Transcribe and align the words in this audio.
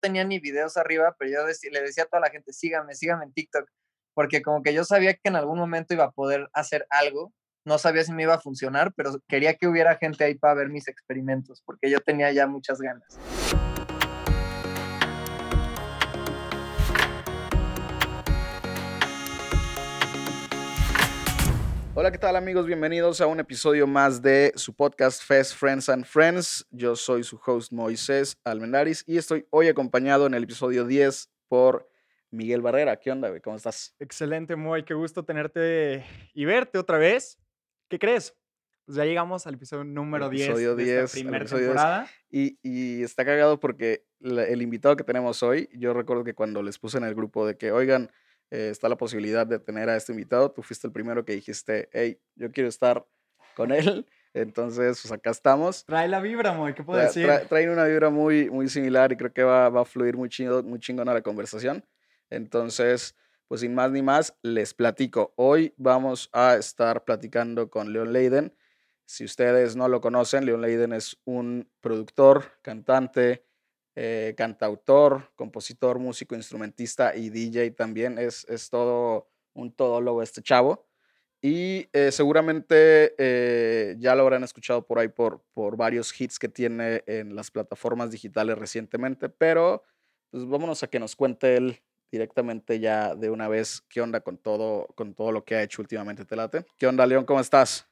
tenía 0.00 0.24
ni 0.24 0.38
videos 0.38 0.76
arriba, 0.76 1.14
pero 1.18 1.30
yo 1.30 1.70
le 1.70 1.82
decía 1.82 2.04
a 2.04 2.06
toda 2.06 2.20
la 2.20 2.30
gente, 2.30 2.52
síganme, 2.52 2.94
síganme 2.94 3.24
en 3.26 3.32
TikTok, 3.32 3.68
porque 4.14 4.42
como 4.42 4.62
que 4.62 4.74
yo 4.74 4.84
sabía 4.84 5.14
que 5.14 5.28
en 5.28 5.36
algún 5.36 5.58
momento 5.58 5.94
iba 5.94 6.04
a 6.04 6.10
poder 6.10 6.48
hacer 6.52 6.86
algo, 6.90 7.32
no 7.64 7.78
sabía 7.78 8.04
si 8.04 8.12
me 8.12 8.22
iba 8.22 8.34
a 8.34 8.40
funcionar, 8.40 8.92
pero 8.96 9.12
quería 9.28 9.54
que 9.54 9.68
hubiera 9.68 9.96
gente 9.96 10.24
ahí 10.24 10.34
para 10.34 10.54
ver 10.54 10.68
mis 10.68 10.88
experimentos, 10.88 11.62
porque 11.64 11.90
yo 11.90 12.00
tenía 12.00 12.32
ya 12.32 12.46
muchas 12.46 12.80
ganas. 12.80 13.18
Hola, 22.00 22.10
¿qué 22.10 22.16
tal 22.16 22.34
amigos? 22.34 22.64
Bienvenidos 22.64 23.20
a 23.20 23.26
un 23.26 23.40
episodio 23.40 23.86
más 23.86 24.22
de 24.22 24.54
su 24.56 24.72
podcast 24.72 25.22
Fest 25.22 25.54
Friends 25.54 25.90
and 25.90 26.06
Friends. 26.06 26.66
Yo 26.70 26.96
soy 26.96 27.22
su 27.22 27.38
host 27.44 27.72
Moisés 27.72 28.38
Almendaris 28.42 29.04
y 29.06 29.18
estoy 29.18 29.46
hoy 29.50 29.68
acompañado 29.68 30.26
en 30.26 30.32
el 30.32 30.44
episodio 30.44 30.86
10 30.86 31.30
por 31.46 31.86
Miguel 32.30 32.62
Barrera. 32.62 32.96
¿Qué 32.96 33.10
onda, 33.10 33.28
güey? 33.28 33.42
¿Cómo 33.42 33.56
estás? 33.56 33.94
Excelente, 33.98 34.56
Moy. 34.56 34.84
Qué 34.84 34.94
gusto 34.94 35.26
tenerte 35.26 36.02
y 36.32 36.46
verte 36.46 36.78
otra 36.78 36.96
vez. 36.96 37.38
¿Qué 37.90 37.98
crees? 37.98 38.34
Pues 38.86 38.96
ya 38.96 39.04
llegamos 39.04 39.46
al 39.46 39.56
episodio 39.56 39.84
número 39.84 40.30
10 40.30 40.48
episodio 40.48 40.76
de 40.76 41.02
esta 41.02 41.20
primera 41.20 41.44
temporada. 41.44 42.08
Y, 42.30 42.58
y, 42.62 43.02
está 43.02 43.26
cagado 43.26 43.60
porque 43.60 44.06
el 44.22 44.62
invitado 44.62 44.96
que 44.96 45.04
tenemos 45.04 45.42
hoy, 45.42 45.68
yo 45.74 45.92
recuerdo 45.92 46.24
que 46.24 46.32
cuando 46.32 46.62
les 46.62 46.78
puse 46.78 46.96
en 46.96 47.04
el 47.04 47.14
grupo 47.14 47.46
de 47.46 47.58
que, 47.58 47.72
oigan, 47.72 48.10
eh, 48.50 48.68
está 48.70 48.88
la 48.88 48.96
posibilidad 48.96 49.46
de 49.46 49.58
tener 49.58 49.88
a 49.88 49.96
este 49.96 50.12
invitado. 50.12 50.50
Tú 50.50 50.62
fuiste 50.62 50.86
el 50.86 50.92
primero 50.92 51.24
que 51.24 51.34
dijiste, 51.34 51.88
hey, 51.92 52.20
yo 52.34 52.50
quiero 52.50 52.68
estar 52.68 53.06
con 53.54 53.72
él. 53.72 54.06
Entonces, 54.32 55.00
pues 55.02 55.12
acá 55.12 55.30
estamos. 55.30 55.84
Trae 55.86 56.08
la 56.08 56.20
vibra, 56.20 56.52
muy, 56.52 56.72
¿qué 56.74 56.84
puedo 56.84 57.00
decir? 57.00 57.28
Trae, 57.48 57.68
una 57.68 57.84
vibra 57.84 58.10
muy, 58.10 58.48
muy 58.48 58.68
similar 58.68 59.10
y 59.12 59.16
creo 59.16 59.32
que 59.32 59.42
va, 59.42 59.68
va 59.68 59.82
a 59.82 59.84
fluir 59.84 60.16
muy, 60.16 60.28
chido, 60.28 60.62
muy 60.62 60.78
chingona 60.78 61.12
la 61.12 61.22
conversación. 61.22 61.84
Entonces, 62.28 63.16
pues 63.48 63.62
sin 63.62 63.74
más 63.74 63.90
ni 63.90 64.02
más, 64.02 64.36
les 64.42 64.74
platico. 64.74 65.32
Hoy 65.36 65.74
vamos 65.76 66.30
a 66.32 66.54
estar 66.54 67.04
platicando 67.04 67.68
con 67.68 67.92
Leon 67.92 68.12
Leiden. 68.12 68.54
Si 69.04 69.24
ustedes 69.24 69.74
no 69.74 69.88
lo 69.88 70.00
conocen, 70.00 70.46
Leon 70.46 70.60
Leiden 70.60 70.92
es 70.92 71.18
un 71.24 71.68
productor, 71.80 72.44
cantante, 72.62 73.44
eh, 74.02 74.32
cantautor, 74.34 75.30
compositor, 75.36 75.98
músico, 75.98 76.34
instrumentista 76.34 77.14
y 77.14 77.28
DJ 77.28 77.72
también. 77.72 78.18
Es, 78.18 78.46
es 78.48 78.70
todo 78.70 79.28
un 79.52 79.72
todólogo 79.72 80.22
este 80.22 80.40
chavo. 80.40 80.86
Y 81.42 81.86
eh, 81.92 82.10
seguramente 82.10 83.14
eh, 83.18 83.96
ya 83.98 84.14
lo 84.14 84.22
habrán 84.22 84.42
escuchado 84.42 84.86
por 84.86 84.98
ahí 84.98 85.08
por, 85.08 85.42
por 85.52 85.76
varios 85.76 86.18
hits 86.18 86.38
que 86.38 86.48
tiene 86.48 87.02
en 87.06 87.36
las 87.36 87.50
plataformas 87.50 88.10
digitales 88.10 88.56
recientemente, 88.56 89.28
pero 89.28 89.84
pues 90.30 90.46
vámonos 90.48 90.82
a 90.82 90.86
que 90.86 90.98
nos 90.98 91.14
cuente 91.14 91.58
él 91.58 91.82
directamente 92.10 92.80
ya 92.80 93.14
de 93.14 93.28
una 93.28 93.48
vez 93.48 93.82
qué 93.90 94.00
onda 94.00 94.20
con 94.20 94.38
todo, 94.38 94.86
con 94.94 95.12
todo 95.12 95.30
lo 95.30 95.44
que 95.44 95.56
ha 95.56 95.62
hecho 95.62 95.82
últimamente. 95.82 96.24
¿Te 96.24 96.36
late? 96.36 96.64
¿Qué 96.78 96.86
onda, 96.86 97.06
León? 97.06 97.26
¿Cómo 97.26 97.40
estás? 97.40 97.89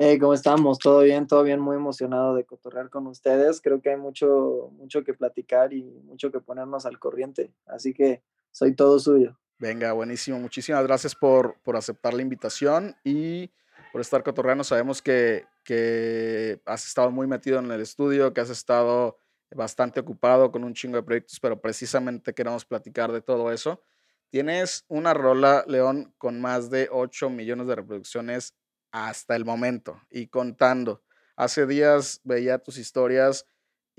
Hey, 0.00 0.16
¿cómo 0.20 0.32
estamos? 0.32 0.78
¿Todo 0.78 1.00
bien? 1.00 1.26
¿Todo 1.26 1.42
bien? 1.42 1.58
Muy 1.58 1.74
emocionado 1.74 2.36
de 2.36 2.44
cotorrear 2.44 2.88
con 2.88 3.08
ustedes. 3.08 3.60
Creo 3.60 3.82
que 3.82 3.90
hay 3.90 3.96
mucho, 3.96 4.70
mucho 4.76 5.02
que 5.02 5.12
platicar 5.12 5.72
y 5.72 5.82
mucho 6.04 6.30
que 6.30 6.38
ponernos 6.38 6.86
al 6.86 7.00
corriente. 7.00 7.52
Así 7.66 7.92
que 7.92 8.22
soy 8.52 8.76
todo 8.76 9.00
suyo. 9.00 9.36
Venga, 9.58 9.90
buenísimo. 9.94 10.38
Muchísimas 10.38 10.84
gracias 10.84 11.16
por, 11.16 11.56
por 11.64 11.74
aceptar 11.74 12.14
la 12.14 12.22
invitación 12.22 12.94
y 13.02 13.50
por 13.90 14.00
estar 14.00 14.22
cotorreando. 14.22 14.62
Sabemos 14.62 15.02
que, 15.02 15.46
que 15.64 16.60
has 16.64 16.86
estado 16.86 17.10
muy 17.10 17.26
metido 17.26 17.58
en 17.58 17.68
el 17.68 17.80
estudio, 17.80 18.32
que 18.32 18.40
has 18.40 18.50
estado 18.50 19.18
bastante 19.50 19.98
ocupado 19.98 20.52
con 20.52 20.62
un 20.62 20.74
chingo 20.74 20.94
de 20.94 21.02
proyectos, 21.02 21.40
pero 21.40 21.60
precisamente 21.60 22.32
queremos 22.34 22.64
platicar 22.64 23.10
de 23.10 23.20
todo 23.20 23.50
eso. 23.50 23.82
Tienes 24.30 24.84
una 24.86 25.12
rola, 25.12 25.64
León, 25.66 26.14
con 26.18 26.40
más 26.40 26.70
de 26.70 26.88
8 26.92 27.30
millones 27.30 27.66
de 27.66 27.74
reproducciones 27.74 28.54
hasta 28.90 29.36
el 29.36 29.44
momento 29.44 30.00
y 30.10 30.28
contando. 30.28 31.02
Hace 31.36 31.66
días 31.66 32.20
veía 32.24 32.58
tus 32.58 32.78
historias 32.78 33.46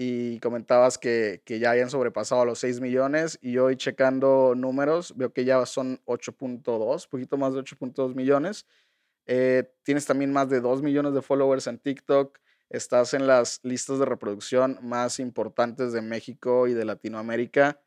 y 0.01 0.39
comentabas 0.39 0.97
que, 0.97 1.41
ya 1.45 1.71
habían 1.71 1.89
sobrepasado 1.89 2.45
los 2.45 2.59
6 2.59 2.79
millones 2.79 3.37
y 3.41 3.57
hoy 3.57 3.75
checando 3.75 4.53
números 4.55 5.13
veo 5.17 5.33
que 5.33 5.43
ya 5.43 5.65
son 5.65 5.99
8.2, 6.05 7.09
poquito 7.09 7.37
más 7.37 7.53
de 7.53 7.59
8.2 7.59 8.15
millones. 8.15 8.65
Eh, 9.25 9.71
tienes 9.83 10.05
también 10.05 10.31
más 10.31 10.49
de 10.49 10.61
2 10.61 10.81
millones 10.81 11.13
de 11.13 11.21
followers 11.21 11.67
en 11.67 11.79
TikTok. 11.79 12.39
Estás 12.69 13.13
en 13.13 13.27
las 13.27 13.59
listas 13.63 13.99
de 13.99 14.05
reproducción 14.05 14.79
más 14.81 15.19
importantes 15.19 15.91
de 15.91 16.01
México 16.01 16.67
y 16.67 16.73
de 16.73 16.85
Latinoamérica. 16.85 17.81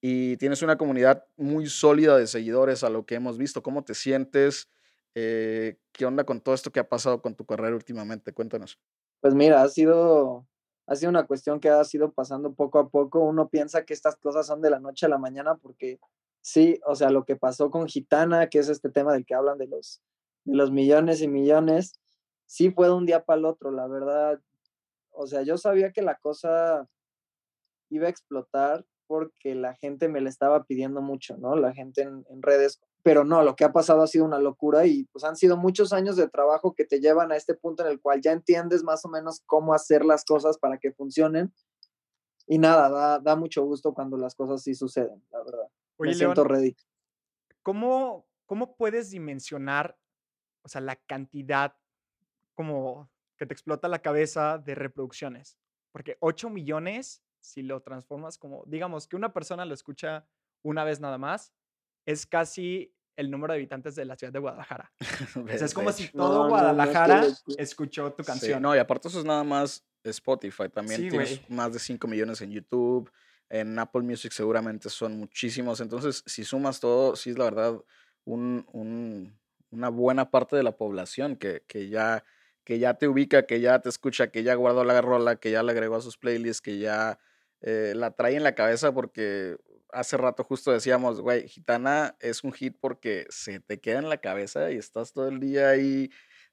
Y 0.00 0.38
tienes 0.38 0.62
una 0.62 0.78
comunidad 0.78 1.26
muy 1.36 1.66
sólida 1.68 2.16
de 2.16 2.26
seguidores 2.26 2.84
a 2.84 2.90
lo 2.90 3.04
que 3.04 3.16
hemos 3.16 3.36
visto. 3.36 3.62
¿Cómo 3.62 3.84
te 3.84 3.94
sientes? 3.94 4.70
Eh, 5.14 5.76
¿Qué 5.92 6.06
onda 6.06 6.24
con 6.24 6.40
todo 6.40 6.54
esto 6.54 6.70
que 6.70 6.80
ha 6.80 6.88
pasado 6.88 7.20
con 7.20 7.34
tu 7.34 7.44
carrera 7.44 7.74
últimamente? 7.74 8.32
Cuéntanos. 8.32 8.78
Pues 9.20 9.34
mira, 9.34 9.62
ha 9.62 9.68
sido, 9.68 10.46
ha 10.86 10.96
sido 10.96 11.10
una 11.10 11.26
cuestión 11.26 11.60
que 11.60 11.68
ha 11.68 11.84
sido 11.84 12.12
pasando 12.12 12.54
poco 12.54 12.78
a 12.78 12.88
poco. 12.88 13.20
Uno 13.20 13.48
piensa 13.48 13.84
que 13.84 13.94
estas 13.94 14.16
cosas 14.16 14.46
son 14.46 14.62
de 14.62 14.70
la 14.70 14.80
noche 14.80 15.06
a 15.06 15.08
la 15.08 15.18
mañana 15.18 15.56
porque 15.56 15.98
sí, 16.40 16.80
o 16.86 16.94
sea, 16.94 17.10
lo 17.10 17.24
que 17.24 17.36
pasó 17.36 17.70
con 17.70 17.86
Gitana, 17.86 18.48
que 18.48 18.58
es 18.58 18.68
este 18.68 18.90
tema 18.90 19.12
del 19.12 19.26
que 19.26 19.34
hablan 19.34 19.58
de 19.58 19.66
los, 19.66 20.00
de 20.44 20.56
los 20.56 20.70
millones 20.70 21.20
y 21.22 21.28
millones, 21.28 22.00
sí 22.46 22.70
fue 22.70 22.86
de 22.86 22.94
un 22.94 23.06
día 23.06 23.24
para 23.24 23.38
el 23.38 23.44
otro, 23.44 23.70
la 23.70 23.86
verdad. 23.88 24.40
O 25.10 25.26
sea, 25.26 25.42
yo 25.42 25.58
sabía 25.58 25.92
que 25.92 26.02
la 26.02 26.16
cosa 26.16 26.88
iba 27.90 28.06
a 28.06 28.10
explotar 28.10 28.86
porque 29.10 29.56
la 29.56 29.74
gente 29.74 30.08
me 30.08 30.20
la 30.20 30.28
estaba 30.28 30.62
pidiendo 30.62 31.02
mucho, 31.02 31.36
¿no? 31.36 31.56
La 31.56 31.72
gente 31.72 32.02
en, 32.02 32.24
en 32.30 32.42
redes 32.42 32.80
pero 33.02 33.24
no, 33.24 33.42
lo 33.42 33.56
que 33.56 33.64
ha 33.64 33.72
pasado 33.72 34.02
ha 34.02 34.06
sido 34.06 34.24
una 34.24 34.38
locura 34.38 34.86
y 34.86 35.04
pues 35.04 35.24
han 35.24 35.36
sido 35.36 35.56
muchos 35.56 35.92
años 35.92 36.16
de 36.16 36.28
trabajo 36.28 36.74
que 36.74 36.84
te 36.84 37.00
llevan 37.00 37.32
a 37.32 37.36
este 37.36 37.54
punto 37.54 37.82
en 37.82 37.90
el 37.90 38.00
cual 38.00 38.20
ya 38.20 38.32
entiendes 38.32 38.82
más 38.82 39.04
o 39.04 39.08
menos 39.08 39.42
cómo 39.46 39.72
hacer 39.72 40.04
las 40.04 40.24
cosas 40.24 40.58
para 40.58 40.78
que 40.78 40.92
funcionen. 40.92 41.52
Y 42.46 42.58
nada, 42.58 43.20
da, 43.20 43.36
mucho 43.36 43.64
gusto 43.64 43.94
cuando 43.94 44.16
las 44.16 44.34
cosas 44.34 44.62
sí 44.62 44.74
suceden, 44.74 45.24
la 45.30 45.42
verdad. 45.42 45.68
Me 45.98 46.14
siento 46.14 46.44
ready. 46.44 46.76
¿cómo, 47.62 48.26
¿Cómo 48.46 48.76
puedes 48.76 49.10
dimensionar, 49.10 49.96
o 50.62 50.68
sea, 50.68 50.80
la 50.80 50.96
cantidad 50.96 51.76
como 52.54 53.08
que 53.38 53.46
te 53.46 53.54
explota 53.54 53.88
la 53.88 54.02
cabeza 54.02 54.58
de 54.58 54.74
reproducciones? 54.74 55.56
Porque 55.92 56.16
8 56.20 56.50
millones, 56.50 57.22
si 57.40 57.62
lo 57.62 57.80
transformas 57.82 58.38
como, 58.38 58.64
digamos, 58.66 59.06
que 59.06 59.16
una 59.16 59.32
persona 59.32 59.64
lo 59.64 59.74
escucha 59.74 60.26
una 60.62 60.84
vez 60.84 61.00
nada 61.00 61.18
más, 61.18 61.52
es 62.06 62.26
casi 62.26 62.94
el 63.16 63.30
número 63.30 63.52
de 63.52 63.58
habitantes 63.58 63.94
de 63.94 64.04
la 64.04 64.16
ciudad 64.16 64.32
de 64.32 64.38
Guadalajara. 64.38 64.92
es 65.48 65.74
como 65.74 65.92
si 65.92 66.08
todo 66.08 66.48
Guadalajara 66.48 67.26
escuchó 67.58 68.12
tu 68.12 68.24
canción. 68.24 68.62
no, 68.62 68.74
y 68.74 68.78
aparte 68.78 69.08
eso 69.08 69.18
es 69.18 69.24
nada 69.24 69.44
más 69.44 69.84
Spotify. 70.04 70.68
También 70.72 71.08
tienes 71.08 71.48
más 71.50 71.72
de 71.72 71.78
5 71.78 72.06
millones 72.08 72.40
en 72.40 72.50
YouTube. 72.50 73.10
En 73.48 73.78
Apple 73.78 74.02
Music 74.02 74.32
seguramente 74.32 74.88
son 74.88 75.16
muchísimos. 75.18 75.80
Entonces, 75.80 76.22
si 76.26 76.44
sumas 76.44 76.80
todo, 76.80 77.16
sí 77.16 77.30
es 77.30 77.38
la 77.38 77.44
verdad 77.44 77.78
un, 78.24 79.34
una 79.70 79.88
buena 79.88 80.30
parte 80.30 80.56
de 80.56 80.62
la 80.62 80.76
población 80.76 81.36
que, 81.36 81.64
que, 81.66 81.88
ya, 81.88 82.24
que 82.64 82.78
ya 82.78 82.94
te 82.94 83.08
ubica, 83.08 83.46
que 83.46 83.60
ya 83.60 83.80
te 83.80 83.88
escucha, 83.88 84.30
que 84.30 84.42
ya 84.44 84.54
guardó 84.54 84.84
la 84.84 85.00
rola, 85.00 85.36
que 85.36 85.50
ya 85.50 85.62
la 85.62 85.72
agregó 85.72 85.96
a 85.96 86.00
sus 86.00 86.16
playlists, 86.16 86.62
que 86.62 86.78
ya 86.78 87.18
eh, 87.60 87.92
la 87.96 88.12
trae 88.12 88.36
en 88.36 88.42
la 88.42 88.54
cabeza 88.54 88.92
porque 88.92 89.56
hace 89.92 90.16
rato 90.16 90.44
justo 90.44 90.72
decíamos, 90.72 91.20
güey, 91.20 91.48
Gitana 91.48 92.16
es 92.20 92.44
un 92.44 92.52
hit 92.52 92.76
porque 92.80 93.26
se 93.28 93.60
te 93.60 93.80
queda 93.80 93.98
en 93.98 94.08
la 94.08 94.18
cabeza 94.18 94.70
y 94.70 94.76
estás 94.76 95.12
todo 95.12 95.28
el 95.28 95.40
día 95.40 95.70
ahí 95.70 96.10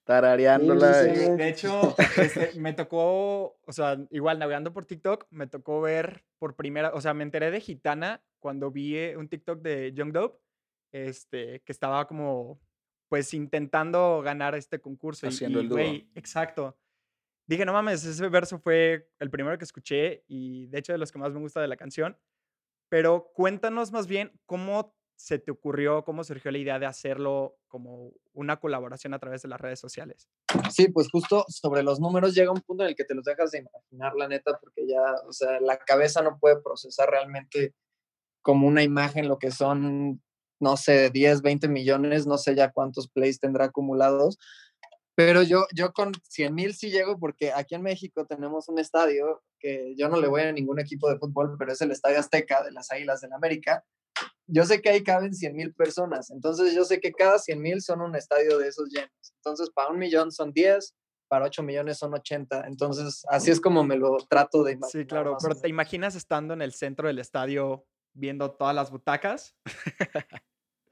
tarareándola. 0.07 1.03
De 1.03 1.49
hecho, 1.49 1.95
este, 2.17 2.59
me 2.59 2.73
tocó, 2.73 3.59
o 3.65 3.71
sea, 3.71 3.97
igual 4.09 4.39
navegando 4.39 4.73
por 4.73 4.85
TikTok, 4.85 5.27
me 5.29 5.47
tocó 5.47 5.81
ver 5.81 6.23
por 6.39 6.55
primera, 6.55 6.91
o 6.93 7.01
sea, 7.01 7.13
me 7.13 7.23
enteré 7.23 7.51
de 7.51 7.59
Gitana 7.59 8.23
cuando 8.39 8.71
vi 8.71 8.95
eh, 8.95 9.17
un 9.17 9.27
TikTok 9.27 9.61
de 9.61 9.93
Young 9.93 10.13
Dope, 10.13 10.39
este, 10.93 11.61
que 11.61 11.71
estaba 11.71 12.07
como, 12.07 12.59
pues, 13.09 13.33
intentando 13.33 14.21
ganar 14.23 14.55
este 14.55 14.79
concurso. 14.79 15.27
Haciendo 15.27 15.59
el 15.59 15.69
dúo. 15.69 15.79
exacto. 16.15 16.77
Dije, 17.47 17.65
no 17.65 17.73
mames, 17.73 18.03
ese 18.03 18.27
verso 18.27 18.59
fue 18.59 19.09
el 19.19 19.29
primero 19.29 19.57
que 19.57 19.63
escuché 19.63 20.23
y 20.27 20.67
de 20.67 20.79
hecho 20.79 20.91
de 20.91 20.97
los 20.97 21.11
que 21.11 21.19
más 21.19 21.33
me 21.33 21.39
gusta 21.39 21.61
de 21.61 21.67
la 21.67 21.77
canción. 21.77 22.17
Pero 22.89 23.31
cuéntanos 23.33 23.91
más 23.91 24.07
bien 24.07 24.31
cómo 24.45 24.97
se 25.17 25.39
te 25.39 25.51
ocurrió, 25.51 26.03
cómo 26.03 26.23
surgió 26.23 26.51
la 26.51 26.59
idea 26.59 26.77
de 26.77 26.85
hacerlo 26.85 27.57
como 27.67 28.13
una 28.33 28.59
colaboración 28.59 29.13
a 29.13 29.19
través 29.19 29.41
de 29.41 29.47
las 29.47 29.59
redes 29.59 29.79
sociales. 29.79 30.29
Sí, 30.69 30.89
pues 30.89 31.09
justo 31.09 31.43
sobre 31.47 31.83
los 31.83 31.99
números 31.99 32.35
llega 32.35 32.51
un 32.51 32.61
punto 32.61 32.83
en 32.83 32.89
el 32.89 32.95
que 32.95 33.03
te 33.03 33.15
los 33.15 33.25
dejas 33.25 33.51
de 33.51 33.59
imaginar, 33.59 34.13
la 34.15 34.27
neta, 34.27 34.59
porque 34.59 34.87
ya, 34.87 35.01
o 35.27 35.33
sea, 35.33 35.59
la 35.59 35.77
cabeza 35.79 36.21
no 36.21 36.37
puede 36.39 36.61
procesar 36.61 37.09
realmente 37.09 37.73
como 38.43 38.67
una 38.67 38.83
imagen 38.83 39.27
lo 39.27 39.39
que 39.39 39.51
son, 39.51 40.21
no 40.59 40.77
sé, 40.77 41.09
10, 41.09 41.41
20 41.41 41.67
millones, 41.67 42.27
no 42.27 42.37
sé 42.37 42.55
ya 42.55 42.71
cuántos 42.71 43.09
plays 43.09 43.39
tendrá 43.39 43.65
acumulados, 43.65 44.37
Pero 45.17 45.41
yo, 45.41 45.65
yo 45.73 45.93
con 45.93 46.11
100 46.29 46.53
mil 46.53 46.75
sí 46.75 46.91
llego 46.91 47.17
porque 47.17 47.51
aquí 47.51 47.73
en 47.73 47.81
México 47.81 48.27
tenemos 48.27 48.69
un 48.69 48.77
estadio 48.77 49.41
que 49.59 49.95
yo 49.97 50.09
no 50.09 50.21
le 50.21 50.27
voy 50.27 50.41
a 50.41 50.51
ningún 50.51 50.79
equipo 50.79 51.09
de 51.09 51.17
fútbol, 51.17 51.55
pero 51.57 51.71
es 51.71 51.81
el 51.81 51.89
Estadio 51.89 52.19
Azteca 52.19 52.61
de 52.61 52.71
las 52.71 52.91
Águilas 52.91 53.21
del 53.21 53.33
América. 53.33 53.83
Yo 54.45 54.63
sé 54.63 54.79
que 54.79 54.89
ahí 54.89 55.03
caben 55.03 55.33
100 55.33 55.55
mil 55.55 55.73
personas, 55.73 56.29
entonces 56.29 56.75
yo 56.75 56.85
sé 56.85 56.99
que 56.99 57.11
cada 57.11 57.39
100 57.39 57.59
mil 57.59 57.81
son 57.81 58.01
un 58.01 58.15
estadio 58.15 58.59
de 58.59 58.67
esos 58.67 58.89
llenos. 58.89 59.33
Entonces 59.37 59.71
para 59.71 59.89
un 59.89 59.97
millón 59.97 60.31
son 60.31 60.53
10, 60.53 60.93
para 61.27 61.45
8 61.45 61.63
millones 61.63 61.97
son 61.97 62.13
80. 62.13 62.67
Entonces 62.67 63.25
así 63.27 63.49
es 63.49 63.59
como 63.59 63.83
me 63.83 63.97
lo 63.97 64.17
trato 64.29 64.63
de 64.63 64.73
imaginar. 64.73 65.03
Sí, 65.03 65.07
claro, 65.07 65.35
pero 65.41 65.55
¿te 65.55 65.67
imaginas 65.67 66.13
estando 66.13 66.53
en 66.53 66.61
el 66.61 66.73
centro 66.73 67.07
del 67.07 67.17
estadio 67.17 67.87
viendo 68.13 68.51
todas 68.51 68.75
las 68.75 68.91
butacas? 68.91 69.55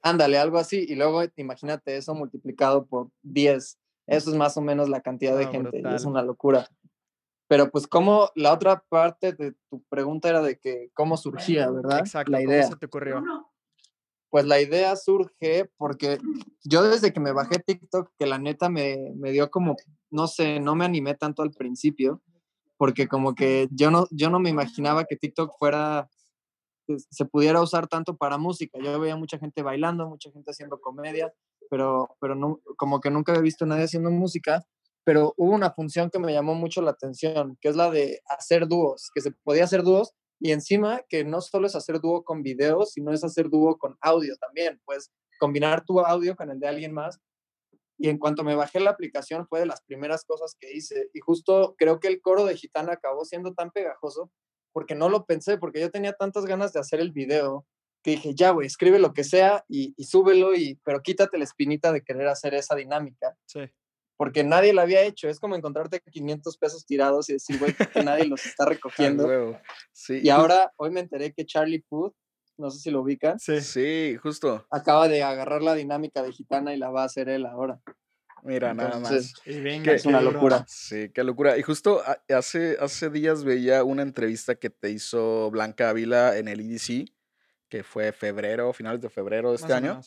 Ándale, 0.02 0.40
algo 0.40 0.58
así. 0.58 0.84
Y 0.90 0.96
luego 0.96 1.22
imagínate 1.36 1.96
eso 1.96 2.16
multiplicado 2.16 2.88
por 2.88 3.12
10 3.22 3.78
eso 4.08 4.32
es 4.32 4.36
más 4.36 4.58
o 4.58 4.62
menos 4.62 4.90
la 4.90 5.02
cantidad 5.02 5.38
de 5.38 5.48
gente 5.48 5.82
y 5.84 5.94
es 5.94 6.06
una 6.06 6.22
locura. 6.22 6.68
Pero 7.48 7.70
pues 7.70 7.88
como 7.88 8.30
la 8.36 8.54
otra 8.54 8.84
parte 8.90 9.34
de 9.34 9.54
tu 9.70 9.84
pregunta 9.84 10.30
era 10.30 10.42
de 10.42 10.58
que 10.58 10.90
cómo 10.94 11.16
surgía, 11.16 11.70
¿verdad? 11.70 12.00
Exacto, 12.00 12.32
la 12.32 12.42
idea. 12.42 12.64
¿cómo 12.64 12.74
se 12.74 12.80
te 12.80 12.86
ocurrió? 12.88 13.24
Pues 14.30 14.46
la 14.46 14.60
idea 14.60 14.96
surge 14.96 15.70
porque 15.78 16.18
yo 16.64 16.84
desde 16.84 17.14
que 17.14 17.20
me 17.20 17.32
bajé 17.32 17.60
TikTok, 17.60 18.12
que 18.18 18.26
la 18.26 18.40
neta 18.40 18.70
me, 18.70 19.14
me 19.16 19.32
dio 19.32 19.50
como, 19.50 19.76
no 20.10 20.28
sé, 20.28 20.60
no 20.60 20.76
me 20.76 20.86
animé 20.86 21.14
tanto 21.16 21.44
al 21.44 21.52
principio, 21.52 22.22
porque 22.78 23.08
como 23.08 23.36
que 23.36 23.68
yo 23.72 23.92
no, 23.92 24.08
yo 24.12 24.30
no 24.30 24.40
me 24.40 24.50
imaginaba 24.50 25.06
que 25.06 25.16
TikTok 25.16 25.54
fuera, 25.58 26.10
se 26.88 27.26
pudiera 27.26 27.62
usar 27.62 27.88
tanto 27.88 28.18
para 28.18 28.38
música. 28.38 28.80
Yo 28.80 29.00
veía 29.00 29.16
mucha 29.16 29.38
gente 29.38 29.62
bailando, 29.62 30.08
mucha 30.10 30.32
gente 30.32 30.52
haciendo 30.52 30.82
comedia, 30.82 31.34
pero, 31.70 32.16
pero 32.20 32.36
no, 32.36 32.60
como 32.78 33.00
que 33.00 33.10
nunca 33.10 33.32
había 33.32 33.42
visto 33.42 33.66
a 33.66 33.68
nadie 33.68 33.86
haciendo 33.86 34.12
música, 34.12 34.66
pero 35.04 35.34
hubo 35.38 35.54
una 35.54 35.72
función 35.72 36.10
que 36.10 36.20
me 36.20 36.34
llamó 36.34 36.56
mucho 36.56 36.82
la 36.82 36.92
atención, 36.92 37.58
que 37.62 37.70
es 37.70 37.76
la 37.76 37.92
de 37.92 38.22
hacer 38.28 38.68
dúos, 38.68 39.12
que 39.14 39.22
se 39.22 39.32
podía 39.32 39.64
hacer 39.66 39.84
dúos 39.84 40.14
y 40.40 40.52
encima 40.52 41.02
que 41.08 41.24
no 41.24 41.42
solo 41.42 41.68
es 41.68 41.76
hacer 41.76 42.00
dúo 42.02 42.24
con 42.24 42.44
videos, 42.44 42.92
sino 42.92 43.12
es 43.14 43.24
hacer 43.24 43.50
dúo 43.50 43.78
con 43.78 43.98
audio 44.02 44.36
también, 44.38 44.82
pues 44.86 45.12
combinar 45.40 45.86
tu 45.86 46.00
audio 46.00 46.36
con 46.36 46.50
el 46.50 46.60
de 46.60 46.68
alguien 46.68 46.94
más. 46.94 47.20
Y 47.98 48.10
en 48.10 48.18
cuanto 48.18 48.44
me 48.44 48.56
bajé 48.56 48.80
la 48.80 48.90
aplicación 48.90 49.48
fue 49.48 49.62
de 49.62 49.66
las 49.68 49.82
primeras 49.84 50.26
cosas 50.26 50.56
que 50.60 50.74
hice 50.74 51.10
y 51.14 51.20
justo 51.22 51.76
creo 51.78 52.00
que 52.00 52.10
el 52.10 52.22
coro 52.22 52.44
de 52.44 52.58
Gitana 52.58 52.94
acabó 52.94 53.24
siendo 53.24 53.54
tan 53.54 53.72
pegajoso 53.72 54.32
porque 54.74 54.96
no 54.96 55.08
lo 55.08 55.26
pensé, 55.26 55.58
porque 55.58 55.80
yo 55.80 55.90
tenía 55.90 56.12
tantas 56.12 56.46
ganas 56.46 56.74
de 56.74 56.82
hacer 56.82 57.00
el 57.00 57.12
video 57.12 57.66
que 58.06 58.12
dije, 58.12 58.36
ya, 58.36 58.52
güey, 58.52 58.68
escribe 58.68 59.00
lo 59.00 59.14
que 59.14 59.24
sea 59.24 59.66
y, 59.68 59.96
súbelo, 59.98 60.54
y, 60.54 60.80
pero 60.84 61.02
quítate 61.02 61.40
la 61.40 61.44
espinita 61.44 61.92
de 61.92 62.04
querer 62.04 62.28
hacer 62.28 62.54
esa 62.54 62.76
dinámica. 62.76 63.36
Sí. 63.48 63.62
Porque 64.16 64.44
nadie 64.44 64.74
la 64.76 64.84
había 64.84 65.02
hecho. 65.02 65.28
Es 65.28 65.40
como 65.40 65.56
encontrarte 65.56 66.00
500 66.12 66.56
pesos 66.60 66.86
tirados 66.86 67.32
y 67.32 67.34
decir, 67.34 67.58
güey, 67.58 67.74
que 67.74 68.04
nadie 68.04 68.26
los 68.26 68.46
está 68.46 68.66
recogiendo. 68.70 69.60
sí. 69.92 70.20
Y 70.24 70.30
ahora, 70.30 70.72
hoy 70.78 70.92
me 70.92 71.00
enteré 71.00 71.34
que 71.34 71.48
Charlie 71.48 71.84
Puth, 71.90 72.14
no 72.60 72.70
sé 72.70 72.78
si 72.80 72.92
lo 72.92 73.02
ubican. 73.02 73.40
Sí. 73.40 73.60
sí, 73.62 74.18
justo. 74.22 74.68
Acaba 74.70 75.08
de 75.08 75.24
agarrar 75.24 75.64
la 75.64 75.74
dinámica 75.74 76.22
de 76.22 76.32
gitana 76.32 76.76
y 76.76 76.78
la 76.78 76.92
va 76.92 77.02
a 77.02 77.06
hacer 77.06 77.28
él 77.28 77.48
ahora. 77.48 77.82
Mira, 78.44 78.76
nada 78.76 79.00
más. 79.00 79.34
es 79.48 80.06
una 80.06 80.22
locura. 80.22 80.64
Sí, 80.68 81.10
qué 81.10 81.24
locura. 81.24 81.58
Y 81.58 81.64
justo 81.64 82.04
hace, 82.30 82.78
hace 82.80 83.10
días 83.10 83.44
veía 83.44 83.84
una 83.84 84.04
entrevista 84.04 84.54
que 84.54 84.70
te 84.70 84.92
hizo 84.92 85.50
Blanca 85.50 85.90
Ávila 85.90 86.38
en 86.38 86.48
el 86.48 86.60
EDC 86.60 87.15
que 87.76 87.84
fue 87.84 88.14
febrero, 88.14 88.72
finales 88.72 89.02
de 89.02 89.10
febrero 89.10 89.50
de 89.50 89.58
este 89.58 89.74
año. 89.74 90.00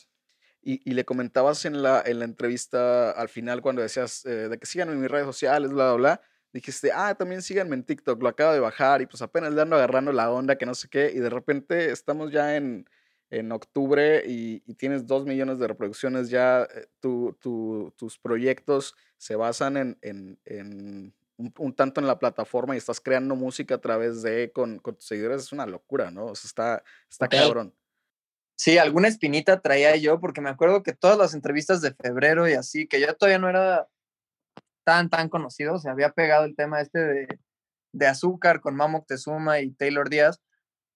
Y, 0.61 0.91
le 0.91 1.05
comentabas 1.05 1.65
en 1.65 1.83
la, 1.83 2.01
en 2.03 2.17
la 2.17 2.25
entrevista 2.25 3.11
al 3.11 3.29
final 3.29 3.61
cuando 3.61 3.83
decías 3.83 4.25
eh, 4.25 4.49
de 4.49 4.57
que 4.57 4.65
sigan 4.65 4.89
en 4.89 4.99
mis 4.99 5.09
redes 5.09 5.27
sociales, 5.27 5.69
bla, 5.69 5.93
bla, 5.93 5.93
bla. 5.93 6.21
Dijiste, 6.51 6.91
ah, 6.91 7.13
también 7.13 7.43
síganme 7.43 7.75
en 7.75 7.83
TikTok, 7.83 8.21
lo 8.23 8.29
acabo 8.29 8.53
de 8.53 8.59
bajar 8.59 9.03
y 9.03 9.05
pues 9.05 9.21
apenas 9.21 9.53
le 9.53 9.61
ando 9.61 9.75
agarrando 9.75 10.11
la 10.11 10.31
onda, 10.31 10.57
que 10.57 10.65
no 10.65 10.73
sé 10.73 10.89
qué. 10.89 11.11
Y 11.13 11.19
de 11.19 11.29
repente 11.29 11.91
estamos 11.91 12.31
ya 12.31 12.55
en, 12.55 12.89
en 13.29 13.51
octubre 13.51 14.23
y, 14.25 14.61
tienes 14.73 15.05
dos 15.05 15.25
millones 15.25 15.59
de 15.59 15.67
reproducciones 15.67 16.31
ya. 16.31 16.63
Eh, 16.63 16.87
tu, 16.99 17.37
tu, 17.39 17.93
tus 17.97 18.17
proyectos 18.17 18.95
se 19.17 19.35
basan 19.35 19.77
en, 19.77 19.97
en, 20.01 20.39
en 20.45 21.13
un, 21.39 21.73
tanto 21.73 22.01
en 22.01 22.07
la 22.07 22.19
plataforma 22.19 22.75
y 22.75 22.77
estás 22.77 22.99
creando 22.99 23.35
música 23.35 23.75
a 23.75 23.81
través 23.81 24.21
de 24.21 24.51
con, 24.51 24.79
con 24.79 24.95
tus 24.95 25.05
seguidores, 25.05 25.43
es 25.43 25.51
una 25.53 25.65
locura, 25.65 26.11
¿no? 26.11 26.25
O 26.25 26.35
sea, 26.35 26.47
está, 26.47 26.83
está 27.09 27.27
cabrón. 27.27 27.73
Sí, 28.57 28.77
alguna 28.77 29.07
espinita 29.07 29.61
traía 29.61 29.95
yo, 29.95 30.19
porque 30.19 30.41
me 30.41 30.49
acuerdo 30.49 30.83
que 30.83 30.93
todas 30.93 31.17
las 31.17 31.33
entrevistas 31.33 31.81
de 31.81 31.93
febrero 31.93 32.49
y 32.49 32.53
así, 32.53 32.87
que 32.87 32.99
yo 32.99 33.15
todavía 33.15 33.39
no 33.39 33.47
era 33.47 33.87
tan, 34.83 35.09
tan 35.09 35.29
conocido, 35.29 35.79
se 35.79 35.89
había 35.89 36.11
pegado 36.11 36.43
el 36.43 36.57
tema 36.57 36.81
este 36.81 36.99
de, 36.99 37.39
de 37.93 38.07
azúcar 38.07 38.59
con 38.59 38.75
Mamo 38.75 39.05
Tezuma 39.07 39.61
y 39.61 39.71
Taylor 39.71 40.09
Díaz, 40.09 40.41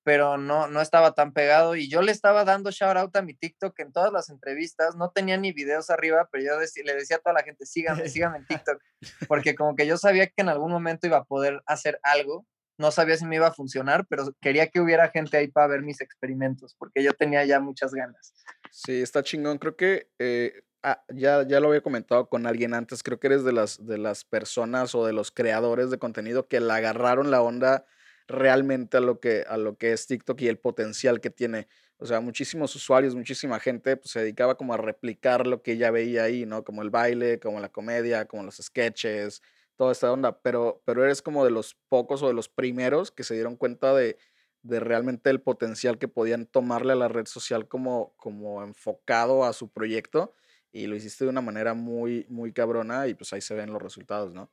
pero 0.03 0.37
no, 0.37 0.67
no 0.67 0.81
estaba 0.81 1.13
tan 1.13 1.33
pegado 1.33 1.75
y 1.75 1.89
yo 1.89 2.01
le 2.01 2.11
estaba 2.11 2.43
dando 2.43 2.71
shout 2.71 2.97
out 2.97 3.15
a 3.15 3.21
mi 3.21 3.33
TikTok 3.33 3.79
en 3.79 3.91
todas 3.91 4.11
las 4.11 4.29
entrevistas, 4.29 4.95
no 4.95 5.11
tenía 5.11 5.37
ni 5.37 5.53
videos 5.53 5.89
arriba, 5.89 6.27
pero 6.31 6.43
yo 6.43 6.83
le 6.83 6.93
decía 6.93 7.17
a 7.17 7.19
toda 7.19 7.33
la 7.33 7.43
gente, 7.43 7.65
síganme, 7.65 8.09
síganme 8.09 8.39
en 8.39 8.45
TikTok, 8.45 8.81
porque 9.27 9.55
como 9.55 9.75
que 9.75 9.87
yo 9.87 9.97
sabía 9.97 10.27
que 10.27 10.41
en 10.41 10.49
algún 10.49 10.71
momento 10.71 11.07
iba 11.07 11.17
a 11.17 11.23
poder 11.23 11.61
hacer 11.65 11.99
algo, 12.03 12.45
no 12.77 12.91
sabía 12.91 13.15
si 13.17 13.25
me 13.25 13.35
iba 13.35 13.47
a 13.47 13.53
funcionar, 13.53 14.05
pero 14.07 14.35
quería 14.41 14.67
que 14.67 14.81
hubiera 14.81 15.09
gente 15.09 15.37
ahí 15.37 15.47
para 15.47 15.67
ver 15.67 15.81
mis 15.83 16.01
experimentos, 16.01 16.75
porque 16.77 17.03
yo 17.03 17.13
tenía 17.13 17.45
ya 17.45 17.59
muchas 17.59 17.93
ganas. 17.93 18.33
Sí, 18.71 19.01
está 19.01 19.23
chingón, 19.23 19.57
creo 19.57 19.77
que 19.77 20.09
eh, 20.19 20.63
ah, 20.81 21.01
ya, 21.09 21.47
ya 21.47 21.59
lo 21.59 21.69
había 21.69 21.81
comentado 21.81 22.27
con 22.27 22.45
alguien 22.45 22.73
antes, 22.73 23.03
creo 23.03 23.19
que 23.19 23.27
eres 23.27 23.43
de 23.43 23.53
las, 23.53 23.85
de 23.85 23.99
las 23.99 24.25
personas 24.25 24.95
o 24.95 25.05
de 25.05 25.13
los 25.13 25.31
creadores 25.31 25.91
de 25.91 25.99
contenido 25.99 26.47
que 26.47 26.59
le 26.59 26.73
agarraron 26.73 27.31
la 27.31 27.41
onda 27.41 27.85
realmente 28.27 28.97
a 28.97 29.01
lo 29.01 29.19
que, 29.19 29.43
a 29.47 29.57
lo 29.57 29.77
que 29.77 29.93
es 29.93 30.07
TikTok 30.07 30.41
y 30.41 30.47
el 30.47 30.59
potencial 30.59 31.21
que 31.21 31.29
tiene. 31.29 31.67
O 31.97 32.05
sea, 32.05 32.19
muchísimos 32.21 32.75
usuarios, 32.75 33.15
muchísima 33.15 33.59
gente 33.59 33.97
pues, 33.97 34.11
se 34.11 34.19
dedicaba 34.21 34.55
como 34.57 34.73
a 34.73 34.77
replicar 34.77 35.47
lo 35.47 35.61
que 35.61 35.77
ya 35.77 35.91
veía 35.91 36.23
ahí, 36.23 36.45
¿no? 36.45 36.63
Como 36.63 36.81
el 36.81 36.89
baile, 36.89 37.39
como 37.39 37.59
la 37.59 37.69
comedia, 37.69 38.25
como 38.25 38.43
los 38.43 38.57
sketches, 38.57 39.41
toda 39.77 39.91
esta 39.91 40.11
onda. 40.11 40.41
Pero, 40.41 40.81
pero 40.85 41.03
eres 41.03 41.21
como 41.21 41.45
de 41.45 41.51
los 41.51 41.75
pocos 41.89 42.21
o 42.23 42.27
de 42.27 42.33
los 42.33 42.49
primeros 42.49 43.11
que 43.11 43.23
se 43.23 43.35
dieron 43.35 43.55
cuenta 43.55 43.93
de, 43.93 44.17
de 44.63 44.79
realmente 44.79 45.29
el 45.29 45.41
potencial 45.41 45.97
que 45.97 46.07
podían 46.07 46.45
tomarle 46.45 46.93
a 46.93 46.95
la 46.95 47.07
red 47.09 47.25
social 47.27 47.67
como, 47.67 48.13
como 48.17 48.63
enfocado 48.63 49.43
a 49.45 49.53
su 49.53 49.69
proyecto 49.71 50.33
y 50.71 50.87
lo 50.87 50.95
hiciste 50.95 51.25
de 51.25 51.29
una 51.29 51.41
manera 51.41 51.73
muy, 51.73 52.25
muy 52.29 52.51
cabrona 52.53 53.07
y 53.07 53.13
pues 53.13 53.31
ahí 53.33 53.41
se 53.41 53.53
ven 53.55 53.71
los 53.71 53.81
resultados, 53.81 54.33
¿no? 54.33 54.49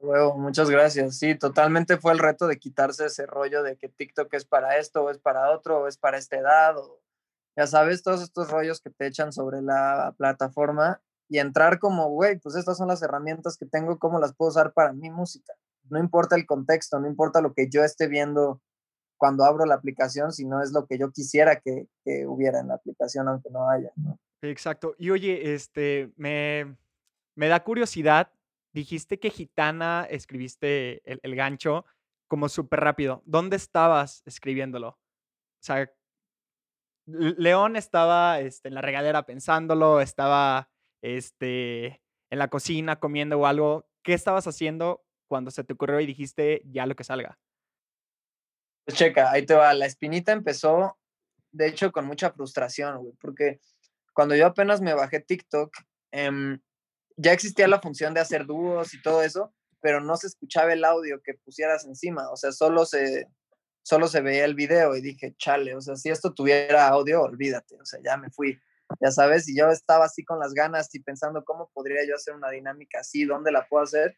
Muchas 0.00 0.70
gracias. 0.70 1.18
Sí, 1.18 1.34
totalmente 1.34 1.96
fue 1.96 2.12
el 2.12 2.18
reto 2.18 2.46
de 2.46 2.58
quitarse 2.58 3.06
ese 3.06 3.26
rollo 3.26 3.62
de 3.62 3.76
que 3.76 3.88
TikTok 3.88 4.32
es 4.34 4.44
para 4.44 4.78
esto, 4.78 5.04
o 5.04 5.10
es 5.10 5.18
para 5.18 5.50
otro, 5.50 5.80
o 5.80 5.88
es 5.88 5.98
para 5.98 6.18
esta 6.18 6.36
edad, 6.36 6.76
ya 7.58 7.66
sabes, 7.66 8.04
todos 8.04 8.22
estos 8.22 8.52
rollos 8.52 8.80
que 8.80 8.90
te 8.90 9.08
echan 9.08 9.32
sobre 9.32 9.60
la 9.60 10.14
plataforma 10.16 11.00
y 11.28 11.40
entrar 11.40 11.80
como, 11.80 12.08
güey, 12.08 12.38
pues 12.38 12.54
estas 12.54 12.78
son 12.78 12.86
las 12.86 13.02
herramientas 13.02 13.56
que 13.56 13.66
tengo, 13.66 13.98
¿cómo 13.98 14.20
las 14.20 14.32
puedo 14.32 14.50
usar 14.50 14.72
para 14.72 14.92
mi 14.92 15.10
música? 15.10 15.54
No 15.90 15.98
importa 15.98 16.36
el 16.36 16.46
contexto, 16.46 17.00
no 17.00 17.08
importa 17.08 17.40
lo 17.40 17.54
que 17.54 17.68
yo 17.68 17.82
esté 17.82 18.06
viendo 18.06 18.62
cuando 19.16 19.44
abro 19.44 19.66
la 19.66 19.74
aplicación, 19.74 20.32
sino 20.32 20.62
es 20.62 20.70
lo 20.70 20.86
que 20.86 20.98
yo 20.98 21.10
quisiera 21.10 21.58
que, 21.58 21.88
que 22.04 22.28
hubiera 22.28 22.60
en 22.60 22.68
la 22.68 22.74
aplicación, 22.74 23.26
aunque 23.26 23.50
no 23.50 23.68
haya. 23.68 23.90
Exacto. 24.40 24.94
Y 24.96 25.10
oye, 25.10 25.52
este, 25.54 26.12
me, 26.16 26.76
me 27.34 27.48
da 27.48 27.64
curiosidad 27.64 28.30
dijiste 28.78 29.18
que 29.18 29.30
Gitana 29.30 30.06
escribiste 30.08 31.02
el, 31.04 31.34
gancho 31.34 31.84
como 32.28 32.48
súper 32.48 32.80
rápido. 32.80 33.22
¿Dónde 33.26 33.56
estabas 33.56 34.22
escribiéndolo? 34.24 34.90
O 34.90 35.62
sea, 35.62 35.90
León 37.06 37.74
estaba 37.74 38.38
este, 38.38 38.68
en 38.68 38.74
la 38.74 38.82
regadera 38.82 39.26
pensándolo, 39.26 40.00
estaba 40.00 40.70
este, 41.02 42.00
en 42.30 42.38
la 42.38 42.48
cocina 42.48 43.00
comiendo 43.00 43.38
o 43.38 43.46
algo. 43.46 43.88
¿Qué 44.04 44.14
estabas 44.14 44.46
haciendo 44.46 45.04
cuando 45.26 45.50
se 45.50 45.64
te 45.64 45.72
ocurrió 45.72 45.98
y 45.98 46.06
dijiste 46.06 46.62
ya 46.66 46.86
lo 46.86 46.94
que 46.94 47.04
salga? 47.04 47.38
Pues 48.84 48.96
checa, 48.96 49.32
ahí 49.32 49.44
te 49.44 49.54
va. 49.54 49.74
La 49.74 49.86
espinita 49.86 50.30
empezó, 50.30 50.96
de 51.50 51.66
hecho, 51.66 51.90
con 51.90 52.06
mucha 52.06 52.30
frustración, 52.30 52.98
güey, 52.98 53.14
porque 53.20 53.60
cuando 54.14 54.36
yo 54.36 54.46
apenas 54.46 54.80
me 54.80 54.94
bajé 54.94 55.20
TikTok, 55.20 55.76
eh, 56.12 56.58
ya 57.18 57.32
existía 57.32 57.68
la 57.68 57.80
función 57.80 58.14
de 58.14 58.20
hacer 58.20 58.46
dúos 58.46 58.94
y 58.94 59.02
todo 59.02 59.22
eso, 59.22 59.52
pero 59.80 60.00
no 60.00 60.16
se 60.16 60.28
escuchaba 60.28 60.72
el 60.72 60.84
audio 60.84 61.20
que 61.22 61.34
pusieras 61.34 61.84
encima, 61.84 62.30
o 62.30 62.36
sea, 62.36 62.52
solo 62.52 62.86
se, 62.86 63.26
solo 63.82 64.06
se 64.08 64.20
veía 64.20 64.44
el 64.44 64.54
video 64.54 64.96
y 64.96 65.02
dije, 65.02 65.34
chale, 65.36 65.74
o 65.74 65.80
sea, 65.80 65.96
si 65.96 66.10
esto 66.10 66.32
tuviera 66.32 66.88
audio, 66.88 67.22
olvídate, 67.22 67.76
o 67.80 67.84
sea, 67.84 68.00
ya 68.04 68.16
me 68.16 68.30
fui, 68.30 68.58
ya 69.00 69.10
sabes, 69.10 69.48
y 69.48 69.58
yo 69.58 69.68
estaba 69.68 70.06
así 70.06 70.24
con 70.24 70.38
las 70.38 70.54
ganas 70.54 70.94
y 70.94 71.00
pensando 71.00 71.44
cómo 71.44 71.70
podría 71.74 72.06
yo 72.06 72.14
hacer 72.14 72.34
una 72.34 72.50
dinámica 72.50 73.00
así, 73.00 73.24
dónde 73.24 73.52
la 73.52 73.66
puedo 73.68 73.84
hacer. 73.84 74.16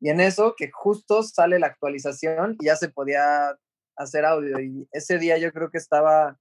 Y 0.00 0.10
en 0.10 0.20
eso 0.20 0.54
que 0.56 0.70
justo 0.72 1.22
sale 1.24 1.58
la 1.58 1.66
actualización 1.66 2.56
y 2.60 2.66
ya 2.66 2.76
se 2.76 2.88
podía 2.88 3.58
hacer 3.96 4.24
audio. 4.24 4.60
Y 4.60 4.88
ese 4.92 5.18
día 5.18 5.38
yo 5.38 5.52
creo 5.52 5.70
que 5.70 5.78
estaba 5.78 6.38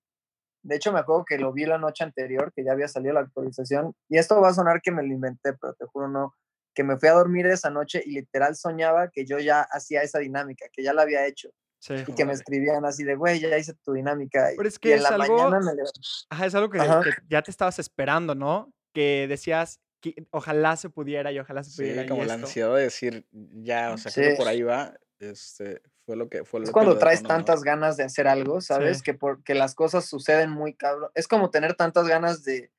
de 0.64 0.76
hecho, 0.76 0.92
me 0.92 1.00
acuerdo 1.00 1.26
que 1.26 1.38
lo 1.38 1.54
vi 1.54 1.66
la 1.66 1.78
noche 1.78 2.04
anterior, 2.04 2.52
que 2.56 2.64
ya 2.64 2.72
había 2.74 2.88
salido 2.88 3.14
la 3.14 3.22
actualización. 3.22 3.94
Y 4.10 4.18
esto 4.18 4.40
va 4.42 4.50
a 4.50 4.54
sonar 4.54 4.82
que 4.82 4.92
me 4.92 5.04
lo 5.04 5.14
inventé, 5.14 5.54
pero 5.54 5.74
te 5.74 5.86
juro 5.86 6.08
no. 6.10 6.34
que 6.74 6.84
me 6.84 6.98
fui 6.98 7.10
a 7.10 7.14
dormir 7.14 7.46
esa 7.48 7.70
noche 7.70 8.04
y 8.06 8.12
literal 8.12 8.56
soñaba 8.56 9.10
que 9.10 9.26
yo 9.26 9.40
ya 9.40 9.62
hacía 9.72 10.02
esa 10.04 10.20
dinámica, 10.20 10.66
que 10.72 10.84
ya 10.84 10.94
la 10.94 11.04
había 11.04 11.26
hecho. 11.26 11.50
Sí. 11.80 11.94
Y 12.08 12.14
que 12.14 12.26
me 12.26 12.34
escribían 12.34 12.86
así 12.86 13.04
de, 13.04 13.16
güey, 13.16 13.40
ya 13.40 13.58
hice 13.58 13.74
tu 13.84 13.94
dinámica. 13.94 14.50
Pero 14.56 14.68
es 14.68 14.76
y 14.76 14.80
que 14.80 14.92
en 14.94 14.98
es 14.98 15.04
la 15.04 15.10
algo, 15.10 15.38
mañana 15.38 15.60
me 15.60 15.76
levanté. 15.76 16.00
ajá, 16.30 16.46
es 16.46 16.56
algo 16.56 16.70
que, 16.70 16.80
Ajá. 16.80 17.02
que 17.04 17.12
ya 17.30 17.42
te 17.44 17.52
estabas 17.52 17.80
esperando, 17.80 18.36
¿no? 18.36 18.74
Que 18.94 19.28
decías, 19.30 19.80
que 20.02 20.28
ojalá 20.32 20.76
se 20.76 20.90
pudiera 20.90 21.32
y 21.32 21.40
ojalá 21.40 21.64
se 21.64 21.76
pudiera. 21.76 22.02
Sí, 22.04 22.08
como 22.10 22.24
la 22.26 22.34
esto. 22.36 22.46
ansiedad 22.48 22.76
de 22.76 22.82
decir, 22.84 23.28
ya, 23.32 23.92
o 23.94 23.98
sea, 23.98 24.12
creo 24.12 24.32
que 24.32 24.36
por 24.38 24.48
ahí 24.48 24.62
va, 24.64 24.94
este, 25.20 25.82
fue 26.06 26.16
lo 26.16 26.30
que 26.30 26.46
fue 26.46 26.60
lo 26.60 26.66
Es 26.66 26.72
cuando 26.72 26.98
traes 26.98 27.24
tantas 27.24 27.64
ganas 27.64 27.98
de 27.98 28.04
hacer 28.04 28.28
algo, 28.28 28.62
¿sabes? 28.62 28.98
Sí. 28.98 29.04
Que, 29.04 29.14
por, 29.14 29.44
que 29.44 29.56
las 29.56 29.76
cosas 29.76 30.06
suceden 30.06 30.50
muy 30.52 30.74
cabrón. 30.74 31.12
Es 31.16 31.28
como 31.28 31.50
tener 31.50 31.76
tantas 31.76 32.08
ganas 32.08 32.44
de, 32.44 32.72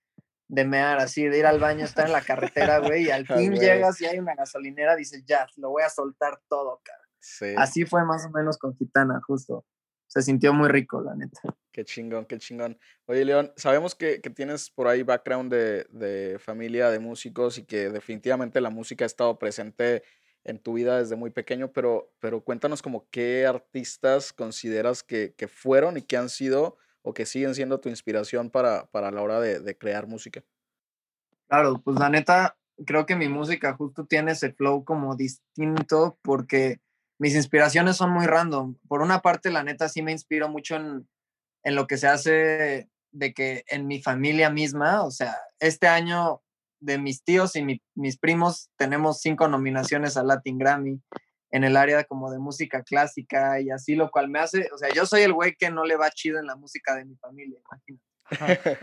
de 0.48 0.64
mear, 0.64 0.98
así, 0.98 1.24
de 1.24 1.38
ir 1.38 1.46
al 1.46 1.60
baño, 1.60 1.84
estar 1.84 2.06
en 2.06 2.12
la 2.12 2.22
carretera, 2.22 2.78
güey, 2.78 3.06
y 3.06 3.10
al 3.10 3.26
Ah, 3.28 3.36
fin 3.36 3.54
llegas 3.54 4.00
y 4.00 4.06
hay 4.06 4.18
una 4.18 4.34
gasolinera, 4.34 4.96
dices, 4.96 5.24
ya, 5.26 5.46
lo 5.56 5.70
voy 5.70 5.82
a 5.82 5.90
soltar 5.90 6.40
todo, 6.48 6.80
cara. 6.82 7.02
Sí, 7.20 7.54
Así 7.56 7.84
fue 7.84 8.04
más 8.04 8.24
o 8.26 8.30
menos 8.30 8.56
con 8.58 8.76
Gitana, 8.76 9.20
justo. 9.26 9.64
Se 10.06 10.22
sintió 10.22 10.54
muy 10.54 10.68
rico, 10.68 11.02
la 11.02 11.14
neta. 11.14 11.40
qué 11.70 11.84
chingón, 11.84 12.24
qué 12.24 12.38
chingón. 12.38 12.78
Oye, 13.04 13.26
León, 13.26 13.52
sabemos 13.56 13.94
que, 13.94 14.22
que 14.22 14.30
tienes 14.30 14.70
por 14.70 14.88
ahí 14.88 15.02
background 15.02 15.52
de, 15.52 15.84
de 15.90 16.38
familia 16.38 16.88
de 16.90 16.98
músicos 16.98 17.58
y 17.58 17.64
que 17.64 17.90
definitivamente 17.90 18.62
la 18.62 18.70
música 18.70 19.04
ha 19.04 19.06
estado 19.06 19.38
presente 19.38 20.02
en 20.44 20.58
tu 20.58 20.74
vida 20.74 20.98
desde 20.98 21.16
muy 21.16 21.30
pequeño, 21.30 21.72
pero, 21.72 22.12
pero 22.20 22.42
cuéntanos 22.42 22.82
como 22.82 23.08
qué 23.10 23.46
artistas 23.46 24.32
consideras 24.32 25.02
que, 25.02 25.34
que 25.34 25.48
fueron 25.48 25.96
y 25.96 26.02
que 26.02 26.16
han 26.16 26.28
sido 26.28 26.76
o 27.02 27.14
que 27.14 27.26
siguen 27.26 27.54
siendo 27.54 27.80
tu 27.80 27.88
inspiración 27.88 28.50
para, 28.50 28.86
para 28.86 29.10
la 29.10 29.22
hora 29.22 29.40
de, 29.40 29.60
de 29.60 29.78
crear 29.78 30.06
música. 30.06 30.44
Claro, 31.48 31.80
pues 31.82 31.98
la 31.98 32.10
neta, 32.10 32.58
creo 32.86 33.06
que 33.06 33.16
mi 33.16 33.28
música 33.28 33.74
justo 33.74 34.06
tiene 34.06 34.32
ese 34.32 34.52
flow 34.52 34.84
como 34.84 35.16
distinto 35.16 36.18
porque 36.22 36.80
mis 37.18 37.34
inspiraciones 37.34 37.96
son 37.96 38.10
muy 38.10 38.26
random. 38.26 38.76
Por 38.86 39.02
una 39.02 39.20
parte, 39.20 39.50
la 39.50 39.64
neta 39.64 39.88
sí 39.88 40.02
me 40.02 40.12
inspiro 40.12 40.48
mucho 40.48 40.76
en, 40.76 41.08
en 41.64 41.74
lo 41.74 41.86
que 41.86 41.96
se 41.96 42.06
hace 42.06 42.90
de 43.10 43.34
que 43.34 43.64
en 43.68 43.86
mi 43.86 44.02
familia 44.02 44.50
misma, 44.50 45.02
o 45.02 45.10
sea, 45.10 45.36
este 45.58 45.88
año 45.88 46.42
de 46.80 46.98
mis 46.98 47.22
tíos 47.24 47.56
y 47.56 47.62
mi- 47.62 47.82
mis 47.94 48.18
primos 48.18 48.70
tenemos 48.76 49.20
cinco 49.20 49.48
nominaciones 49.48 50.16
a 50.16 50.22
Latin 50.22 50.58
Grammy 50.58 51.00
en 51.50 51.64
el 51.64 51.76
área 51.76 52.04
como 52.04 52.30
de 52.30 52.38
música 52.38 52.82
clásica 52.82 53.60
y 53.60 53.70
así, 53.70 53.94
lo 53.94 54.10
cual 54.10 54.28
me 54.28 54.38
hace, 54.38 54.68
o 54.74 54.78
sea, 54.78 54.90
yo 54.94 55.06
soy 55.06 55.22
el 55.22 55.32
güey 55.32 55.54
que 55.58 55.70
no 55.70 55.84
le 55.84 55.96
va 55.96 56.10
chido 56.10 56.38
en 56.38 56.46
la 56.46 56.56
música 56.56 56.94
de 56.94 57.04
mi 57.06 57.16
familia, 57.16 57.58
imagínate. 57.58 58.04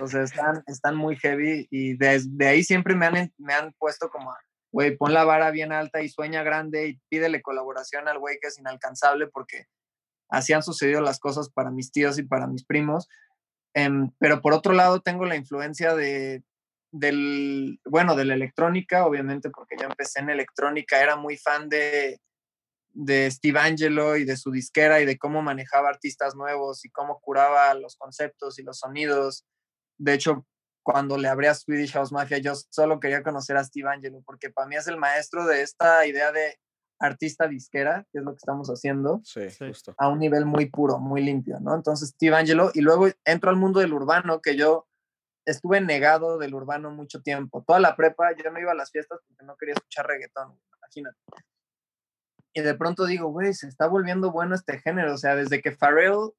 Sea, 0.08 0.24
están, 0.24 0.64
están 0.66 0.96
muy 0.96 1.16
heavy 1.18 1.68
y 1.70 1.96
desde 1.98 2.48
ahí 2.48 2.64
siempre 2.64 2.96
me 2.96 3.06
han, 3.06 3.32
me 3.38 3.54
han 3.54 3.74
puesto 3.78 4.10
como, 4.10 4.34
güey, 4.72 4.98
pon 4.98 5.14
la 5.14 5.24
vara 5.24 5.52
bien 5.52 5.72
alta 5.72 6.02
y 6.02 6.10
sueña 6.10 6.42
grande 6.42 6.88
y 6.88 7.00
pídele 7.10 7.44
colaboración 7.44 8.08
al 8.08 8.18
güey 8.18 8.38
que 8.42 8.48
es 8.48 8.58
inalcanzable 8.58 9.28
porque 9.28 9.66
así 10.30 10.54
han 10.54 10.64
sucedido 10.64 11.02
las 11.02 11.20
cosas 11.20 11.50
para 11.52 11.70
mis 11.70 11.92
tíos 11.92 12.18
y 12.18 12.24
para 12.24 12.48
mis 12.48 12.66
primos. 12.66 13.08
Em, 13.76 14.10
pero 14.18 14.42
por 14.42 14.54
otro 14.54 14.74
lado 14.74 15.02
tengo 15.02 15.26
la 15.26 15.36
influencia 15.36 15.94
de, 15.96 16.44
del, 17.00 17.80
bueno, 17.86 18.16
de 18.16 18.26
la 18.26 18.36
electrónica, 18.36 19.06
obviamente, 19.06 19.50
porque 19.50 19.76
yo 19.80 19.86
empecé 19.88 20.20
en 20.22 20.30
electrónica, 20.30 21.02
era 21.02 21.16
muy 21.18 21.36
fan 21.38 21.68
de, 21.68 22.20
de 22.94 23.30
Steve 23.32 23.60
Angelo 23.60 24.16
y 24.16 24.24
de 24.24 24.38
su 24.38 24.50
disquera 24.52 25.02
y 25.02 25.06
de 25.06 25.18
cómo 25.18 25.42
manejaba 25.42 25.90
artistas 25.90 26.36
nuevos 26.36 26.86
y 26.86 26.90
cómo 26.90 27.20
curaba 27.20 27.74
los 27.74 27.98
conceptos 27.98 28.60
y 28.60 28.64
los 28.64 28.80
sonidos. 28.80 29.46
De 29.98 30.14
hecho, 30.14 30.46
cuando 30.84 31.18
le 31.18 31.28
abrí 31.28 31.48
a 31.48 31.54
Swedish 31.56 31.92
House 31.94 32.12
Mafia, 32.14 32.38
yo 32.38 32.54
solo 32.70 33.00
quería 33.00 33.24
conocer 33.24 33.58
a 33.58 33.64
Steve 33.64 33.90
Angelo, 33.90 34.22
porque 34.26 34.50
para 34.50 34.68
mí 34.68 34.76
es 34.78 34.88
el 34.88 34.98
maestro 34.98 35.46
de 35.46 35.64
esta 35.64 36.06
idea 36.06 36.32
de 36.32 36.58
artista 37.00 37.48
disquera, 37.50 38.06
que 38.14 38.20
es 38.20 38.24
lo 38.24 38.32
que 38.32 38.38
estamos 38.38 38.70
haciendo, 38.70 39.20
Sí, 39.26 39.50
Sí. 39.50 39.68
justo. 39.68 39.94
a 39.98 40.08
un 40.08 40.20
nivel 40.20 40.46
muy 40.46 40.68
puro, 40.68 40.98
muy 40.98 41.22
limpio, 41.22 41.60
¿no? 41.60 41.76
Entonces, 41.76 42.10
Steve 42.10 42.38
Angelo, 42.38 42.72
y 42.74 42.80
luego 42.80 43.08
entro 43.26 43.50
al 43.50 43.58
mundo 43.58 43.82
del 43.82 43.92
urbano, 43.94 44.40
que 44.42 44.56
yo 44.56 44.88
estuve 45.46 45.80
negado 45.82 46.38
del 46.38 46.54
urbano 46.54 46.92
mucho 46.92 47.22
tiempo. 47.22 47.64
Toda 47.66 47.80
la 47.80 47.96
prepa, 47.96 48.32
yo 48.36 48.50
no 48.52 48.60
iba 48.60 48.72
a 48.72 48.76
las 48.76 48.92
fiestas 48.92 49.20
porque 49.28 49.46
no 49.46 49.56
quería 49.58 49.76
escuchar 49.76 50.08
reggaetón, 50.08 50.60
imagínate. 50.78 51.18
Y 52.54 52.62
de 52.62 52.74
pronto 52.76 53.06
digo, 53.06 53.30
güey, 53.30 53.54
se 53.54 53.68
está 53.68 53.88
volviendo 53.88 54.32
bueno 54.32 54.56
este 54.56 54.80
género. 54.80 55.14
O 55.14 55.18
sea, 55.18 55.36
desde 55.36 55.62
que 55.62 55.72
Pharrell 55.72 56.32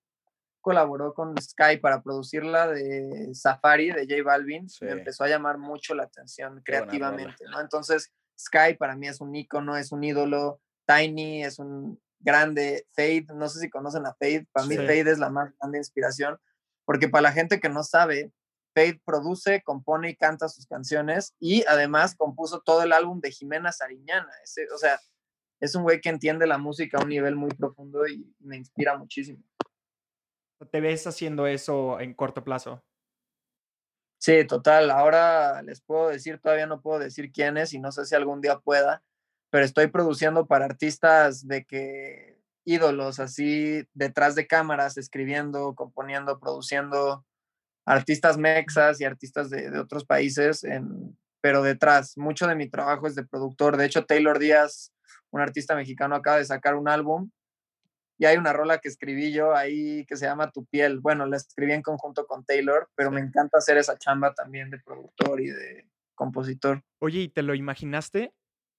colaboró 0.62 1.14
con 1.14 1.36
Sky 1.40 1.76
para 1.80 2.02
producir 2.02 2.42
la 2.42 2.66
de 2.66 3.30
Safari 3.34 3.92
de 3.92 4.06
J 4.08 4.22
Balvin, 4.24 4.68
Sí. 4.68 4.84
me 4.84 4.92
empezó 4.92 5.24
a 5.24 5.28
llamar 5.28 5.58
mucho 5.58 5.94
la 5.94 6.04
atención 6.04 6.60
creativamente, 6.64 7.44
¿no? 7.50 7.60
Entonces, 7.60 8.12
Sky 8.38 8.74
para 8.78 8.96
mí 8.96 9.06
es 9.08 9.20
un 9.20 9.34
ícono, 9.36 9.76
es 9.76 9.92
un 9.92 10.02
ídolo. 10.02 10.60
Tiny 10.86 11.44
es 11.44 11.58
un 11.58 12.00
grande. 12.18 12.86
Fade, 12.96 13.26
no 13.34 13.48
sé 13.48 13.60
si 13.60 13.70
conocen 13.70 14.06
a 14.06 14.14
Fade. 14.14 14.46
Para 14.52 14.66
mí 14.66 14.74
Sí. 14.76 14.80
Fade 14.86 15.10
es 15.10 15.18
la 15.18 15.30
más 15.30 15.52
grande 15.60 15.78
inspiración, 15.78 16.38
porque 16.84 17.08
para 17.08 17.22
la 17.22 17.32
gente 17.32 17.60
que 17.60 17.68
no 17.68 17.82
sabe, 17.84 18.32
Fade 18.76 19.00
produce, 19.06 19.62
compone 19.62 20.10
y 20.10 20.16
canta 20.16 20.50
sus 20.50 20.66
canciones 20.66 21.34
y 21.40 21.64
además 21.66 22.14
compuso 22.14 22.60
todo 22.60 22.82
el 22.82 22.92
álbum 22.92 23.22
de 23.22 23.30
Jimena 23.30 23.72
Sariñana. 23.72 24.28
Ese, 24.44 24.68
o 24.70 24.76
sea, 24.76 25.00
es 25.60 25.74
un 25.74 25.82
güey 25.82 26.02
que 26.02 26.10
entiende 26.10 26.46
la 26.46 26.58
música 26.58 26.98
a 26.98 27.02
un 27.02 27.08
nivel 27.08 27.36
muy 27.36 27.48
profundo 27.48 28.06
y 28.06 28.30
me 28.38 28.58
inspira 28.58 28.94
muchísimo. 28.98 29.42
¿Te 30.70 30.82
ves 30.82 31.06
haciendo 31.06 31.46
eso 31.46 31.98
en 32.00 32.12
corto 32.12 32.44
plazo? 32.44 32.84
Sí, 34.18 34.46
total. 34.46 34.90
Ahora 34.90 35.62
les 35.62 35.80
puedo 35.80 36.08
decir, 36.08 36.38
todavía 36.38 36.66
no 36.66 36.82
puedo 36.82 36.98
decir 36.98 37.32
quién 37.32 37.56
es 37.56 37.72
y 37.72 37.78
no 37.78 37.92
sé 37.92 38.04
si 38.04 38.14
algún 38.14 38.42
día 38.42 38.58
pueda, 38.58 39.02
pero 39.48 39.64
estoy 39.64 39.86
produciendo 39.86 40.46
para 40.46 40.66
artistas 40.66 41.48
de 41.48 41.64
que 41.64 42.38
ídolos 42.66 43.20
así 43.20 43.88
detrás 43.94 44.34
de 44.34 44.46
cámaras, 44.46 44.98
escribiendo, 44.98 45.74
componiendo, 45.74 46.38
produciendo, 46.38 47.24
artistas 47.86 48.36
mexas 48.36 49.00
y 49.00 49.04
artistas 49.04 49.48
de, 49.48 49.70
de 49.70 49.78
otros 49.78 50.04
países, 50.04 50.64
en, 50.64 51.16
pero 51.40 51.62
detrás. 51.62 52.18
Mucho 52.18 52.46
de 52.46 52.56
mi 52.56 52.68
trabajo 52.68 53.06
es 53.06 53.14
de 53.14 53.24
productor. 53.24 53.76
De 53.76 53.86
hecho, 53.86 54.04
Taylor 54.04 54.38
Díaz, 54.38 54.92
un 55.30 55.40
artista 55.40 55.76
mexicano, 55.76 56.16
acaba 56.16 56.38
de 56.38 56.44
sacar 56.44 56.74
un 56.74 56.88
álbum 56.88 57.30
y 58.18 58.24
hay 58.24 58.36
una 58.36 58.52
rola 58.52 58.78
que 58.78 58.88
escribí 58.88 59.32
yo 59.32 59.54
ahí 59.54 60.04
que 60.06 60.16
se 60.16 60.26
llama 60.26 60.50
Tu 60.50 60.64
piel. 60.66 61.00
Bueno, 61.00 61.26
la 61.26 61.36
escribí 61.36 61.72
en 61.72 61.82
conjunto 61.82 62.26
con 62.26 62.44
Taylor, 62.44 62.88
pero 62.96 63.10
me 63.10 63.20
encanta 63.20 63.58
hacer 63.58 63.76
esa 63.76 63.96
chamba 63.96 64.34
también 64.34 64.70
de 64.70 64.78
productor 64.80 65.40
y 65.40 65.50
de 65.50 65.88
compositor. 66.14 66.82
Oye, 66.98 67.20
¿y 67.20 67.28
te 67.28 67.42
lo 67.42 67.54
imaginaste? 67.54 68.32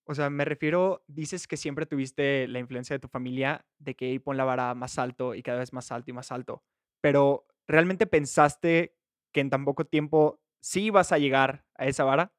O 0.06 0.16
sea, 0.16 0.30
me 0.30 0.44
refiero, 0.46 1.04
dices 1.08 1.48
que 1.48 1.58
siempre 1.58 1.86
tuviste 1.86 2.48
la 2.48 2.60
influencia 2.60 2.96
de 2.96 3.00
tu 3.00 3.10
familia 3.10 3.66
de 3.78 3.96
que 3.96 4.10
"Ey, 4.10 4.20
pon 4.20 4.38
la 4.38 4.46
vara 4.46 4.74
más 4.74 4.98
alto 4.98 5.36
y 5.36 5.44
cada 5.44 5.60
vez 5.60 5.72
más 5.72 5.92
alto 5.92 6.10
y 6.12 6.14
más 6.14 6.32
alto. 6.32 6.64
Pero, 7.02 7.46
¿realmente 7.68 8.08
pensaste 8.08 8.96
que 9.34 9.42
en 9.42 9.50
tan 9.50 9.66
poco 9.66 9.86
tiempo 9.86 10.40
sí 10.62 10.86
ibas 10.86 11.12
a 11.12 11.18
llegar 11.18 11.66
a 11.76 11.86
esa 11.86 12.04
vara? 12.04 12.32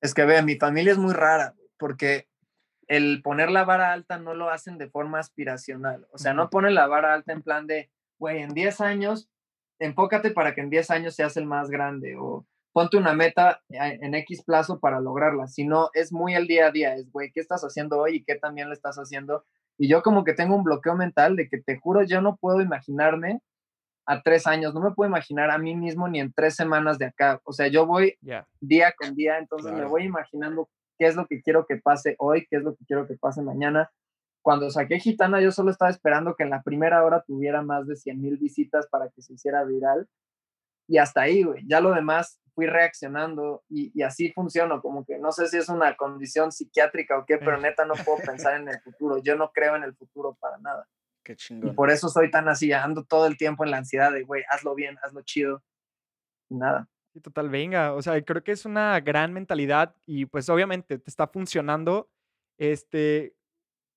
Es 0.00 0.14
que 0.14 0.24
ve, 0.24 0.42
mi 0.42 0.56
familia 0.56 0.92
es 0.92 0.98
muy 0.98 1.14
rara, 1.14 1.54
porque 1.78 2.28
el 2.86 3.22
poner 3.22 3.50
la 3.50 3.64
vara 3.64 3.92
alta 3.92 4.18
no 4.18 4.34
lo 4.34 4.50
hacen 4.50 4.78
de 4.78 4.88
forma 4.88 5.18
aspiracional. 5.18 6.06
O 6.12 6.18
sea, 6.18 6.34
no 6.34 6.50
ponen 6.50 6.74
la 6.74 6.86
vara 6.86 7.14
alta 7.14 7.32
en 7.32 7.42
plan 7.42 7.66
de, 7.66 7.90
güey, 8.18 8.42
en 8.42 8.50
10 8.50 8.80
años, 8.80 9.28
enfócate 9.78 10.30
para 10.30 10.54
que 10.54 10.60
en 10.60 10.70
10 10.70 10.90
años 10.90 11.14
seas 11.14 11.36
el 11.36 11.46
más 11.46 11.70
grande 11.70 12.16
o 12.16 12.46
ponte 12.72 12.96
una 12.98 13.14
meta 13.14 13.62
en 13.70 14.14
X 14.14 14.44
plazo 14.44 14.78
para 14.78 15.00
lograrla. 15.00 15.46
Sino 15.46 15.90
es 15.94 16.12
muy 16.12 16.34
el 16.34 16.46
día 16.46 16.66
a 16.66 16.70
día, 16.70 16.94
es, 16.94 17.10
güey, 17.10 17.32
¿qué 17.32 17.40
estás 17.40 17.62
haciendo 17.62 17.98
hoy 17.98 18.16
y 18.16 18.24
qué 18.24 18.36
también 18.36 18.68
le 18.68 18.74
estás 18.74 18.96
haciendo? 18.96 19.44
Y 19.78 19.88
yo 19.88 20.02
como 20.02 20.24
que 20.24 20.34
tengo 20.34 20.54
un 20.54 20.62
bloqueo 20.62 20.94
mental 20.94 21.36
de 21.36 21.48
que 21.48 21.58
te 21.58 21.78
juro, 21.78 22.02
yo 22.02 22.20
no 22.20 22.36
puedo 22.36 22.60
imaginarme 22.60 23.40
a 24.06 24.22
tres 24.22 24.46
años, 24.46 24.72
no 24.72 24.80
me 24.80 24.92
puedo 24.92 25.08
imaginar 25.08 25.50
a 25.50 25.58
mí 25.58 25.74
mismo 25.74 26.06
ni 26.08 26.20
en 26.20 26.32
tres 26.32 26.54
semanas 26.54 26.96
de 26.98 27.06
acá. 27.06 27.40
O 27.44 27.52
sea, 27.52 27.66
yo 27.66 27.86
voy 27.86 28.16
día 28.60 28.94
con 28.96 29.14
día, 29.14 29.38
entonces 29.38 29.72
me 29.72 29.84
voy 29.84 30.04
imaginando 30.04 30.68
qué 30.98 31.06
es 31.06 31.16
lo 31.16 31.26
que 31.26 31.42
quiero 31.42 31.66
que 31.66 31.76
pase 31.76 32.14
hoy, 32.18 32.46
qué 32.48 32.56
es 32.56 32.62
lo 32.62 32.74
que 32.76 32.84
quiero 32.86 33.06
que 33.06 33.16
pase 33.16 33.42
mañana. 33.42 33.90
Cuando 34.42 34.70
saqué 34.70 35.00
Gitana, 35.00 35.40
yo 35.40 35.50
solo 35.50 35.72
estaba 35.72 35.90
esperando 35.90 36.36
que 36.36 36.44
en 36.44 36.50
la 36.50 36.62
primera 36.62 37.04
hora 37.04 37.22
tuviera 37.26 37.62
más 37.62 37.86
de 37.88 37.96
100 37.96 38.20
mil 38.22 38.36
visitas 38.36 38.86
para 38.88 39.08
que 39.10 39.20
se 39.20 39.34
hiciera 39.34 39.64
viral. 39.64 40.08
Y 40.88 40.98
hasta 40.98 41.22
ahí, 41.22 41.42
güey. 41.42 41.64
Ya 41.66 41.80
lo 41.80 41.92
demás 41.92 42.40
fui 42.54 42.66
reaccionando 42.66 43.64
y, 43.68 43.90
y 43.92 44.02
así 44.04 44.30
funciono. 44.32 44.80
Como 44.80 45.04
que 45.04 45.18
no 45.18 45.32
sé 45.32 45.48
si 45.48 45.56
es 45.58 45.68
una 45.68 45.96
condición 45.96 46.52
psiquiátrica 46.52 47.18
o 47.18 47.26
qué, 47.26 47.38
pero 47.38 47.56
Eh. 47.56 47.60
neta 47.60 47.84
no 47.84 47.94
puedo 48.04 48.18
pensar 48.40 48.54
en 48.60 48.68
el 48.68 48.80
futuro. 48.80 49.18
Yo 49.18 49.34
no 49.36 49.50
creo 49.50 49.74
en 49.74 49.82
el 49.82 49.96
futuro 49.96 50.36
para 50.40 50.58
nada. 50.58 50.86
Qué 51.26 51.32
Y 51.32 51.36
chingón. 51.36 51.74
por 51.74 51.90
eso 51.90 52.08
soy 52.08 52.30
tan 52.30 52.48
así, 52.48 52.72
ando 52.72 53.02
todo 53.04 53.26
el 53.26 53.36
tiempo 53.36 53.64
en 53.64 53.72
la 53.72 53.78
ansiedad 53.78 54.12
de, 54.12 54.22
güey, 54.22 54.44
hazlo 54.48 54.76
bien, 54.76 54.96
hazlo 55.02 55.22
chido. 55.22 55.64
Y 56.48 56.54
nada. 56.54 56.88
Sí, 57.12 57.20
total, 57.20 57.48
venga. 57.50 57.94
O 57.94 58.02
sea, 58.02 58.22
creo 58.22 58.44
que 58.44 58.52
es 58.52 58.64
una 58.64 59.00
gran 59.00 59.32
mentalidad 59.32 59.96
y 60.06 60.26
pues 60.26 60.48
obviamente 60.48 60.98
te 60.98 61.10
está 61.10 61.26
funcionando. 61.26 62.08
Este, 62.58 63.34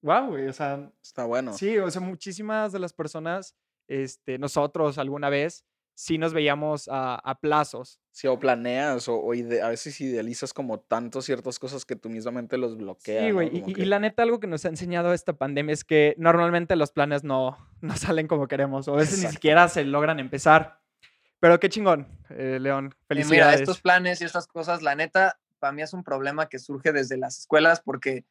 wow, 0.02 0.30
güey, 0.30 0.48
o 0.48 0.54
sea, 0.54 0.92
Está 1.04 1.26
bueno. 1.26 1.54
sí, 1.54 1.78
o 1.78 1.92
sea, 1.92 2.02
muchísimas 2.02 2.72
de 2.72 2.80
las 2.80 2.94
personas, 2.94 3.56
este, 3.88 4.40
nosotros 4.40 4.98
alguna 4.98 5.30
vez, 5.30 5.64
sí 6.00 6.18
nos 6.18 6.34
veíamos 6.34 6.90
a, 6.90 7.38
plazos. 7.42 8.00
Sí, 8.12 8.26
o 8.28 8.40
planeas, 8.40 9.10
o, 9.10 9.32
a 9.32 9.68
veces 9.68 10.00
idealizas 10.00 10.54
como 10.54 10.80
tanto 10.80 11.22
ciertas 11.22 11.60
cosas 11.60 11.84
que 11.84 11.98
tú 11.98 12.10
mismamente 12.10 12.58
los 12.58 12.78
bloqueas. 12.78 13.26
Sí, 13.26 13.32
güey, 13.32 13.64
y, 13.68 13.84
la 13.84 14.00
neta 14.00 14.24
algo 14.24 14.40
que 14.40 14.48
nos 14.48 14.64
ha 14.64 14.70
enseñado 14.70 15.14
esta 15.14 15.34
pandemia 15.34 15.74
es 15.74 15.84
que 15.84 16.16
normalmente 16.18 16.78
los 16.78 16.92
planes 16.92 17.26
no, 17.26 17.58
no 17.82 17.98
salen 17.98 18.28
como 18.28 18.48
queremos, 18.48 18.88
o 18.88 18.94
a 18.94 18.98
veces 18.98 19.22
ni 19.22 19.30
siquiera 19.30 19.68
se 19.68 19.84
logran 19.84 20.22
empezar. 20.22 20.80
Pero 21.42 21.60
qué 21.60 21.68
chingón, 21.68 22.08
eh, 22.30 22.60
León, 22.62 22.96
felicidades. 23.06 23.48
mira, 23.48 23.54
estos 23.54 23.82
planes 23.82 24.22
y 24.22 24.26
estas 24.26 24.48
cosas, 24.48 24.82
la 24.82 24.96
neta, 24.96 25.38
para 25.60 25.74
mí 25.74 25.82
es 25.82 25.94
un 25.94 26.06
problema 26.06 26.48
que 26.48 26.60
surge 26.60 26.94
desde 26.94 27.18
las 27.18 27.40
escuelas 27.40 27.82
porque 27.82 28.24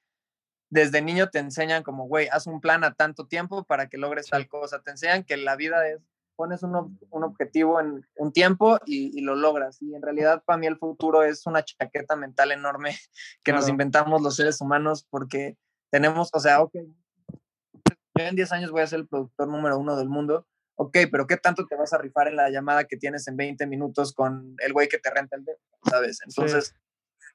desde 0.70 1.02
niño 1.02 1.28
te 1.28 1.38
enseñan 1.38 1.82
como, 1.82 2.06
güey, 2.06 2.28
haz 2.28 2.46
un 2.46 2.62
plan 2.62 2.82
a 2.82 2.94
tanto 2.94 3.26
tiempo 3.26 3.64
para 3.64 3.88
que 3.88 3.98
logres 3.98 4.28
tal 4.28 4.48
cosa. 4.48 4.80
Te 4.80 4.90
enseñan 4.90 5.24
que 5.24 5.36
la 5.36 5.56
vida 5.56 5.86
es 5.88 6.00
pones 6.38 6.62
un, 6.62 6.96
un 7.10 7.24
objetivo 7.24 7.80
en 7.80 8.06
un 8.14 8.32
tiempo 8.32 8.78
y, 8.86 9.20
lo 9.22 9.34
logras. 9.34 9.82
Y 9.82 9.92
en 9.96 10.00
realidad 10.00 10.44
para 10.46 10.56
mí 10.56 10.68
el 10.68 10.78
futuro 10.78 11.24
es 11.24 11.44
una 11.46 11.64
chaqueta 11.64 12.14
mental 12.14 12.52
enorme 12.52 12.96
que 13.44 13.52
nos 13.52 13.68
inventamos 13.68 14.22
los 14.22 14.36
seres 14.36 14.60
humanos 14.60 15.04
porque 15.10 15.58
tenemos, 15.90 16.30
o 16.32 16.38
sea, 16.38 16.62
ok, 16.62 16.74
yo 18.14 18.24
en 18.24 18.36
10 18.36 18.52
años 18.52 18.70
voy 18.70 18.82
a 18.82 18.86
ser 18.86 19.00
el 19.00 19.08
productor 19.08 19.48
número 19.48 19.78
uno 19.78 19.96
del 19.96 20.08
mundo. 20.08 20.46
Ok, 20.76 20.96
pero 21.10 21.26
¿qué 21.26 21.36
tanto 21.36 21.66
te 21.66 21.74
vas 21.74 21.92
a 21.92 21.98
rifar 21.98 22.28
en 22.28 22.36
la 22.36 22.50
llamada 22.50 22.84
que 22.84 22.96
tienes 22.96 23.26
en 23.26 23.36
20 23.36 23.66
minutos 23.66 24.12
con 24.12 24.54
el 24.58 24.72
güey 24.72 24.88
que 24.88 24.98
te 24.98 25.10
renta 25.10 25.36
el 25.36 25.44
dedo? 25.44 25.58
¿Sabes? 25.90 26.20
Entonces, 26.24 26.72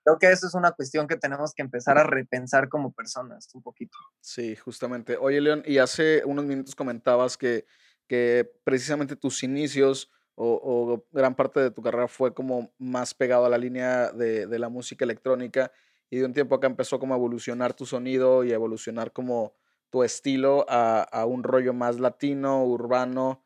creo 0.06 0.18
que 0.18 0.32
eso 0.32 0.48
es 0.48 0.54
una 0.54 0.72
cuestión 0.72 1.08
que 1.08 1.18
tenemos 1.18 1.54
que 1.54 1.62
empezar 1.62 1.98
a 1.98 2.06
repensar 2.06 2.70
como 2.70 2.94
personas 2.94 3.54
un 3.54 3.62
poquito. 3.62 3.98
Sí, 4.22 4.56
justamente. 4.56 5.18
Oye, 5.18 5.42
León, 5.42 5.62
y 5.66 5.80
hace 5.80 6.24
unos 6.24 6.46
minutos 6.46 6.74
comentabas 6.74 7.36
que 7.36 7.66
que 8.08 8.52
precisamente 8.64 9.16
tus 9.16 9.44
inicios 9.44 10.10
o, 10.36 11.06
gran 11.12 11.36
parte 11.36 11.60
de 11.60 11.72
tu 11.72 11.82
carrera 11.82 12.08
fue 12.08 12.34
como 12.34 12.74
más 12.78 13.14
pegado 13.14 13.46
a 13.46 13.50
la 13.50 13.58
línea 13.58 14.12
de, 14.12 14.48
la 14.60 14.70
música 14.70 15.06
electrónica 15.06 15.72
y 16.10 16.18
de 16.18 16.26
un 16.26 16.34
tiempo 16.34 16.56
acá 16.56 16.68
empezó 16.68 17.00
como 17.00 17.14
a 17.14 17.18
evolucionar 17.18 17.74
tu 17.74 17.86
sonido 17.86 18.44
y 18.44 18.52
a 18.52 18.56
evolucionar 18.56 19.12
como 19.12 19.54
tu 19.90 20.04
estilo 20.04 20.66
a, 20.68 21.26
un 21.28 21.44
rollo 21.44 21.74
más 21.74 22.00
latino, 22.00 22.64
urbano. 22.66 23.44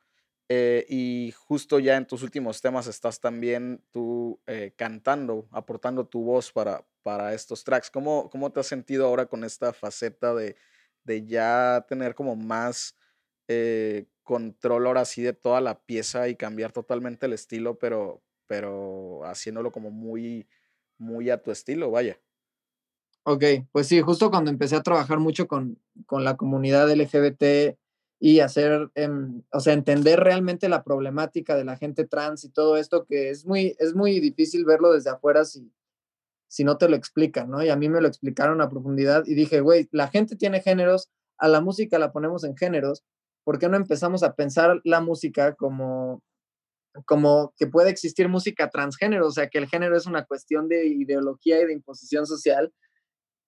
Eh, 0.50 0.86
y 0.88 1.34
justo 1.36 1.78
ya 1.78 1.98
en 1.98 2.08
tus 2.08 2.24
últimos 2.24 2.62
temas 2.62 2.88
estás 2.88 3.20
también 3.20 3.84
tú 3.92 4.40
eh, 4.48 4.74
cantando, 4.78 5.50
aportando 5.52 6.08
tu 6.08 6.24
voz 6.24 6.54
para, 6.54 6.86
para 7.04 7.34
estos 7.34 7.66
tracks. 7.66 7.92
¿Cómo, 7.92 8.30
¿Cómo 8.30 8.50
te 8.50 8.62
has 8.62 8.68
sentido 8.68 9.08
ahora 9.08 9.26
con 9.26 9.44
esta 9.44 9.74
faceta 9.74 10.34
de, 10.34 10.56
de 11.04 11.26
ya 11.26 11.86
tener 11.90 12.16
como 12.16 12.38
más 12.38 12.96
eh, 13.48 14.06
control 14.24 14.88
ahora 14.88 15.06
sí 15.06 15.22
de 15.22 15.34
toda 15.34 15.62
la 15.62 15.80
pieza 15.80 16.28
y 16.28 16.36
cambiar 16.36 16.72
totalmente 16.72 17.26
el 17.26 17.34
estilo, 17.34 17.78
pero, 17.80 18.22
pero 18.46 19.24
haciéndolo 19.26 19.72
como 19.72 19.90
muy, 19.90 20.48
muy 20.98 21.30
a 21.30 21.42
tu 21.42 21.52
estilo, 21.52 21.92
vaya. 21.92 22.20
Ok, 23.24 23.44
pues 23.72 23.88
sí, 23.88 24.00
justo 24.02 24.30
cuando 24.30 24.50
empecé 24.52 24.76
a 24.76 24.84
trabajar 24.84 25.20
mucho 25.20 25.48
con, 25.48 25.80
con 26.06 26.24
la 26.24 26.38
comunidad 26.38 26.90
LGBT 26.90 27.78
y 28.20 28.40
hacer, 28.40 28.90
em, 28.96 29.44
o 29.52 29.60
sea, 29.60 29.74
entender 29.74 30.20
realmente 30.20 30.70
la 30.70 30.84
problemática 30.84 31.56
de 31.56 31.66
la 31.66 31.78
gente 31.78 32.06
trans 32.06 32.44
y 32.46 32.50
todo 32.50 32.78
esto, 32.78 33.06
que 33.06 33.30
es 33.30 33.46
muy, 33.46 33.76
es 33.80 33.94
muy 33.96 34.20
difícil 34.20 34.66
verlo 34.66 34.94
desde 34.94 35.10
afuera 35.10 35.46
si, 35.46 35.72
si 36.48 36.64
no 36.64 36.78
te 36.78 36.90
lo 36.90 36.96
explican, 36.96 37.50
¿no? 37.50 37.64
Y 37.64 37.70
a 37.70 37.76
mí 37.76 37.90
me 37.90 38.02
lo 38.02 38.08
explicaron 38.08 38.62
a 38.62 38.70
profundidad 38.70 39.24
y 39.26 39.36
dije, 39.36 39.62
güey, 39.62 39.88
la 39.92 40.08
gente 40.08 40.36
tiene 40.36 40.62
géneros, 40.62 41.10
a 41.38 41.48
la 41.48 41.62
música 41.62 42.00
la 42.00 42.12
ponemos 42.12 42.44
en 42.44 42.58
géneros, 42.58 43.04
¿por 43.48 43.60
qué 43.60 43.70
no 43.70 43.78
empezamos 43.78 44.24
a 44.24 44.36
pensar 44.36 44.82
la 44.84 45.00
música 45.00 45.56
como, 45.56 46.22
como 47.06 47.54
que 47.56 47.66
puede 47.66 47.90
existir 47.90 48.28
música 48.28 48.70
transgénero? 48.70 49.26
O 49.26 49.32
sea, 49.32 49.48
que 49.48 49.58
el 49.58 49.70
género 49.70 49.96
es 49.96 50.06
una 50.06 50.26
cuestión 50.26 50.68
de 50.68 50.86
ideología 50.88 51.62
y 51.62 51.66
de 51.66 51.72
imposición 51.72 52.26
social 52.26 52.74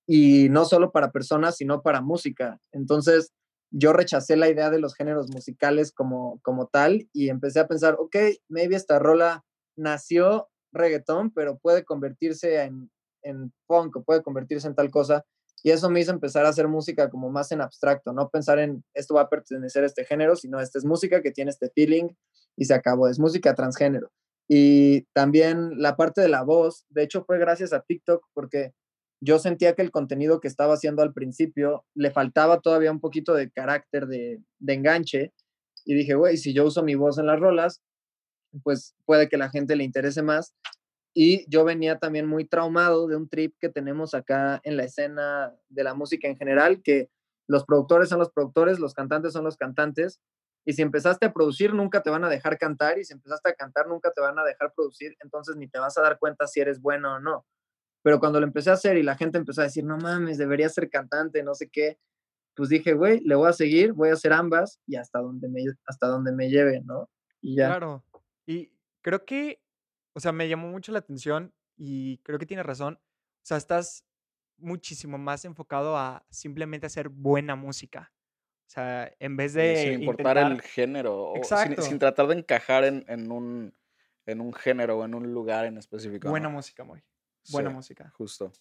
y 0.07 0.47
no 0.51 0.63
solo 0.63 0.93
para 0.93 1.11
personas, 1.11 1.57
sino 1.57 1.81
para 1.81 1.99
música. 1.99 2.61
Entonces, 2.71 3.33
yo 3.71 3.91
rechacé 3.91 4.37
la 4.37 4.47
idea 4.47 4.69
de 4.69 4.79
los 4.79 4.95
géneros 4.95 5.29
musicales 5.31 5.91
como, 5.91 6.39
como 6.43 6.67
tal 6.67 7.09
y 7.11 7.27
empecé 7.27 7.59
a 7.59 7.67
pensar, 7.67 7.97
ok, 7.99 8.15
maybe 8.47 8.77
esta 8.77 8.99
rola 8.99 9.43
nació 9.75 10.47
reggaetón, 10.71 11.33
pero 11.33 11.57
puede 11.57 11.83
convertirse 11.83 12.63
en, 12.63 12.89
en 13.21 13.51
punk 13.67 13.97
o 13.97 14.03
puede 14.05 14.23
convertirse 14.23 14.65
en 14.65 14.75
tal 14.75 14.91
cosa. 14.91 15.25
Y 15.63 15.71
eso 15.71 15.89
me 15.89 15.99
hizo 15.99 16.11
empezar 16.11 16.45
a 16.45 16.49
hacer 16.49 16.67
música 16.67 17.09
como 17.09 17.29
más 17.29 17.51
en 17.51 17.61
abstracto, 17.61 18.13
no 18.13 18.29
pensar 18.29 18.59
en 18.59 18.83
esto 18.93 19.15
va 19.15 19.21
a 19.21 19.29
pertenecer 19.29 19.83
a 19.83 19.87
este 19.87 20.05
género, 20.05 20.35
sino 20.35 20.59
esta 20.59 20.79
es 20.79 20.85
música 20.85 21.21
que 21.21 21.31
tiene 21.31 21.51
este 21.51 21.69
feeling 21.69 22.09
y 22.55 22.65
se 22.65 22.73
acabó, 22.73 23.07
es 23.07 23.19
música 23.19 23.53
transgénero. 23.55 24.11
Y 24.47 25.03
también 25.13 25.81
la 25.81 25.95
parte 25.95 26.21
de 26.21 26.29
la 26.29 26.43
voz, 26.43 26.85
de 26.89 27.03
hecho 27.03 27.23
fue 27.23 27.37
gracias 27.37 27.73
a 27.73 27.81
TikTok 27.81 28.25
porque 28.33 28.73
yo 29.21 29.37
sentía 29.37 29.75
que 29.75 29.81
el 29.81 29.91
contenido 29.91 30.39
que 30.39 30.47
estaba 30.47 30.73
haciendo 30.73 31.01
al 31.01 31.13
principio 31.13 31.85
le 31.93 32.09
faltaba 32.11 32.61
todavía 32.61 32.91
un 32.91 33.01
poquito 33.01 33.33
de 33.33 33.51
carácter, 33.51 34.07
de, 34.07 34.41
de 34.59 34.73
enganche. 34.73 35.33
Y 35.85 35.93
dije, 35.93 36.15
güey, 36.15 36.37
si 36.37 36.53
yo 36.53 36.65
uso 36.65 36.83
mi 36.83 36.95
voz 36.95 37.17
en 37.19 37.27
las 37.27 37.39
rolas, 37.39 37.81
pues 38.63 38.95
puede 39.05 39.27
que 39.29 39.37
la 39.37 39.49
gente 39.49 39.75
le 39.75 39.83
interese 39.83 40.21
más. 40.21 40.53
Y 41.21 41.45
yo 41.49 41.65
venía 41.65 41.99
también 41.99 42.27
muy 42.27 42.45
traumado 42.45 43.05
de 43.05 43.17
un 43.17 43.27
trip 43.27 43.53
que 43.59 43.67
tenemos 43.67 44.13
acá 44.13 44.61
en 44.63 44.77
la 44.77 44.85
escena 44.85 45.53
de 45.67 45.83
la 45.83 45.93
música 45.93 46.29
en 46.29 46.37
general, 46.37 46.81
que 46.81 47.09
los 47.45 47.65
productores 47.65 48.07
son 48.07 48.19
los 48.19 48.31
productores, 48.31 48.79
los 48.79 48.93
cantantes 48.93 49.33
son 49.33 49.43
los 49.43 49.57
cantantes, 49.57 50.21
y 50.63 50.71
si 50.71 50.81
empezaste 50.81 51.25
a 51.25 51.33
producir, 51.33 51.73
nunca 51.73 52.01
te 52.03 52.09
van 52.09 52.23
a 52.23 52.29
dejar 52.29 52.57
cantar, 52.57 52.99
y 52.99 53.03
si 53.03 53.11
empezaste 53.11 53.49
a 53.49 53.53
cantar, 53.53 53.89
nunca 53.89 54.11
te 54.11 54.21
van 54.21 54.39
a 54.39 54.45
dejar 54.45 54.71
producir, 54.73 55.17
entonces 55.21 55.57
ni 55.57 55.67
te 55.67 55.77
vas 55.77 55.97
a 55.97 56.01
dar 56.03 56.19
cuenta 56.19 56.47
si 56.47 56.61
eres 56.61 56.79
bueno 56.79 57.15
o 57.15 57.19
no. 57.19 57.45
Pero 58.01 58.21
cuando 58.21 58.39
lo 58.39 58.45
empecé 58.45 58.69
a 58.69 58.75
hacer 58.75 58.95
y 58.95 59.03
la 59.03 59.17
gente 59.17 59.37
empezó 59.37 59.59
a 59.59 59.65
decir, 59.65 59.83
no 59.83 59.97
mames, 59.97 60.37
debería 60.37 60.69
ser 60.69 60.89
cantante, 60.89 61.43
no 61.43 61.53
sé 61.53 61.67
qué, 61.67 61.99
pues 62.55 62.69
dije, 62.69 62.93
güey, 62.93 63.19
le 63.25 63.35
voy 63.35 63.49
a 63.49 63.51
seguir, 63.51 63.91
voy 63.91 64.07
a 64.07 64.13
hacer 64.13 64.31
ambas 64.31 64.79
y 64.87 64.95
hasta 64.95 65.19
donde 65.19 65.49
me, 65.49 65.65
hasta 65.85 66.07
donde 66.07 66.31
me 66.31 66.49
lleve, 66.49 66.81
¿no? 66.85 67.09
Y 67.41 67.57
ya. 67.57 67.67
Claro. 67.67 68.05
Y 68.45 68.71
creo 69.01 69.25
que 69.25 69.59
o 70.19 70.21
sea, 70.21 70.33
me 70.33 70.49
llamó 70.49 70.67
mucho 70.67 70.91
la 70.91 70.99
atención 70.99 71.53
y 71.77 72.17
creo 72.23 72.37
que 72.37 72.45
tiene 72.45 72.61
razón. 72.61 72.95
O 73.01 73.41
sea, 73.41 73.55
estás 73.55 74.05
muchísimo 74.57 75.17
más 75.17 75.45
enfocado 75.45 75.95
a 75.95 76.25
simplemente 76.29 76.85
hacer 76.85 77.07
buena 77.07 77.55
música. 77.55 78.11
O 78.67 78.69
sea, 78.69 79.15
en 79.17 79.37
vez 79.37 79.53
de. 79.53 79.77
Sin 79.77 80.03
importar 80.03 80.37
el 80.39 80.61
género. 80.61 81.37
Exacto. 81.37 81.81
Sin, 81.83 81.99
tratar 81.99 82.27
de 82.27 82.35
encajar 82.35 82.83
en, 82.83 83.31
un, 83.31 83.73
en 84.25 84.41
un 84.41 84.51
género 84.51 84.97
o 84.97 85.05
en 85.05 85.15
un 85.15 85.31
lugar 85.31 85.65
en 85.67 85.77
específico. 85.77 86.29
Buena 86.29 86.49
música, 86.49 86.83
muy. 86.83 87.01
Buena 87.49 87.69
música. 87.69 88.11
Justo. 88.17 88.51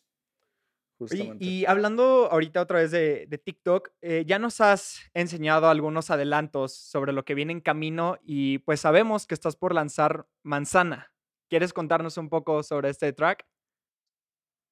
Y, 1.41 1.67
hablando 1.67 2.29
ahorita 2.31 2.61
otra 2.61 2.79
vez 2.79 2.93
de, 2.93 3.27
de 3.27 3.39
TikTok, 3.39 3.91
eh, 4.01 4.23
ya 4.29 4.39
nos 4.39 4.61
has 4.61 5.01
enseñado 5.13 5.69
algunos 5.69 6.13
adelantos 6.13 6.73
sobre 6.73 7.13
lo 7.13 7.25
que 7.25 7.35
viene 7.35 7.53
en 7.53 7.61
camino 7.61 8.17
y 8.23 8.59
pues 8.59 8.79
sabemos 8.79 9.27
que 9.27 9.35
estás 9.35 9.57
por 9.57 9.75
lanzar 9.75 10.29
Manzana. 10.45 11.13
¿Quieres 11.49 11.73
contarnos 11.73 12.19
un 12.19 12.29
poco 12.29 12.63
sobre 12.63 12.91
este 12.91 13.13
track? 13.13 13.47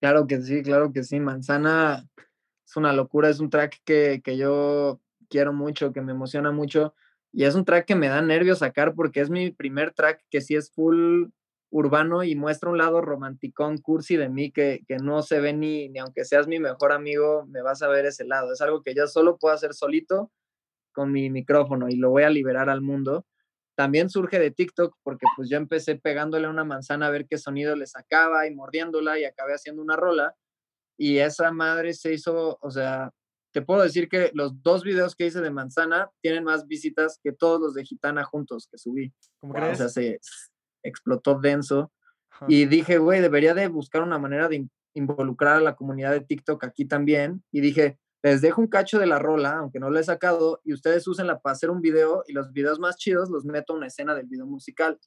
Claro 0.00 0.26
que 0.26 0.42
sí, 0.42 0.62
claro 0.62 0.92
que 0.92 1.02
sí. 1.02 1.18
Manzana 1.20 2.06
es 2.66 2.76
una 2.76 2.92
locura, 2.92 3.30
es 3.30 3.40
un 3.40 3.48
track 3.48 3.80
que, 3.84 4.20
yo 4.36 5.00
quiero 5.30 5.52
mucho, 5.52 5.92
que 5.92 6.02
me 6.02 6.12
emociona 6.12 6.52
mucho. 6.52 6.94
Y 7.32 7.44
es 7.44 7.54
un 7.54 7.64
track 7.64 7.86
que 7.86 7.94
me 7.94 8.08
da 8.08 8.20
nervios 8.20 8.58
sacar 8.58 8.94
porque 8.94 9.20
es 9.20 9.30
mi 9.30 9.50
primer 9.50 9.92
track 9.92 10.22
que 10.30 10.40
sí 10.40 10.54
es 10.54 10.70
full 10.70 11.26
urbano 11.70 12.22
y 12.22 12.36
muestra 12.36 12.70
un 12.70 12.78
lado 12.78 13.00
romanticón, 13.00 13.78
cursi 13.78 14.16
de 14.16 14.28
mí 14.28 14.52
que, 14.52 14.84
que 14.86 14.98
no 14.98 15.22
se 15.22 15.40
ve 15.40 15.52
ni, 15.52 15.88
ni 15.88 15.98
aunque 15.98 16.24
seas 16.24 16.46
mi 16.46 16.58
mejor 16.58 16.92
amigo, 16.92 17.44
me 17.46 17.62
vas 17.62 17.82
a 17.82 17.88
ver 17.88 18.06
ese 18.06 18.24
lado. 18.24 18.52
Es 18.52 18.60
algo 18.60 18.82
que 18.82 18.94
yo 18.94 19.06
solo 19.06 19.38
puedo 19.38 19.54
hacer 19.54 19.74
solito 19.74 20.30
con 20.92 21.10
mi 21.10 21.30
micrófono 21.30 21.88
y 21.88 21.96
lo 21.96 22.10
voy 22.10 22.22
a 22.22 22.30
liberar 22.30 22.68
al 22.68 22.82
mundo 22.82 23.26
también 23.76 24.10
surge 24.10 24.38
de 24.38 24.50
TikTok 24.50 24.96
porque 25.02 25.26
pues 25.36 25.48
yo 25.48 25.56
empecé 25.56 25.96
pegándole 25.96 26.48
una 26.48 26.64
manzana 26.64 27.06
a 27.06 27.10
ver 27.10 27.26
qué 27.28 27.38
sonido 27.38 27.76
le 27.76 27.86
sacaba 27.86 28.46
y 28.46 28.54
mordiéndola 28.54 29.18
y 29.18 29.24
acabé 29.24 29.52
haciendo 29.54 29.82
una 29.82 29.96
rola 29.96 30.34
y 30.98 31.18
esa 31.18 31.52
madre 31.52 31.92
se 31.92 32.14
hizo, 32.14 32.58
o 32.60 32.70
sea, 32.70 33.10
te 33.52 33.62
puedo 33.62 33.82
decir 33.82 34.08
que 34.08 34.30
los 34.34 34.62
dos 34.62 34.82
videos 34.82 35.14
que 35.14 35.26
hice 35.26 35.40
de 35.40 35.50
manzana 35.50 36.10
tienen 36.22 36.44
más 36.44 36.66
visitas 36.66 37.20
que 37.22 37.32
todos 37.32 37.60
los 37.60 37.74
de 37.74 37.84
Gitana 37.84 38.24
juntos 38.24 38.68
que 38.70 38.78
subí. 38.78 39.12
¿Cómo 39.40 39.54
crees? 39.54 39.74
O 39.74 39.76
sea, 39.76 39.88
se 39.88 40.20
explotó 40.82 41.38
denso 41.38 41.92
y 42.48 42.66
dije, 42.66 42.98
güey, 42.98 43.20
debería 43.20 43.54
de 43.54 43.68
buscar 43.68 44.02
una 44.02 44.18
manera 44.18 44.48
de 44.48 44.68
involucrar 44.94 45.56
a 45.56 45.60
la 45.60 45.76
comunidad 45.76 46.12
de 46.12 46.20
TikTok 46.20 46.64
aquí 46.64 46.86
también 46.86 47.42
y 47.52 47.60
dije, 47.60 47.98
les 48.26 48.40
dejo 48.40 48.60
un 48.60 48.66
cacho 48.66 48.98
de 48.98 49.06
la 49.06 49.20
rola, 49.20 49.56
aunque 49.58 49.78
no 49.78 49.88
lo 49.88 50.00
he 50.00 50.02
sacado, 50.02 50.60
y 50.64 50.72
ustedes 50.72 51.06
úsenla 51.06 51.38
para 51.38 51.52
hacer 51.52 51.70
un 51.70 51.80
video 51.80 52.24
y 52.26 52.32
los 52.32 52.52
videos 52.52 52.80
más 52.80 52.96
chidos 52.96 53.30
los 53.30 53.44
meto 53.44 53.72
a 53.72 53.76
una 53.76 53.86
escena 53.86 54.16
del 54.16 54.26
video 54.26 54.46
musical. 54.46 54.98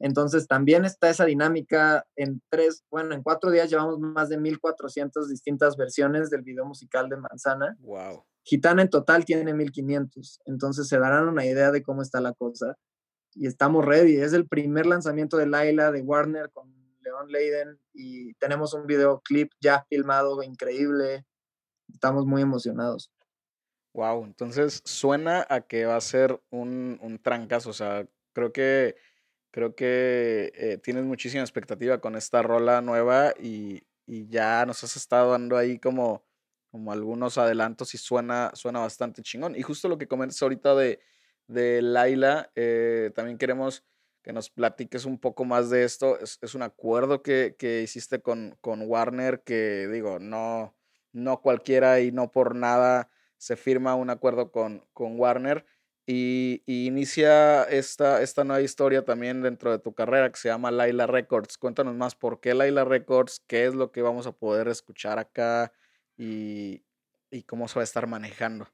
Entonces 0.00 0.48
también 0.48 0.84
está 0.84 1.08
esa 1.08 1.24
dinámica 1.24 2.04
en 2.16 2.42
tres, 2.48 2.84
bueno, 2.90 3.14
en 3.14 3.22
cuatro 3.22 3.52
días 3.52 3.70
llevamos 3.70 4.00
más 4.00 4.28
de 4.28 4.38
1400 4.38 5.28
distintas 5.28 5.76
versiones 5.76 6.30
del 6.30 6.42
video 6.42 6.64
musical 6.64 7.08
de 7.08 7.18
Manzana. 7.18 7.76
Wow. 7.78 8.24
Gitana 8.42 8.82
en 8.82 8.90
total 8.90 9.24
tiene 9.24 9.54
1500, 9.54 10.40
entonces 10.46 10.88
se 10.88 10.98
darán 10.98 11.28
una 11.28 11.46
idea 11.46 11.70
de 11.70 11.84
cómo 11.84 12.02
está 12.02 12.20
la 12.20 12.32
cosa. 12.32 12.76
y 13.34 13.46
estamos 13.46 13.84
ready. 13.84 14.16
Es 14.16 14.32
el 14.32 14.48
primer 14.48 14.86
lanzamiento 14.86 15.36
de 15.36 15.46
Laila 15.46 15.92
de 15.92 16.02
Warner 16.02 16.50
con 16.50 16.74
Leon 17.02 17.28
Leiden 17.28 17.78
y 17.92 18.34
tenemos 18.34 18.74
un 18.74 18.84
videoclip 18.86 19.52
ya 19.60 19.86
filmado 19.88 20.42
increíble. 20.42 21.24
Estamos 21.92 22.26
muy 22.26 22.42
emocionados. 22.42 23.10
Wow, 23.94 24.24
entonces 24.24 24.82
suena 24.84 25.46
a 25.48 25.62
que 25.62 25.86
va 25.86 25.96
a 25.96 26.00
ser 26.00 26.40
un, 26.50 26.98
un 27.02 27.18
trancazo. 27.18 27.70
O 27.70 27.72
sea, 27.72 28.06
creo 28.32 28.52
que 28.52 28.96
creo 29.50 29.74
que 29.74 30.52
eh, 30.54 30.78
tienes 30.78 31.04
muchísima 31.04 31.42
expectativa 31.42 32.00
con 32.00 32.16
esta 32.16 32.42
rola 32.42 32.80
nueva 32.80 33.34
y, 33.40 33.82
y, 34.06 34.28
ya 34.28 34.64
nos 34.66 34.84
has 34.84 34.96
estado 34.96 35.32
dando 35.32 35.56
ahí 35.56 35.78
como, 35.78 36.24
como 36.70 36.92
algunos 36.92 37.38
adelantos 37.38 37.94
y 37.94 37.98
suena, 37.98 38.52
suena 38.54 38.80
bastante 38.80 39.22
chingón. 39.22 39.56
Y 39.56 39.62
justo 39.62 39.88
lo 39.88 39.98
que 39.98 40.08
comentas 40.08 40.40
ahorita 40.42 40.74
de, 40.74 41.00
de 41.48 41.82
Laila, 41.82 42.52
eh, 42.54 43.10
también 43.14 43.38
queremos 43.38 43.84
que 44.22 44.32
nos 44.32 44.50
platiques 44.50 45.04
un 45.04 45.18
poco 45.18 45.44
más 45.44 45.70
de 45.70 45.84
esto. 45.84 46.18
Es, 46.20 46.38
es 46.42 46.54
un 46.54 46.62
acuerdo 46.62 47.22
que, 47.22 47.56
que 47.58 47.82
hiciste 47.82 48.20
con, 48.20 48.56
con, 48.60 48.82
Warner 48.82 49.42
que 49.42 49.88
digo, 49.88 50.18
no, 50.20 50.76
no 51.18 51.40
cualquiera 51.40 52.00
y 52.00 52.12
no 52.12 52.30
por 52.30 52.54
nada 52.54 53.10
se 53.36 53.56
firma 53.56 53.94
un 53.94 54.10
acuerdo 54.10 54.50
con, 54.50 54.84
con 54.92 55.18
Warner. 55.18 55.66
Y, 56.06 56.62
y, 56.64 56.86
inicia 56.86 57.64
esta, 57.64 58.22
esta 58.22 58.42
nueva 58.42 58.62
historia 58.62 59.04
también 59.04 59.42
dentro 59.42 59.70
de 59.70 59.78
tu 59.78 59.92
carrera 59.92 60.30
que 60.30 60.38
se 60.38 60.48
llama 60.48 60.70
Laila 60.70 61.06
Records. 61.06 61.58
Cuéntanos 61.58 61.94
más 61.94 62.14
por 62.14 62.40
qué 62.40 62.54
Laila 62.54 62.84
Records, 62.84 63.42
qué 63.46 63.66
es 63.66 63.74
lo 63.74 63.92
que 63.92 64.00
vamos 64.00 64.26
a 64.26 64.32
poder 64.32 64.68
escuchar 64.68 65.18
acá 65.18 65.70
y, 66.16 66.82
y 67.30 67.42
cómo 67.42 67.68
se 67.68 67.74
va 67.74 67.82
a 67.82 67.84
estar 67.84 68.06
manejando. 68.06 68.68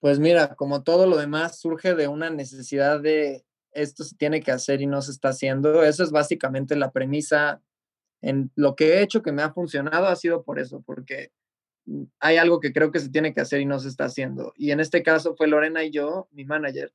Pues 0.00 0.18
mira, 0.18 0.56
como 0.56 0.82
todo 0.82 1.06
lo 1.06 1.16
demás, 1.16 1.60
surge 1.60 1.94
de 1.94 2.08
una 2.08 2.28
necesidad 2.28 3.00
de 3.00 3.46
esto 3.76 4.04
se 4.04 4.16
tiene 4.16 4.40
que 4.40 4.50
hacer 4.50 4.80
y 4.80 4.86
no 4.86 5.02
se 5.02 5.12
está 5.12 5.28
haciendo. 5.28 5.82
Eso 5.84 6.02
es 6.02 6.10
básicamente 6.10 6.76
la 6.76 6.92
premisa. 6.92 7.62
En 8.26 8.50
lo 8.56 8.74
que 8.74 8.94
he 8.94 9.02
hecho 9.02 9.22
que 9.22 9.30
me 9.30 9.42
ha 9.42 9.52
funcionado 9.52 10.06
ha 10.06 10.16
sido 10.16 10.42
por 10.42 10.58
eso, 10.58 10.82
porque 10.84 11.30
mm, 11.86 12.02
hay 12.18 12.38
algo 12.38 12.58
que 12.58 12.72
creo 12.72 12.90
que 12.90 12.98
se 12.98 13.08
tiene 13.10 13.32
que 13.32 13.40
hacer 13.40 13.60
y 13.60 13.66
no 13.66 13.78
se 13.78 13.88
está 13.88 14.06
haciendo. 14.06 14.52
Y 14.56 14.72
en 14.72 14.80
este 14.80 15.04
caso 15.04 15.36
fue 15.36 15.46
Lorena 15.46 15.84
y 15.84 15.92
yo, 15.92 16.28
mi 16.32 16.44
manager, 16.44 16.92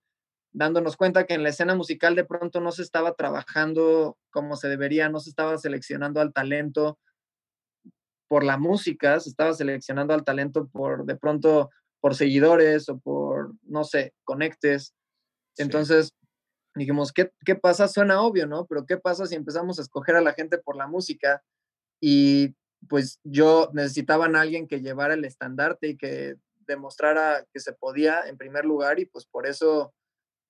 dándonos 0.52 0.98
cuenta 0.98 1.26
que 1.26 1.34
en 1.34 1.44
la 1.44 1.50
escena 1.50 1.74
musical 1.74 2.16
de 2.16 2.26
pronto 2.26 2.60
no 2.60 2.74
se 2.74 2.82
estaba 2.82 3.14
trabajando 3.14 4.18
como 4.30 4.58
se 4.58 4.68
debería, 4.68 5.08
no 5.08 5.22
se 5.22 5.30
estaba 5.30 5.58
seleccionando 5.58 6.20
al 6.20 6.34
talento 6.34 7.00
por 8.28 8.44
la 8.44 8.58
música, 8.58 9.18
se 9.22 9.30
estaba 9.30 9.54
seleccionando 9.54 10.14
al 10.14 10.26
talento 10.26 10.68
por 10.68 11.06
de 11.06 11.16
pronto 11.16 11.70
por 12.02 12.16
seguidores 12.16 12.90
o 12.90 13.00
por, 13.00 13.54
no 13.64 13.86
sé, 13.86 14.14
conectes. 14.26 14.94
Entonces, 15.58 16.14
dijimos, 16.76 17.12
¿qué, 17.12 17.32
¿qué 17.46 17.56
pasa? 17.56 17.88
Suena 17.88 18.22
obvio, 18.22 18.48
¿no? 18.48 18.66
Pero 18.66 18.86
¿qué 18.86 18.98
pasa 18.98 19.26
si 19.26 19.36
empezamos 19.36 19.80
a 19.80 19.82
escoger 19.82 20.16
a 20.16 20.22
la 20.22 20.34
gente 20.34 20.58
por 20.58 20.76
la 20.76 20.88
música? 20.88 21.44
Y 22.00 22.56
pues 22.88 23.20
yo 23.24 23.70
necesitaban 23.74 24.36
a 24.36 24.42
alguien 24.42 24.68
que 24.68 24.82
llevara 24.82 25.14
el 25.14 25.26
estandarte 25.26 25.90
y 25.90 25.98
que 25.98 26.36
demostrara 26.68 27.46
que 27.54 27.60
se 27.60 27.74
podía 27.74 28.28
en 28.28 28.38
primer 28.38 28.66
lugar 28.66 29.00
y 29.00 29.06
pues 29.06 29.26
por 29.26 29.46
eso 29.46 29.94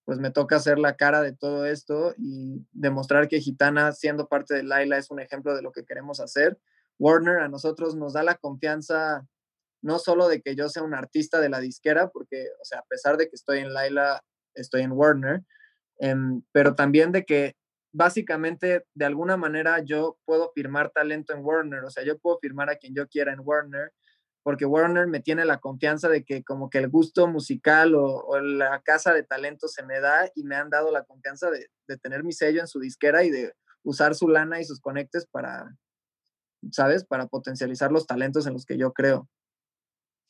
pues 0.05 0.19
me 0.19 0.31
toca 0.31 0.55
hacer 0.55 0.79
la 0.79 0.95
cara 0.95 1.21
de 1.21 1.34
todo 1.34 1.65
esto 1.65 2.13
y 2.17 2.65
demostrar 2.71 3.27
que 3.27 3.39
Gitana 3.39 3.91
siendo 3.91 4.27
parte 4.27 4.55
de 4.55 4.63
Laila 4.63 4.97
es 4.97 5.12
un 5.12 5.19
ejemplo 5.19 5.55
de 5.55 5.62
lo 5.62 5.71
que 5.71 5.86
queremos 5.86 6.19
hacer. 6.19 6.57
Warner 6.99 7.39
a 7.39 7.49
nosotros 7.49 7.95
nos 7.95 8.13
da 8.13 8.23
la 8.23 8.36
confianza 8.36 9.27
no 9.81 9.99
solo 9.99 10.27
de 10.27 10.41
que 10.41 10.55
yo 10.55 10.69
sea 10.69 10.84
un 10.84 10.93
artista 10.93 11.39
de 11.39 11.49
la 11.49 11.60
disquera, 11.60 12.10
porque, 12.10 12.47
o 12.62 12.65
sea, 12.65 12.79
a 12.79 12.86
pesar 12.86 13.17
de 13.17 13.29
que 13.29 13.36
estoy 13.36 13.60
en 13.60 13.73
Laila, 13.73 14.23
estoy 14.53 14.81
en 14.81 14.91
Warner, 14.91 15.43
em, 16.01 16.41
pero 16.51 16.75
también 16.75 17.11
de 17.11 17.23
que 17.25 17.55
básicamente 17.93 18.85
de 18.93 19.05
alguna 19.05 19.37
manera 19.37 19.79
yo 19.83 20.17
puedo 20.25 20.51
firmar 20.53 20.91
talento 20.91 21.33
en 21.33 21.43
Warner, 21.43 21.83
o 21.83 21.89
sea, 21.89 22.03
yo 22.03 22.17
puedo 22.19 22.39
firmar 22.39 22.69
a 22.69 22.75
quien 22.75 22.93
yo 22.95 23.07
quiera 23.07 23.33
en 23.33 23.41
Warner, 23.43 23.93
porque 24.43 24.65
Warner 24.65 25.07
me 25.07 25.19
tiene 25.19 25.45
la 25.45 25.59
confianza 25.59 26.09
de 26.09 26.23
que 26.23 26.43
como 26.43 26.69
que 26.69 26.79
el 26.79 26.89
gusto 26.89 27.27
musical 27.27 27.93
o, 27.95 28.39
la 28.39 28.81
casa 28.81 29.13
de 29.13 29.23
talento 29.23 29.67
se 29.67 29.83
me 29.83 29.99
da 29.99 30.29
y 30.35 30.43
me 30.43 30.55
han 30.55 30.69
dado 30.69 30.91
la 30.91 31.03
confianza 31.03 31.51
de, 31.51 31.67
de, 31.87 31.97
tener 31.97 32.23
mi 32.23 32.33
sello 32.33 32.61
en 32.61 32.67
su 32.67 32.79
disquera 32.79 33.23
y 33.23 33.29
de 33.29 33.53
usar 33.83 34.15
su 34.15 34.27
lana 34.27 34.59
y 34.59 34.65
sus 34.65 34.79
conectes 34.79 35.27
para, 35.27 35.75
¿sabes? 36.71 37.05
Para 37.05 37.27
potencializar 37.27 37.91
los 37.91 38.07
talentos 38.07 38.47
en 38.47 38.53
los 38.53 38.65
que 38.65 38.77
yo 38.77 38.93
creo. 38.93 39.29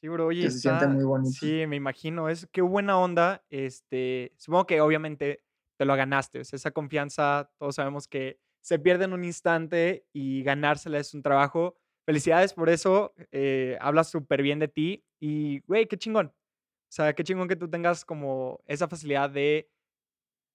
Sí, 0.01 0.07
bro, 0.07 0.27
oye, 0.27 0.49
se 0.49 0.59
siente 0.59 0.87
muy 0.87 1.03
bonito. 1.03 1.37
Sí, 1.39 1.67
me 1.67 1.75
imagino, 1.75 2.27
es 2.27 2.47
qué 2.51 2.61
buena 2.61 2.97
onda. 2.97 3.43
Este, 3.49 4.33
supongo 4.37 4.65
que 4.65 4.81
obviamente 4.81 5.43
te 5.81 5.85
lo 5.85 5.95
ganaste, 5.95 6.41
o 6.41 6.43
sea, 6.43 6.57
esa 6.57 6.69
confianza, 6.69 7.49
todos 7.57 7.73
sabemos 7.73 8.07
que 8.07 8.39
se 8.63 8.77
pierde 8.77 9.05
en 9.05 9.13
un 9.13 9.23
instante 9.23 10.05
y 10.13 10.43
ganársela 10.43 10.99
es 10.99 11.15
un 11.15 11.23
trabajo. 11.23 11.75
Felicidades 12.05 12.53
por 12.53 12.69
eso, 12.69 13.15
eh, 13.31 13.79
hablas 13.81 14.11
súper 14.11 14.43
bien 14.43 14.59
de 14.59 14.67
ti 14.67 15.03
y, 15.19 15.61
güey, 15.61 15.87
qué 15.87 15.97
chingón. 15.97 16.27
O 16.27 16.91
sea, 16.91 17.15
qué 17.15 17.23
chingón 17.23 17.47
que 17.47 17.55
tú 17.55 17.67
tengas 17.67 18.05
como 18.05 18.61
esa 18.67 18.87
facilidad 18.87 19.31
de, 19.31 19.71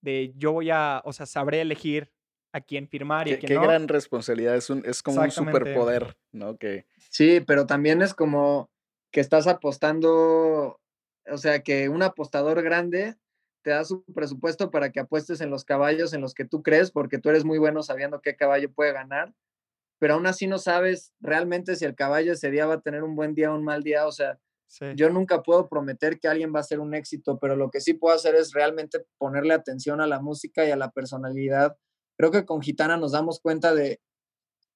de 0.00 0.32
yo 0.36 0.52
voy 0.52 0.70
a, 0.70 1.02
o 1.04 1.12
sea, 1.12 1.26
sabré 1.26 1.60
elegir 1.60 2.12
a 2.52 2.60
quién 2.60 2.86
firmar 2.86 3.26
y 3.26 3.32
a 3.32 3.40
quién 3.40 3.48
qué 3.48 3.54
no. 3.56 3.62
gran 3.62 3.88
responsabilidad, 3.88 4.54
es, 4.54 4.70
un, 4.70 4.84
es 4.86 5.02
como 5.02 5.22
un 5.22 5.32
superpoder, 5.32 6.16
¿no? 6.30 6.56
Que... 6.56 6.86
Sí, 7.10 7.40
pero 7.44 7.66
también 7.66 8.00
es 8.00 8.14
como 8.14 8.70
que 9.10 9.18
estás 9.18 9.48
apostando, 9.48 10.80
o 11.28 11.36
sea, 11.36 11.64
que 11.64 11.88
un 11.88 12.04
apostador 12.04 12.62
grande 12.62 13.16
te 13.66 13.72
da 13.72 13.84
su 13.84 14.04
presupuesto 14.14 14.70
para 14.70 14.92
que 14.92 15.00
apuestes 15.00 15.40
en 15.40 15.50
los 15.50 15.64
caballos 15.64 16.12
en 16.12 16.20
los 16.20 16.34
que 16.34 16.44
tú 16.44 16.62
crees, 16.62 16.92
porque 16.92 17.18
tú 17.18 17.30
eres 17.30 17.44
muy 17.44 17.58
bueno 17.58 17.82
sabiendo 17.82 18.20
qué 18.20 18.36
caballo 18.36 18.70
puede 18.72 18.92
ganar, 18.92 19.34
pero 19.98 20.14
aún 20.14 20.28
así 20.28 20.46
no 20.46 20.58
sabes 20.58 21.12
realmente 21.18 21.74
si 21.74 21.84
el 21.84 21.96
caballo 21.96 22.34
ese 22.34 22.52
día 22.52 22.66
va 22.66 22.74
a 22.74 22.80
tener 22.80 23.02
un 23.02 23.16
buen 23.16 23.34
día 23.34 23.50
o 23.50 23.56
un 23.56 23.64
mal 23.64 23.82
día, 23.82 24.06
o 24.06 24.12
sea, 24.12 24.38
yo 24.94 25.10
nunca 25.10 25.42
puedo 25.42 25.68
prometer 25.68 26.20
que 26.20 26.28
alguien 26.28 26.54
va 26.54 26.60
a 26.60 26.62
ser 26.62 26.78
un 26.78 26.94
éxito, 26.94 27.40
pero 27.40 27.56
lo 27.56 27.72
que 27.72 27.80
sí 27.80 27.94
puedo 27.94 28.14
hacer 28.14 28.36
es 28.36 28.52
realmente 28.52 29.04
ponerle 29.18 29.52
atención 29.52 30.00
a 30.00 30.06
la 30.06 30.20
música 30.20 30.64
y 30.64 30.70
a 30.70 30.76
la 30.76 30.92
personalidad. 30.92 31.76
Creo 32.16 32.30
que 32.30 32.44
con 32.44 32.62
Gitana 32.62 32.96
nos 32.96 33.10
damos 33.10 33.40
cuenta 33.40 33.74
de 33.74 34.00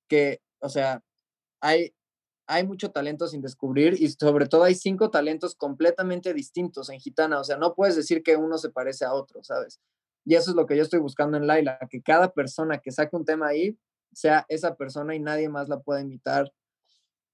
que, 0.08 0.40
o 0.58 0.68
sea, 0.68 1.00
hay, 1.60 1.94
hay 2.50 2.66
mucho 2.66 2.90
talento 2.90 3.28
sin 3.28 3.40
descubrir 3.40 3.94
y 3.94 4.08
sobre 4.10 4.46
todo 4.46 4.64
hay 4.64 4.74
cinco 4.74 5.08
talentos 5.10 5.54
completamente 5.54 6.34
distintos 6.34 6.90
en 6.90 6.98
Gitana. 6.98 7.38
O 7.38 7.44
sea, 7.44 7.56
no 7.56 7.74
puedes 7.74 7.94
decir 7.94 8.24
que 8.24 8.36
uno 8.36 8.58
se 8.58 8.70
parece 8.70 9.04
a 9.04 9.12
otro, 9.12 9.42
¿sabes? 9.44 9.80
Y 10.24 10.34
eso 10.34 10.50
es 10.50 10.56
lo 10.56 10.66
que 10.66 10.76
yo 10.76 10.82
estoy 10.82 10.98
buscando 10.98 11.36
en 11.36 11.46
Laila, 11.46 11.78
que 11.88 12.02
cada 12.02 12.32
persona 12.32 12.78
que 12.78 12.90
saque 12.90 13.14
un 13.14 13.24
tema 13.24 13.46
ahí 13.46 13.78
sea 14.12 14.44
esa 14.48 14.74
persona 14.74 15.14
y 15.14 15.20
nadie 15.20 15.48
más 15.48 15.68
la 15.68 15.78
pueda 15.78 16.00
imitar 16.00 16.52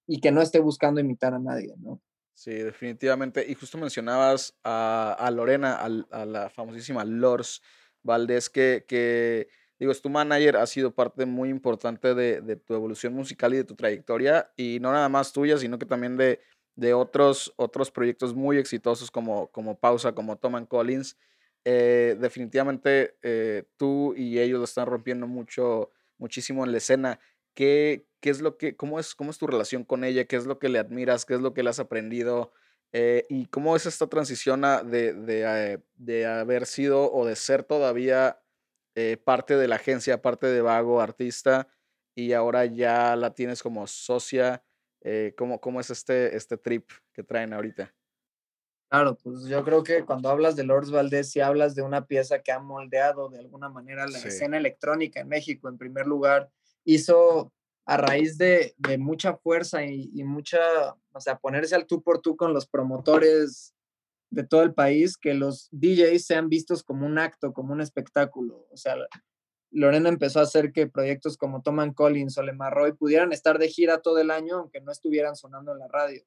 y 0.06 0.20
que 0.20 0.30
no 0.30 0.42
esté 0.42 0.60
buscando 0.60 1.00
imitar 1.00 1.32
a 1.32 1.38
nadie, 1.38 1.74
¿no? 1.78 2.00
Sí, 2.34 2.52
definitivamente. 2.52 3.50
Y 3.50 3.54
justo 3.54 3.78
mencionabas 3.78 4.54
a, 4.62 5.30
Lorena, 5.32 5.76
a, 5.76 6.26
la 6.26 6.50
famosísima 6.50 7.06
Lors 7.06 7.62
Valdés, 8.02 8.50
que, 8.50 8.84
que 8.86 9.48
digo, 9.78 9.92
es 9.92 10.00
tu 10.00 10.08
manager, 10.08 10.56
ha 10.56 10.66
sido 10.66 10.94
parte 10.94 11.26
muy 11.26 11.48
importante 11.50 12.14
de, 12.14 12.56
tu 12.56 12.74
evolución 12.74 13.14
musical 13.14 13.54
y 13.54 13.58
de 13.58 13.64
tu 13.64 13.74
trayectoria, 13.74 14.50
y 14.56 14.78
no 14.80 14.92
nada 14.92 15.08
más 15.08 15.32
tuya, 15.32 15.58
sino 15.58 15.78
que 15.78 15.86
también 15.86 16.16
de, 16.16 16.40
de 16.76 16.94
otros, 16.94 17.52
otros 17.56 17.90
proyectos 17.90 18.34
muy 18.34 18.58
exitosos 18.58 19.10
como, 19.10 19.48
como 19.48 19.78
Pausa, 19.78 20.12
como 20.12 20.36
Tom 20.36 20.66
Collins. 20.66 21.16
Eh, 21.64 22.16
definitivamente 22.20 23.16
eh, 23.22 23.64
tú 23.76 24.14
y 24.16 24.38
ellos 24.38 24.58
lo 24.58 24.64
están 24.64 24.86
rompiendo 24.86 25.26
mucho, 25.26 25.90
muchísimo 26.18 26.64
en 26.64 26.72
la 26.72 26.78
escena. 26.78 27.18
¿Qué, 27.54 28.06
qué 28.20 28.30
es 28.30 28.40
lo 28.40 28.56
que, 28.56 28.76
cómo 28.76 29.00
es, 29.00 29.14
cómo 29.14 29.30
es 29.30 29.38
tu 29.38 29.46
relación 29.46 29.82
con 29.84 30.04
ella? 30.04 30.26
¿Qué 30.26 30.36
es 30.36 30.46
lo 30.46 30.58
que 30.58 30.68
le 30.68 30.78
admiras? 30.78 31.24
¿Qué 31.24 31.34
es 31.34 31.40
lo 31.40 31.54
que 31.54 31.62
le 31.62 31.70
has 31.70 31.80
aprendido? 31.80 32.52
Eh, 32.92 33.26
¿Y 33.28 33.46
cómo 33.46 33.74
es 33.74 33.84
esta 33.86 34.06
transición 34.06 34.62
de, 34.62 35.12
de, 35.12 35.82
de 35.96 36.26
haber 36.26 36.66
sido 36.66 37.12
o 37.12 37.26
de 37.26 37.34
ser 37.34 37.64
todavía 37.64 38.38
eh, 38.96 39.18
parte 39.18 39.56
de 39.56 39.68
la 39.68 39.76
agencia, 39.76 40.22
parte 40.22 40.46
de 40.46 40.62
Vago, 40.62 41.02
artista, 41.02 41.68
y 42.14 42.32
ahora 42.32 42.64
ya 42.64 43.14
la 43.14 43.34
tienes 43.34 43.62
como 43.62 43.86
socia. 43.86 44.64
Eh, 45.02 45.34
¿cómo, 45.36 45.60
¿Cómo 45.60 45.80
es 45.80 45.90
este, 45.90 46.34
este 46.34 46.56
trip 46.56 46.90
que 47.12 47.22
traen 47.22 47.52
ahorita? 47.52 47.94
Claro, 48.88 49.18
pues 49.22 49.44
yo 49.44 49.62
creo 49.64 49.82
que 49.82 50.04
cuando 50.04 50.30
hablas 50.30 50.56
de 50.56 50.64
Lords 50.64 50.90
Valdés, 50.90 51.30
si 51.30 51.40
hablas 51.40 51.74
de 51.74 51.82
una 51.82 52.06
pieza 52.06 52.40
que 52.40 52.52
ha 52.52 52.58
moldeado 52.58 53.28
de 53.28 53.38
alguna 53.38 53.68
manera 53.68 54.06
la 54.06 54.18
escena 54.18 54.56
electrónica 54.56 55.20
en 55.20 55.28
México, 55.28 55.68
en 55.68 55.76
primer 55.76 56.06
lugar, 56.06 56.50
hizo 56.84 57.52
a 57.84 57.98
raíz 57.98 58.38
de, 58.38 58.74
de 58.78 58.96
mucha 58.96 59.36
fuerza 59.36 59.84
y, 59.84 60.10
y, 60.14 60.24
mucha, 60.24 60.58
o 61.12 61.20
sea, 61.20 61.38
ponerse 61.38 61.74
al 61.74 61.86
tú 61.86 62.02
por 62.02 62.20
tú 62.22 62.34
con 62.34 62.54
los 62.54 62.66
promotores 62.66 63.75
de 64.30 64.44
todo 64.44 64.62
el 64.62 64.74
país 64.74 65.16
que 65.16 65.34
los 65.34 65.68
DJs 65.72 66.24
sean 66.24 66.48
vistos 66.48 66.82
como 66.82 67.06
un 67.06 67.18
acto, 67.18 67.52
como 67.52 67.72
un 67.72 67.80
espectáculo. 67.80 68.66
O 68.70 68.76
sea, 68.76 68.96
Lorena 69.70 70.08
empezó 70.08 70.40
a 70.40 70.44
hacer 70.44 70.72
que 70.72 70.86
proyectos 70.86 71.36
como 71.36 71.62
Toman 71.62 71.92
Collins 71.92 72.36
o 72.38 72.42
Lemar 72.42 72.74
Roy 72.74 72.92
pudieran 72.92 73.32
estar 73.32 73.58
de 73.58 73.68
gira 73.68 74.00
todo 74.00 74.18
el 74.18 74.30
año, 74.30 74.58
aunque 74.58 74.80
no 74.80 74.92
estuvieran 74.92 75.36
sonando 75.36 75.72
en 75.72 75.78
la 75.78 75.88
radio. 75.88 76.22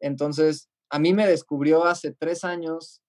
Entonces, 0.00 0.68
a 0.90 0.98
mí 0.98 1.12
me 1.12 1.26
descubrió 1.26 1.84
hace 1.84 2.12
tres 2.12 2.44
años 2.44 3.02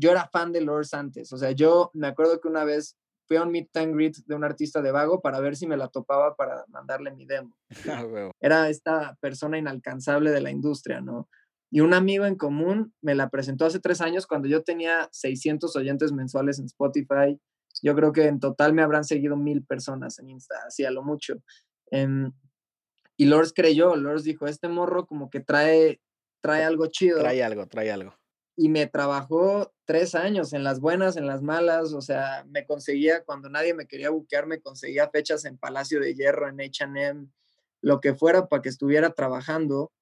yo 0.00 0.10
era 0.10 0.28
fan 0.28 0.52
de 0.52 0.62
Lors 0.62 0.94
antes. 0.94 1.32
O 1.32 1.36
sea, 1.36 1.52
yo 1.52 1.90
me 1.94 2.08
acuerdo 2.08 2.40
que 2.40 2.48
una 2.48 2.64
vez 2.64 2.96
fui 3.26 3.36
a 3.36 3.42
un 3.42 3.52
meet 3.52 3.76
and 3.76 3.94
greet 3.94 4.16
de 4.26 4.34
un 4.34 4.42
artista 4.42 4.82
de 4.82 4.90
Vago 4.90 5.20
para 5.20 5.38
ver 5.40 5.56
si 5.56 5.66
me 5.66 5.76
la 5.76 5.88
topaba 5.88 6.34
para 6.34 6.64
mandarle 6.68 7.12
mi 7.12 7.26
demo. 7.26 7.56
Ah, 7.88 8.32
era 8.40 8.68
esta 8.68 9.16
persona 9.20 9.58
inalcanzable 9.58 10.30
de 10.30 10.40
la 10.40 10.50
industria, 10.50 11.00
¿no? 11.00 11.28
Y 11.70 11.80
un 11.80 11.94
amigo 11.94 12.26
en 12.26 12.34
común 12.34 12.92
me 13.00 13.14
la 13.14 13.30
presentó 13.30 13.64
hace 13.64 13.78
tres 13.78 14.00
años 14.00 14.26
cuando 14.26 14.48
yo 14.48 14.64
tenía 14.64 15.08
600 15.12 15.74
oyentes 15.76 16.12
mensuales 16.12 16.58
en 16.58 16.66
Spotify. 16.66 17.40
Yo 17.82 17.94
creo 17.94 18.12
que 18.12 18.26
en 18.26 18.40
total 18.40 18.74
me 18.74 18.82
habrán 18.82 19.04
seguido 19.04 19.36
mil 19.36 19.64
personas 19.64 20.18
en 20.18 20.30
Insta, 20.30 20.56
así 20.66 20.84
a 20.84 20.90
lo 20.90 21.04
mucho. 21.04 21.36
Em, 21.92 22.32
y 23.16 23.26
Lors 23.26 23.52
creyó, 23.52 23.94
Lors 23.94 24.24
dijo, 24.24 24.46
este 24.46 24.68
morro 24.68 25.06
como 25.06 25.30
que 25.30 25.40
trae, 25.40 26.00
trae 26.40 26.64
algo 26.64 26.86
chido. 26.86 27.20
Trae 27.20 27.44
algo, 27.44 27.68
trae 27.68 27.92
algo. 27.92 28.14
Y 28.56 28.68
me 28.68 28.86
trabajó 28.88 29.72
tres 29.84 30.14
años, 30.16 30.52
en 30.52 30.64
las 30.64 30.80
buenas, 30.80 31.16
en 31.16 31.26
las 31.26 31.40
malas, 31.40 31.92
o 31.92 32.00
sea, 32.00 32.44
me 32.48 32.66
conseguía, 32.66 33.22
cuando 33.24 33.48
nadie 33.48 33.74
me 33.74 33.86
quería 33.86 34.10
buquear, 34.10 34.46
me 34.46 34.60
conseguía 34.60 35.08
fechas 35.08 35.44
en 35.44 35.56
Palacio 35.56 36.00
de 36.00 36.14
Hierro, 36.14 36.48
en 36.48 36.58
HM, 36.60 37.30
lo 37.80 38.00
que 38.00 38.14
fuera 38.14 38.48
para 38.48 38.60
que 38.60 38.68
estuviera 38.68 39.10
trabajando 39.10 39.92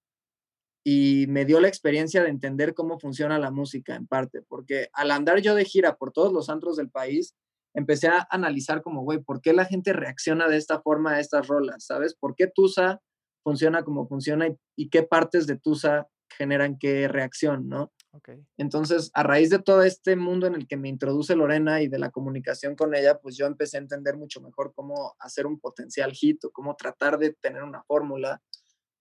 y 0.91 1.27
me 1.27 1.45
dio 1.45 1.61
la 1.61 1.69
experiencia 1.69 2.23
de 2.23 2.31
entender 2.31 2.73
cómo 2.73 2.99
funciona 2.99 3.39
la 3.39 3.51
música 3.51 3.95
en 3.95 4.07
parte, 4.07 4.41
porque 4.41 4.89
al 4.95 5.11
andar 5.11 5.43
yo 5.43 5.55
de 5.55 5.67
gira 5.67 5.97
por 5.97 6.13
todos 6.13 6.33
los 6.33 6.49
antros 6.49 6.79
del 6.79 6.89
país, 6.89 7.35
empecé 7.75 8.09
a 8.09 8.27
analizar 8.31 8.81
como, 8.81 9.03
güey, 9.03 9.19
¿por 9.19 9.43
qué 9.43 9.53
la 9.53 9.67
gente 9.67 9.93
reacciona 9.93 10.49
de 10.49 10.57
esta 10.57 10.81
forma 10.81 11.13
a 11.13 11.21
estas 11.21 11.47
rolas? 11.47 11.85
¿Sabes? 11.85 12.15
¿Por 12.15 12.35
qué 12.35 12.47
Tusa 12.47 13.03
funciona 13.45 13.83
como 13.83 14.09
funciona 14.09 14.47
y, 14.77 14.89
qué 14.89 15.03
partes 15.03 15.47
de 15.47 15.59
Tusa 15.59 16.09
generan 16.39 16.79
qué 16.79 17.07
reacción, 17.07 17.69
¿no? 17.69 17.93
Okay. 18.13 18.43
Entonces, 18.57 19.11
a 19.13 19.23
raíz 19.23 19.51
de 19.51 19.59
todo 19.59 19.83
este 19.83 20.17
mundo 20.17 20.47
en 20.47 20.55
el 20.55 20.67
que 20.67 20.79
me 20.79 20.89
introduce 20.89 21.37
Lorena 21.37 21.83
y 21.83 21.89
de 21.89 21.99
la 21.99 22.09
comunicación 22.09 22.77
con 22.77 22.95
ella, 22.95 23.19
pues 23.19 23.37
yo 23.37 23.45
empecé 23.45 23.77
a 23.77 23.81
entender 23.81 24.17
mucho 24.17 24.41
mejor 24.41 24.73
cómo 24.75 25.15
hacer 25.19 25.47
un 25.47 25.61
potencial 25.61 26.13
hit 26.13 26.43
o 26.47 26.51
cómo 26.51 26.77
tratar 26.77 27.19
de 27.19 27.35
tener 27.35 27.63
una 27.63 27.83
fórmula 27.83 28.41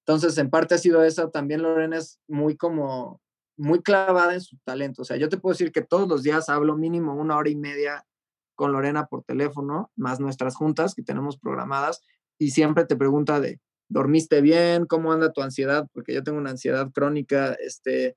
entonces, 0.08 0.38
en 0.38 0.50
parte 0.50 0.74
ha 0.74 0.78
sido 0.78 1.04
eso. 1.04 1.30
También 1.30 1.62
Lorena 1.62 1.98
es 1.98 2.22
muy 2.30 2.56
como, 2.56 3.22
muy 3.58 3.82
clavada 3.82 4.34
en 4.36 4.40
su 4.40 4.58
talento. 4.64 5.02
O 5.02 5.06
sea, 5.06 5.18
yo 5.18 5.28
te 5.28 5.38
puedo 5.38 5.52
decir 5.52 5.74
que 5.74 5.82
todos 5.82 6.08
los 6.08 6.24
días 6.24 6.48
hablo 6.48 6.78
mínimo 6.78 7.14
una 7.14 7.36
hora 7.36 7.50
y 7.50 7.58
media 7.58 8.06
con 8.56 8.72
Lorena 8.72 9.08
por 9.08 9.24
teléfono, 9.24 9.92
más 9.98 10.22
nuestras 10.22 10.56
juntas 10.56 10.96
que 10.96 11.04
tenemos 11.04 11.38
programadas, 11.38 12.04
y 12.40 12.52
siempre 12.52 12.86
te 12.86 12.96
pregunta 12.96 13.42
de, 13.42 13.60
¿dormiste 13.90 14.40
bien? 14.40 14.86
¿Cómo 14.86 15.12
anda 15.12 15.34
tu 15.34 15.42
ansiedad? 15.42 15.88
Porque 15.94 16.14
yo 16.14 16.24
tengo 16.24 16.38
una 16.38 16.52
ansiedad 16.52 16.90
crónica, 16.94 17.54
este, 17.60 18.16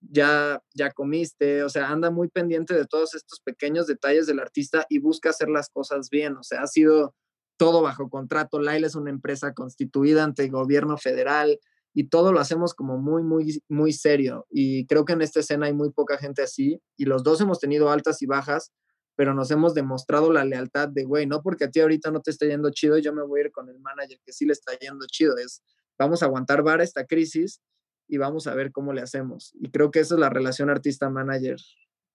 ya, 0.00 0.62
ya 0.74 0.92
comiste, 0.92 1.64
o 1.64 1.68
sea, 1.68 1.88
anda 1.88 2.12
muy 2.12 2.28
pendiente 2.28 2.72
de 2.72 2.86
todos 2.86 3.16
estos 3.16 3.40
pequeños 3.40 3.88
detalles 3.88 4.28
del 4.28 4.38
artista 4.38 4.86
y 4.88 5.00
busca 5.00 5.30
hacer 5.30 5.48
las 5.48 5.70
cosas 5.70 6.08
bien, 6.08 6.36
o 6.36 6.44
sea, 6.44 6.62
ha 6.62 6.66
sido 6.68 7.14
todo 7.56 7.82
bajo 7.82 8.08
contrato. 8.08 8.60
Laila 8.60 8.86
es 8.86 8.94
una 8.94 9.10
empresa 9.10 9.54
constituida 9.54 10.24
ante 10.24 10.44
el 10.44 10.50
gobierno 10.50 10.96
federal 10.98 11.58
y 11.94 12.08
todo 12.08 12.32
lo 12.32 12.40
hacemos 12.40 12.74
como 12.74 12.98
muy, 12.98 13.22
muy, 13.22 13.62
muy 13.68 13.92
serio. 13.92 14.46
Y 14.50 14.86
creo 14.86 15.04
que 15.04 15.14
en 15.14 15.22
esta 15.22 15.40
escena 15.40 15.66
hay 15.66 15.72
muy 15.72 15.90
poca 15.90 16.18
gente 16.18 16.42
así 16.42 16.80
y 16.96 17.06
los 17.06 17.22
dos 17.22 17.40
hemos 17.40 17.58
tenido 17.58 17.90
altas 17.90 18.20
y 18.22 18.26
bajas, 18.26 18.72
pero 19.16 19.32
nos 19.32 19.50
hemos 19.50 19.72
demostrado 19.72 20.30
la 20.30 20.44
lealtad 20.44 20.88
de, 20.88 21.04
güey, 21.04 21.26
no 21.26 21.40
porque 21.42 21.64
a 21.64 21.70
ti 21.70 21.80
ahorita 21.80 22.10
no 22.10 22.20
te 22.20 22.30
está 22.30 22.46
yendo 22.46 22.70
chido, 22.70 22.98
yo 22.98 23.14
me 23.14 23.22
voy 23.22 23.40
a 23.40 23.44
ir 23.44 23.52
con 23.52 23.68
el 23.70 23.80
manager 23.80 24.18
que 24.24 24.32
sí 24.32 24.44
le 24.44 24.52
está 24.52 24.78
yendo 24.78 25.06
chido. 25.06 25.38
Es, 25.38 25.62
vamos 25.98 26.22
a 26.22 26.26
aguantar 26.26 26.62
vara 26.62 26.84
esta 26.84 27.06
crisis 27.06 27.62
y 28.08 28.18
vamos 28.18 28.46
a 28.46 28.54
ver 28.54 28.72
cómo 28.72 28.92
le 28.92 29.00
hacemos. 29.00 29.52
Y 29.54 29.70
creo 29.70 29.90
que 29.90 30.00
esa 30.00 30.14
es 30.14 30.20
la 30.20 30.28
relación 30.28 30.68
artista-manager 30.68 31.56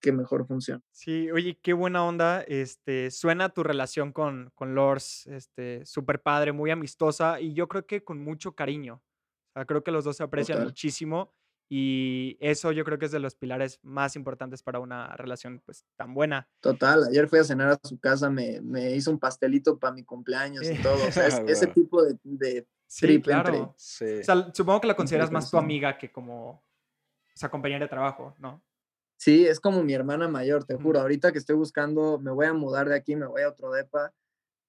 que 0.01 0.11
mejor 0.11 0.45
funciona. 0.45 0.81
Sí, 0.91 1.31
oye, 1.31 1.57
qué 1.61 1.73
buena 1.73 2.03
onda. 2.03 2.41
Este, 2.41 3.11
suena 3.11 3.49
tu 3.49 3.63
relación 3.63 4.11
con, 4.11 4.51
con 4.55 4.75
Lors, 4.75 5.27
este, 5.27 5.85
súper 5.85 6.21
padre, 6.21 6.51
muy 6.51 6.71
amistosa 6.71 7.39
y 7.39 7.53
yo 7.53 7.67
creo 7.67 7.85
que 7.85 8.03
con 8.03 8.21
mucho 8.21 8.53
cariño. 8.53 8.95
O 8.95 9.53
sea, 9.53 9.65
creo 9.65 9.83
que 9.83 9.91
los 9.91 10.03
dos 10.03 10.17
se 10.17 10.23
aprecian 10.23 10.63
muchísimo 10.63 11.33
y 11.69 12.37
eso 12.41 12.71
yo 12.71 12.83
creo 12.83 12.99
que 12.99 13.05
es 13.05 13.11
de 13.11 13.19
los 13.19 13.35
pilares 13.35 13.79
más 13.81 14.15
importantes 14.15 14.61
para 14.63 14.79
una 14.79 15.15
relación 15.15 15.61
pues 15.65 15.85
tan 15.95 16.13
buena. 16.13 16.49
Total, 16.59 17.05
ayer 17.05 17.29
fui 17.29 17.39
a 17.39 17.43
cenar 17.43 17.69
a 17.69 17.79
su 17.81 17.99
casa, 17.99 18.29
me, 18.29 18.59
me 18.61 18.91
hizo 18.91 19.11
un 19.11 19.19
pastelito 19.19 19.79
para 19.79 19.93
mi 19.93 20.03
cumpleaños 20.03 20.69
y 20.69 20.81
todo. 20.81 20.95
O 21.07 21.11
sea, 21.11 21.27
ese 21.47 21.67
tipo 21.67 22.03
de, 22.03 22.17
de 22.23 22.67
sí, 22.87 23.21
claro. 23.21 23.73
Sí. 23.77 24.19
O 24.19 24.23
sea, 24.23 24.51
supongo 24.53 24.81
que 24.81 24.87
la 24.87 24.95
consideras 24.95 25.31
más 25.31 25.49
tu 25.49 25.57
amiga 25.57 25.97
que 25.97 26.11
como 26.11 26.63
o 27.33 27.37
sea, 27.37 27.49
compañera 27.49 27.85
de 27.85 27.89
trabajo, 27.89 28.35
¿no? 28.39 28.61
Sí, 29.21 29.45
es 29.45 29.59
como 29.59 29.83
mi 29.83 29.93
hermana 29.93 30.27
mayor, 30.27 30.63
te 30.63 30.73
juro. 30.77 30.99
Ahorita 30.99 31.31
que 31.31 31.37
estoy 31.37 31.55
buscando, 31.55 32.17
me 32.17 32.31
voy 32.31 32.47
a 32.47 32.53
mudar 32.53 32.89
de 32.89 32.95
aquí, 32.95 33.15
me 33.15 33.27
voy 33.27 33.43
a 33.43 33.49
otro 33.49 33.71
depa 33.71 34.11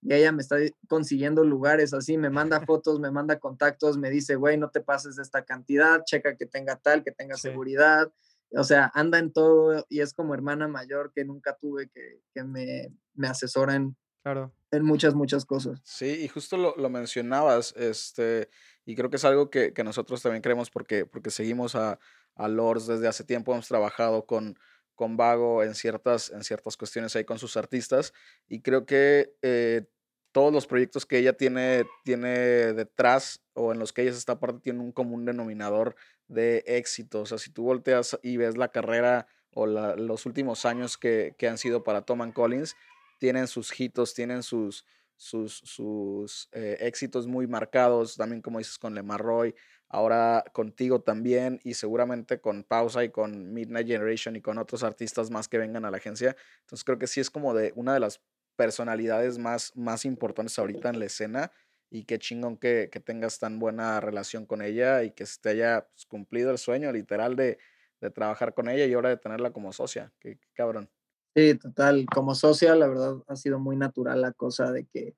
y 0.03 0.12
ella 0.12 0.31
me 0.31 0.43
está 0.43 0.57
consiguiendo 0.88 1.43
lugares 1.43 1.95
así, 1.95 2.19
me 2.19 2.29
manda 2.29 2.61
fotos, 2.67 3.01
me 3.01 3.11
manda 3.11 3.38
contactos, 3.38 3.97
me 3.97 4.11
dice, 4.11 4.35
güey, 4.35 4.59
no 4.59 4.69
te 4.69 4.83
pases 4.83 5.17
de 5.17 5.23
esta 5.23 5.47
cantidad, 5.47 6.05
checa 6.05 6.37
que 6.37 6.45
tenga 6.45 6.77
tal, 6.77 7.03
que 7.03 7.12
tenga 7.12 7.38
seguridad. 7.38 8.12
O 8.51 8.62
sea, 8.62 8.93
anda 8.93 9.19
en 9.19 9.33
todo 9.33 9.87
y 9.88 10.01
es 10.01 10.12
como 10.12 10.35
hermana 10.35 10.69
mayor 10.69 11.15
que 11.15 11.25
nunca 11.25 11.57
tuve 11.59 11.88
que, 11.88 12.21
que 12.35 12.45
me, 12.45 12.95
me 13.15 13.29
asesoren 13.29 13.97
claro. 14.23 14.53
en 14.71 14.85
muchas, 14.85 15.15
muchas 15.15 15.47
cosas. 15.47 15.81
Sí, 15.83 16.25
y 16.25 16.29
justo 16.29 16.59
lo, 16.59 16.77
lo 16.77 16.91
mencionabas, 16.91 17.73
este, 17.75 18.51
y 18.85 18.97
creo 18.97 19.09
que 19.09 19.17
es 19.17 19.25
algo 19.25 19.49
que, 19.49 19.73
que 19.73 19.83
nosotros 19.83 20.21
también 20.21 20.43
creemos 20.43 20.69
porque, 20.71 21.07
porque 21.07 21.31
seguimos 21.31 21.75
a, 21.75 21.99
a 22.35 22.49
Lords 22.49 22.87
desde 22.87 23.09
hace 23.09 23.25
tiempo, 23.25 23.53
hemos 23.53 23.68
trabajado 23.68 24.27
con, 24.27 24.59
con 24.95 25.16
Vago 25.16 25.62
en 25.62 25.75
ciertas, 25.75 26.31
en 26.31 26.45
ciertas 26.45 26.77
cuestiones 26.77 27.14
ahí 27.16 27.25
con 27.25 27.38
sus 27.38 27.57
artistas 27.57 28.12
y 28.49 28.61
creo 28.61 28.87
que 28.87 29.35
eh, 29.42 29.87
todos 30.33 30.53
los 30.53 30.66
proyectos 30.66 31.07
que 31.07 31.18
ella 31.18 31.35
tiene, 31.35 31.85
tiene 32.05 32.29
detrás 32.73 33.42
o 33.53 33.73
en 33.73 33.79
los 33.79 33.92
que 33.92 34.03
ella 34.03 34.12
está 34.12 34.40
parte 34.40 34.61
tienen 34.61 34.83
un 34.83 34.92
común 34.92 35.25
denominador 35.25 35.95
de 36.27 36.64
éxito. 36.66 37.21
O 37.21 37.27
sea, 37.27 37.38
si 37.38 37.51
tú 37.51 37.64
volteas 37.64 38.18
y 38.23 38.38
ves 38.38 38.57
la 38.57 38.68
carrera 38.68 39.27
o 39.55 39.66
los 39.66 40.25
últimos 40.25 40.64
años 40.64 40.97
que, 40.97 41.35
que, 41.37 41.47
han 41.49 41.59
sido 41.59 41.85
para 41.85 42.03
Tom 42.03 42.33
Collins, 42.33 42.75
tienen 43.18 43.47
sus 43.47 43.79
hitos, 43.79 44.14
tienen 44.14 44.42
sus, 44.42 44.87
sus, 45.16 45.59
sus 45.59 46.49
eh, 46.53 46.79
éxitos 46.81 47.27
muy 47.27 47.47
marcados, 47.47 48.16
también 48.16 48.40
como 48.40 48.59
dices 48.59 48.79
con 48.79 48.95
Lemar 48.95 49.21
Roy, 49.21 49.55
ahora 49.92 50.42
contigo 50.52 51.02
también 51.02 51.61
y 51.62 51.74
seguramente 51.74 52.40
con 52.40 52.64
Pausa 52.64 53.05
y 53.05 53.11
con 53.11 53.52
Midnight 53.52 53.87
Generation 53.87 54.35
y 54.35 54.40
con 54.40 54.59
otros 54.59 54.83
artistas 54.83 55.31
más 55.31 55.48
que 55.48 55.59
vengan 55.59 55.85
a 55.85 55.90
la 55.90 55.98
agencia. 55.98 56.35
Entonces 56.62 56.83
creo 56.83 56.98
que 56.98 57.07
sí 57.07 57.20
es 57.20 57.31
como 57.31 57.55
de 57.55 57.72
una 57.76 57.92
de 57.92 58.00
las 58.00 58.22
personalidades 58.57 59.38
más, 59.38 59.76
más 59.76 60.07
importantes 60.07 60.59
ahorita 60.59 60.88
en 60.88 60.98
la 60.98 61.05
escena 61.05 61.52
y 61.90 62.05
qué 62.05 62.18
chingón 62.18 62.57
que, 62.57 62.88
que 62.90 63.00
tengas 63.00 63.38
tan 63.38 63.59
buena 63.59 64.00
relación 64.00 64.46
con 64.46 64.62
ella 64.62 65.02
y 65.02 65.11
que 65.11 65.26
se 65.26 65.38
te 65.40 65.50
haya 65.50 65.87
pues, 65.92 66.07
cumplido 66.07 66.50
el 66.50 66.59
sueño 66.59 66.90
literal 66.90 67.37
de, 67.37 67.59
de, 68.00 68.11
trabajar 68.11 68.55
con 68.55 68.70
ella 68.70 68.87
y 68.87 68.94
ahora 68.94 69.11
de 69.11 69.18
tenerla 69.18 69.52
como 69.52 69.74
socia. 69.74 70.11
Qué, 70.18 70.38
qué 70.38 70.48
cabrón. 70.55 70.90
Sí, 71.37 71.55
total. 71.57 72.07
Como 72.07 72.35
socia, 72.35 72.74
la 72.74 72.88
verdad 72.88 73.16
ha 73.28 73.37
sido 73.37 73.59
muy 73.59 73.76
natural 73.76 74.22
la 74.22 74.33
cosa 74.33 74.72
de 74.72 74.87
que 74.87 75.14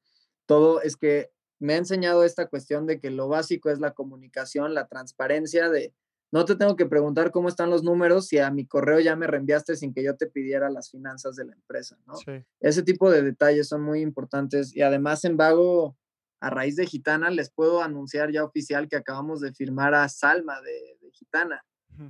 todo 0.46 0.82
es 0.82 0.96
que 0.96 1.34
me 1.64 1.74
ha 1.74 1.79
enseñado 1.79 2.24
esta 2.24 2.46
cuestión 2.46 2.87
de 2.87 3.00
que 3.00 3.11
lo 3.11 3.27
básico 3.29 3.70
es 3.70 3.81
la 3.81 3.92
comunicación, 3.92 4.74
la 4.74 4.87
transparencia 4.87 5.70
de 5.70 5.94
no 6.31 6.44
te 6.44 6.57
tengo 6.57 6.77
que 6.77 6.85
preguntar 6.85 7.31
cómo 7.31 7.48
están 7.48 7.70
los 7.70 7.83
números 7.85 8.27
si 8.27 8.38
a 8.38 8.50
mi 8.50 8.66
correo 8.66 9.00
ya 9.00 9.16
me 9.16 9.27
reenviaste 9.27 9.77
sin 9.77 9.94
que 9.94 10.03
yo 10.03 10.16
te 10.16 10.27
pidiera 10.27 10.68
las 10.68 10.90
finanzas 10.90 11.37
de 11.37 11.44
la 11.46 11.55
empresa, 11.55 11.96
¿no? 12.07 12.14
Ese 12.61 12.83
tipo 12.83 13.11
de 13.11 13.22
detalles 13.22 13.68
son 13.68 13.83
muy 13.83 14.00
importantes 14.00 14.74
y 14.77 14.83
además 14.83 15.24
en 15.24 15.37
Vago, 15.37 15.96
a 16.40 16.50
raíz 16.50 16.77
de 16.77 16.87
Gitana, 16.87 17.31
les 17.31 17.50
puedo 17.50 17.83
anunciar 17.83 18.31
ya 18.31 18.44
oficial 18.44 18.88
que 18.88 18.96
acabamos 18.96 19.40
de 19.40 19.55
firmar 19.55 19.94
a 19.94 20.09
Salma 20.09 20.61
de, 20.61 20.98
Gitana. 21.12 21.64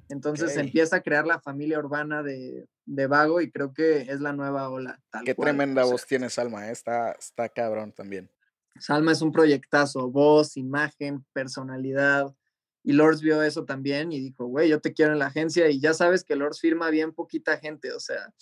Entonces 0.09 0.57
empieza 0.57 0.97
a 0.97 1.03
crear 1.03 1.27
la 1.27 1.39
familia 1.39 1.79
urbana 1.79 2.23
de, 2.23 2.67
de, 2.87 3.07
Vago 3.07 3.43
y 3.43 3.51
creo 3.51 3.75
que 3.75 4.01
es 4.01 4.21
la 4.21 4.33
nueva 4.33 4.71
ola. 4.71 4.99
Qué 5.25 5.35
tremenda 5.35 5.85
voz 5.85 6.07
tiene 6.07 6.31
Salma, 6.31 6.69
¿eh? 6.69 6.73
está, 6.73 7.13
está 7.13 7.51
cabrón 7.51 7.93
también. 7.93 8.31
Salma 8.79 9.13
es 9.13 9.23
un 9.23 9.33
proyectazo, 9.33 10.11
voz, 10.11 10.57
imagen, 10.57 11.25
personalidad. 11.33 12.35
Y 12.83 12.93
Lords 12.93 13.23
vio 13.23 13.43
eso 13.43 13.65
también 13.65 14.13
y 14.13 14.21
dijo, 14.21 14.45
güey, 14.47 14.69
yo 14.69 14.81
te 14.81 14.93
quiero 14.93 15.13
en 15.13 15.19
la 15.19 15.27
agencia 15.27 15.71
y 15.71 15.81
ya 15.81 15.95
sabes 15.95 16.23
que 16.23 16.37
Lords 16.37 16.61
firma 16.61 16.91
bien 16.91 17.13
poquita 17.13 17.57
gente, 17.57 17.93
o 17.93 18.01
sea, 18.01 18.35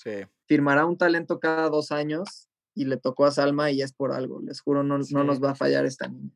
firmará 0.46 0.84
un 0.84 0.98
talento 0.98 1.38
cada 1.38 1.68
dos 1.68 1.92
años 1.92 2.48
y 2.74 2.86
le 2.86 2.96
tocó 2.96 3.24
a 3.26 3.30
Salma 3.30 3.70
y 3.70 3.82
es 3.82 3.92
por 3.92 4.10
algo, 4.10 4.40
les 4.40 4.60
juro, 4.60 4.82
no, 4.82 4.98
no 4.98 5.24
nos 5.24 5.40
va 5.40 5.52
a 5.52 5.54
fallar 5.54 5.84
esta 5.84 6.08
niña. 6.08 6.32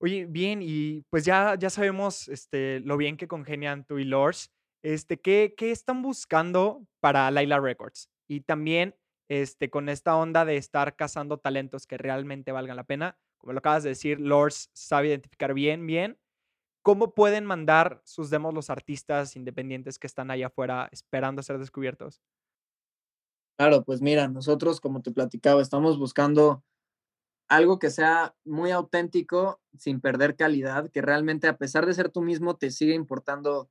Oye, 0.00 0.26
bien, 0.26 0.60
y 0.62 1.02
pues 1.10 1.24
ya, 1.24 1.54
ya 1.56 1.70
sabemos 1.70 2.28
este, 2.28 2.80
lo 2.80 2.96
bien 2.96 3.16
que 3.16 3.28
congenian 3.28 3.84
tú 3.84 3.98
y 3.98 4.04
Lords. 4.04 4.50
Este, 4.82 5.20
¿qué, 5.20 5.54
¿Qué 5.56 5.70
están 5.70 6.02
buscando 6.02 6.84
para 7.00 7.30
Laila 7.30 7.60
Records? 7.60 8.10
Y 8.28 8.40
también 8.40 8.96
este, 9.28 9.70
con 9.70 9.88
esta 9.88 10.16
onda 10.16 10.44
de 10.44 10.56
estar 10.56 10.96
cazando 10.96 11.38
talentos 11.38 11.86
que 11.86 11.96
realmente 11.96 12.52
valgan 12.52 12.76
la 12.76 12.84
pena 12.84 13.16
como 13.44 13.52
lo 13.52 13.58
acabas 13.58 13.82
de 13.82 13.90
decir, 13.90 14.20
Lords 14.20 14.70
sabe 14.72 15.08
identificar 15.08 15.52
bien, 15.52 15.86
bien. 15.86 16.18
¿Cómo 16.82 17.12
pueden 17.12 17.44
mandar 17.44 18.00
sus 18.06 18.30
demos 18.30 18.54
los 18.54 18.70
artistas 18.70 19.36
independientes 19.36 19.98
que 19.98 20.06
están 20.06 20.30
allá 20.30 20.46
afuera 20.46 20.88
esperando 20.92 21.42
ser 21.42 21.58
descubiertos? 21.58 22.22
Claro, 23.58 23.84
pues 23.84 24.00
mira, 24.00 24.28
nosotros, 24.28 24.80
como 24.80 25.02
te 25.02 25.10
platicaba, 25.10 25.60
estamos 25.60 25.98
buscando 25.98 26.64
algo 27.50 27.78
que 27.78 27.90
sea 27.90 28.34
muy 28.46 28.70
auténtico, 28.70 29.60
sin 29.78 30.00
perder 30.00 30.36
calidad, 30.36 30.90
que 30.90 31.02
realmente 31.02 31.48
a 31.48 31.58
pesar 31.58 31.84
de 31.84 31.92
ser 31.92 32.08
tú 32.08 32.22
mismo, 32.22 32.56
te 32.56 32.70
sigue 32.70 32.94
importando 32.94 33.68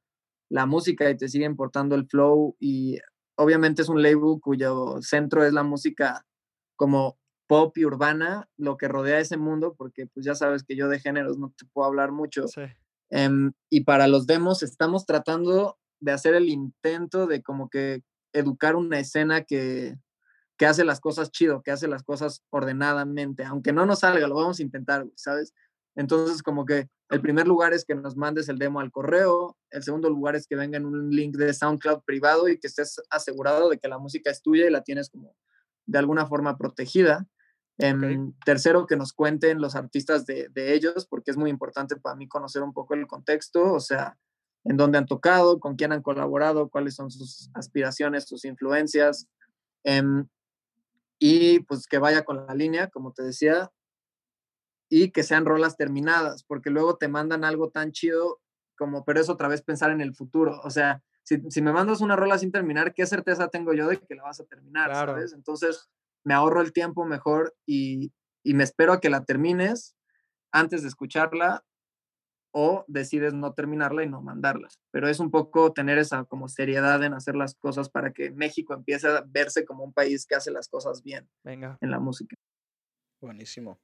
la 0.49 0.67
música 0.67 1.09
y 1.09 1.17
te 1.17 1.29
sigue 1.29 1.45
importando 1.45 1.95
el 1.95 2.05
flow 2.05 2.55
y 2.59 2.99
obviamente 3.37 3.81
es 3.81 3.89
un 3.89 4.03
label 4.03 4.39
cuyo 4.39 5.01
centro 5.01 5.43
es 5.43 5.51
la 5.51 5.63
música 5.63 6.27
como 6.75 7.17
pop 7.53 7.77
y 7.77 7.85
urbana, 7.85 8.49
lo 8.57 8.77
que 8.77 8.87
rodea 8.87 9.19
ese 9.19 9.37
mundo, 9.37 9.75
porque 9.77 10.07
pues 10.07 10.25
ya 10.25 10.33
sabes 10.33 10.63
que 10.63 10.75
yo 10.75 10.87
de 10.87 10.99
géneros 10.99 11.37
no 11.37 11.53
te 11.55 11.67
puedo 11.71 11.87
hablar 11.87 12.11
mucho. 12.11 12.45
Em, 13.11 13.51
y 13.69 13.81
para 13.81 14.07
los 14.07 14.25
demos 14.25 14.63
estamos 14.63 15.05
tratando 15.05 15.77
de 15.99 16.13
hacer 16.13 16.33
el 16.33 16.49
intento 16.49 17.27
de 17.27 17.43
como 17.43 17.69
que 17.69 18.01
educar 18.33 18.75
una 18.75 18.97
escena 18.97 19.43
que, 19.43 19.99
que 20.57 20.65
hace 20.65 20.83
las 20.83 20.99
cosas 20.99 21.29
chido, 21.29 21.61
que 21.61 21.69
hace 21.69 21.87
las 21.87 22.01
cosas 22.01 22.41
ordenadamente, 22.49 23.43
aunque 23.45 23.71
no 23.71 23.85
nos 23.85 23.99
salga, 23.99 24.27
lo 24.27 24.33
vamos 24.33 24.59
a 24.59 24.63
intentar, 24.63 25.05
¿sabes? 25.15 25.53
Entonces, 25.95 26.41
como 26.41 26.65
que 26.65 26.87
el 27.11 27.21
primer 27.21 27.47
lugar 27.47 27.71
es 27.73 27.85
que 27.85 27.93
nos 27.93 28.17
mandes 28.17 28.49
el 28.49 28.57
demo 28.57 28.79
al 28.79 28.89
correo, 28.89 29.59
el 29.69 29.83
segundo 29.83 30.09
lugar 30.09 30.35
es 30.35 30.47
que 30.47 30.55
venga 30.55 30.77
en 30.77 30.87
un 30.87 31.11
link 31.11 31.35
de 31.35 31.53
SoundCloud 31.53 32.01
privado 32.03 32.47
y 32.47 32.57
que 32.57 32.65
estés 32.65 32.99
asegurado 33.11 33.69
de 33.69 33.77
que 33.77 33.89
la 33.89 33.99
música 33.99 34.31
es 34.31 34.41
tuya 34.41 34.65
y 34.65 34.71
la 34.71 34.81
tienes 34.81 35.11
como 35.11 35.35
de 35.85 35.99
alguna 35.99 36.25
forma 36.25 36.57
protegida. 36.57 37.27
En 37.79 38.35
Tercero, 38.45 38.85
que 38.85 38.95
nos 38.95 39.13
cuenten 39.13 39.59
los 39.59 39.75
artistas 39.75 40.25
de, 40.25 40.47
de, 40.49 40.73
ellos, 40.73 41.07
porque 41.07 41.31
es 41.31 41.37
muy 41.37 41.49
importante 41.49 41.95
para 41.95 42.15
mí 42.15 42.27
conocer 42.27 42.61
un 42.61 42.71
poco 42.71 42.93
el 42.93 43.07
contexto, 43.07 43.73
o 43.73 43.79
sea, 43.79 44.17
en 44.63 44.77
dónde 44.77 44.97
han 44.97 45.07
tocado, 45.07 45.59
con 45.59 45.75
quién 45.75 45.91
han 45.91 46.01
colaborado, 46.01 46.69
cuáles 46.69 46.95
son 46.95 47.11
sus 47.11 47.49
aspiraciones, 47.53 48.25
sus 48.25 48.45
influencias. 48.45 49.27
Em, 49.83 50.27
y 51.19 51.61
pues 51.61 51.87
que 51.87 51.97
vaya 51.97 52.23
con 52.23 52.45
la 52.45 52.53
línea, 52.53 52.89
como 52.89 53.11
te 53.11 53.23
decía, 53.23 53.71
y 54.89 55.11
que 55.11 55.23
sean 55.23 55.45
rolas 55.45 55.75
terminadas, 55.75 56.43
porque 56.43 56.69
luego 56.69 56.97
te 56.97 57.07
mandan 57.07 57.43
algo 57.43 57.71
tan 57.71 57.91
chido 57.91 58.39
como, 58.77 59.03
pero 59.05 59.19
es 59.19 59.29
otra 59.29 59.47
vez 59.47 59.61
pensar 59.61 59.91
en 59.91 60.01
el 60.01 60.13
futuro. 60.13 60.59
O 60.63 60.69
sea, 60.69 61.01
si, 61.23 61.41
si 61.49 61.61
me 61.61 61.73
mandas 61.73 62.01
una 62.01 62.15
rola 62.15 62.37
sin 62.37 62.51
terminar, 62.51 62.93
¿qué 62.93 63.05
certeza 63.05 63.47
tengo 63.47 63.73
yo 63.73 63.87
de 63.87 63.99
que 63.99 64.15
la 64.15 64.23
vas 64.23 64.39
a 64.39 64.45
terminar? 64.45 64.93
¿sabes? 64.93 65.33
Entonces, 65.33 65.89
me 66.23 66.33
ahorro 66.33 66.61
el 66.61 66.73
tiempo 66.73 67.05
mejor 67.05 67.55
y, 67.65 68.11
y 68.43 68.53
me 68.53 68.63
espero 68.63 68.93
a 68.93 68.99
que 68.99 69.09
la 69.09 69.25
termines 69.25 69.95
antes 70.51 70.83
de 70.83 70.87
escucharla 70.87 71.63
o 72.53 72.85
decides 72.87 73.33
no 73.33 73.53
terminarla 73.53 74.03
y 74.03 74.09
no 74.09 74.21
mandarla. 74.21 74.67
Pero 74.91 75.09
es 75.09 75.19
un 75.19 75.31
poco 75.31 75.73
tener 75.73 75.97
esa 75.97 76.23
como 76.25 76.47
seriedad 76.47 77.03
en 77.03 77.13
hacer 77.13 77.35
las 77.35 77.55
cosas 77.55 77.89
para 77.89 78.13
que 78.13 78.31
México 78.31 78.73
empiece 78.73 79.07
a 79.07 79.23
verse 79.27 79.65
como 79.65 79.83
un 79.83 79.91
país 79.91 80.25
que 80.27 80.35
hace 80.35 80.51
las 80.51 80.69
cosas 80.69 81.01
bien 81.01 81.27
Venga. 81.43 81.77
en 81.81 81.89
la 81.89 81.99
música. 81.99 82.35
Buenísimo, 83.19 83.79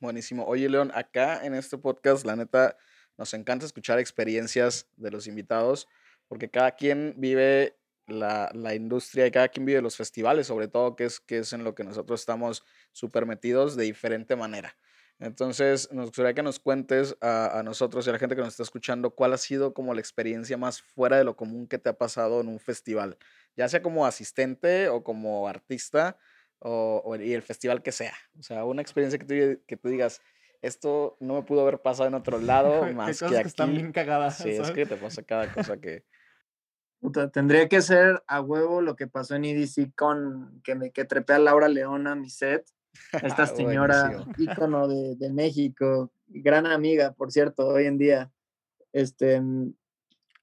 buenísimo. 0.00 0.44
Oye, 0.44 0.68
León, 0.68 0.90
acá 0.94 1.44
en 1.46 1.54
este 1.54 1.78
podcast, 1.78 2.26
la 2.26 2.34
neta, 2.34 2.76
nos 3.16 3.32
encanta 3.32 3.66
escuchar 3.66 4.00
experiencias 4.00 4.88
de 4.96 5.10
los 5.12 5.28
invitados, 5.28 5.86
porque 6.26 6.50
cada 6.50 6.72
quien 6.72 7.14
vive 7.16 7.78
la, 8.12 8.50
la, 8.54 8.74
industria 8.74 9.26
y 9.26 9.30
cada 9.30 9.48
quien 9.48 9.66
vive 9.66 9.82
los 9.82 9.96
festivales, 9.96 10.46
sobre 10.46 10.68
todo, 10.68 10.96
que 10.96 11.04
es, 11.04 11.20
que 11.20 11.38
es 11.38 11.52
en 11.52 11.64
lo 11.64 11.74
que 11.74 11.84
nosotros 11.84 12.20
estamos 12.20 12.64
súper 12.92 13.26
metidos 13.26 13.76
de 13.76 13.84
diferente 13.84 14.36
manera. 14.36 14.76
Entonces, 15.18 15.90
nos 15.92 16.06
gustaría 16.06 16.32
que 16.32 16.42
nos 16.42 16.58
cuentes 16.58 17.16
a, 17.20 17.58
a, 17.58 17.62
nosotros 17.62 18.06
y 18.06 18.10
a 18.10 18.12
la 18.14 18.18
gente 18.18 18.34
que 18.34 18.40
nos 18.40 18.50
está 18.50 18.62
escuchando 18.62 19.10
cuál 19.10 19.34
ha 19.34 19.38
sido 19.38 19.74
como 19.74 19.92
la 19.92 20.00
experiencia 20.00 20.56
más 20.56 20.80
fuera 20.80 21.18
de 21.18 21.24
lo 21.24 21.36
común 21.36 21.66
que 21.66 21.78
te 21.78 21.90
ha 21.90 21.98
pasado 21.98 22.40
en 22.40 22.48
un 22.48 22.58
festival, 22.58 23.18
ya 23.54 23.68
sea 23.68 23.82
como 23.82 24.06
asistente 24.06 24.88
o 24.88 25.04
como 25.04 25.46
artista 25.46 26.16
o, 26.58 27.02
o 27.04 27.16
y 27.16 27.34
el 27.34 27.42
festival 27.42 27.82
que 27.82 27.92
sea. 27.92 28.14
O 28.38 28.42
sea, 28.42 28.64
una 28.64 28.80
experiencia 28.80 29.18
que 29.18 29.26
tú, 29.26 29.62
que 29.66 29.76
tú 29.76 29.88
digas, 29.90 30.22
esto 30.62 31.16
no 31.20 31.34
me 31.34 31.42
pudo 31.42 31.62
haber 31.62 31.80
pasado 31.80 32.08
en 32.08 32.14
otro 32.14 32.38
lado 32.38 32.82
más 32.94 33.18
que 33.18 33.26
aquí. 33.26 33.34
que 33.34 33.48
están 33.48 33.72
bien 33.72 33.92
cagadas. 33.92 34.38
Sí, 34.38 34.54
¿sabes? 34.54 34.68
es 34.68 34.70
que 34.70 34.86
te 34.86 34.96
pasa 34.96 35.22
cada 35.22 35.52
cosa 35.52 35.78
que... 35.78 36.04
Puta, 37.00 37.30
tendría 37.30 37.68
que 37.68 37.80
ser 37.80 38.22
a 38.26 38.40
huevo 38.42 38.82
lo 38.82 38.94
que 38.94 39.06
pasó 39.06 39.34
en 39.34 39.46
EDC 39.46 39.94
con 39.96 40.60
que 40.62 40.74
me 40.74 40.90
que 40.90 41.06
trepé 41.06 41.32
a 41.32 41.38
Laura 41.38 41.68
Leona 41.68 42.14
mi 42.14 42.28
set. 42.28 42.66
Esta 43.22 43.46
señora 43.46 44.26
ícono 44.36 44.86
de, 44.86 45.16
de, 45.16 45.32
México, 45.32 46.12
gran 46.26 46.66
amiga, 46.66 47.12
por 47.12 47.32
cierto, 47.32 47.66
hoy 47.68 47.86
en 47.86 47.96
día, 47.96 48.30
este, 48.92 49.40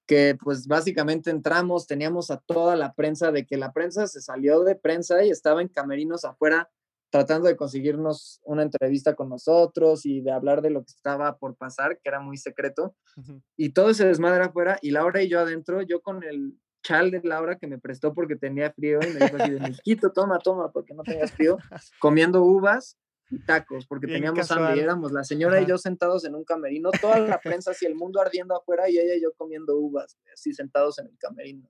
que 0.08 0.36
pues 0.42 0.66
básicamente 0.66 1.30
entramos, 1.30 1.86
teníamos 1.86 2.32
a 2.32 2.38
toda 2.38 2.76
la 2.76 2.94
prensa, 2.94 3.32
de 3.32 3.46
que 3.46 3.58
la 3.58 3.74
prensa 3.74 4.08
se 4.08 4.22
salió 4.22 4.64
de 4.64 4.76
prensa 4.76 5.24
y 5.24 5.30
estaba 5.30 5.62
en 5.62 5.68
camerinos 5.68 6.26
afuera 6.26 6.72
tratando 7.10 7.48
de 7.48 7.56
conseguirnos 7.56 8.42
una 8.44 8.64
entrevista 8.64 9.16
con 9.16 9.30
nosotros 9.30 10.06
y 10.06 10.22
de 10.22 10.32
hablar 10.32 10.62
de 10.62 10.70
lo 10.72 10.82
que 10.82 10.92
estaba 10.92 11.38
por 11.38 11.56
pasar, 11.56 12.00
que 12.02 12.10
era 12.10 12.20
muy 12.20 12.38
secreto. 12.38 12.96
Uh 13.16 13.22
-huh. 13.22 13.42
Y 13.56 13.70
todo 13.74 13.94
se 13.94 14.06
desmadra 14.08 14.46
afuera 14.48 14.78
y 14.82 14.92
Laura 14.92 15.22
y 15.22 15.30
yo 15.30 15.40
adentro, 15.40 15.82
yo 15.82 16.02
con 16.02 16.24
el 16.24 16.58
chal 16.84 17.12
de 17.12 17.22
Laura 17.24 17.58
que 17.58 17.68
me 17.68 17.80
prestó 17.80 18.14
porque 18.14 18.36
tenía 18.36 18.72
frío 18.72 19.00
y 19.02 19.14
me 19.14 19.20
dijo 19.26 19.38
así 19.38 19.52
de 19.52 19.60
Mijito, 19.60 20.12
toma, 20.12 20.40
toma, 20.40 20.72
porque 20.72 20.94
no 20.94 21.04
tengas 21.04 21.32
frío, 21.32 21.58
comiendo 22.00 22.44
uvas 22.44 22.98
y 23.30 23.40
tacos, 23.40 23.86
porque 23.88 24.08
Bien 24.08 24.20
teníamos 24.20 24.40
casual. 24.40 24.60
hambre 24.60 24.78
y 24.78 24.84
éramos 24.84 25.12
la 25.12 25.24
señora 25.24 25.56
Ajá. 25.56 25.64
y 25.64 25.68
yo 25.68 25.78
sentados 25.78 26.24
en 26.26 26.36
un 26.36 26.46
camerino, 26.46 26.92
toda 27.02 27.20
la 27.20 27.40
prensa 27.40 27.72
así, 27.72 27.86
el 27.86 27.96
mundo 27.96 28.22
ardiendo 28.22 28.56
afuera 28.56 28.90
y 28.90 28.98
ella 28.98 29.16
y 29.16 29.22
yo 29.22 29.34
comiendo 29.36 29.78
uvas, 29.78 30.18
así 30.34 30.54
sentados 30.54 31.00
en 31.00 31.08
el 31.08 31.18
camerino. 31.18 31.70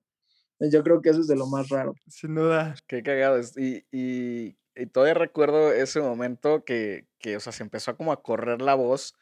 Yo 0.60 0.82
creo 0.82 1.00
que 1.00 1.10
eso 1.10 1.20
es 1.20 1.28
de 1.28 1.36
lo 1.36 1.46
más 1.46 1.68
raro. 1.68 1.94
Sin 2.08 2.34
duda. 2.34 2.74
Qué 2.88 3.02
cagado. 3.04 3.38
Y, 3.56 3.84
y, 3.92 4.57
y 4.78 4.86
todavía 4.86 5.14
recuerdo 5.14 5.72
ese 5.72 6.00
momento 6.00 6.64
que, 6.64 7.06
que, 7.18 7.36
o 7.36 7.40
sea, 7.40 7.52
se 7.52 7.62
empezó 7.62 7.96
como 7.96 8.12
a 8.12 8.22
correr 8.22 8.62
la 8.62 8.74
voz 8.74 9.14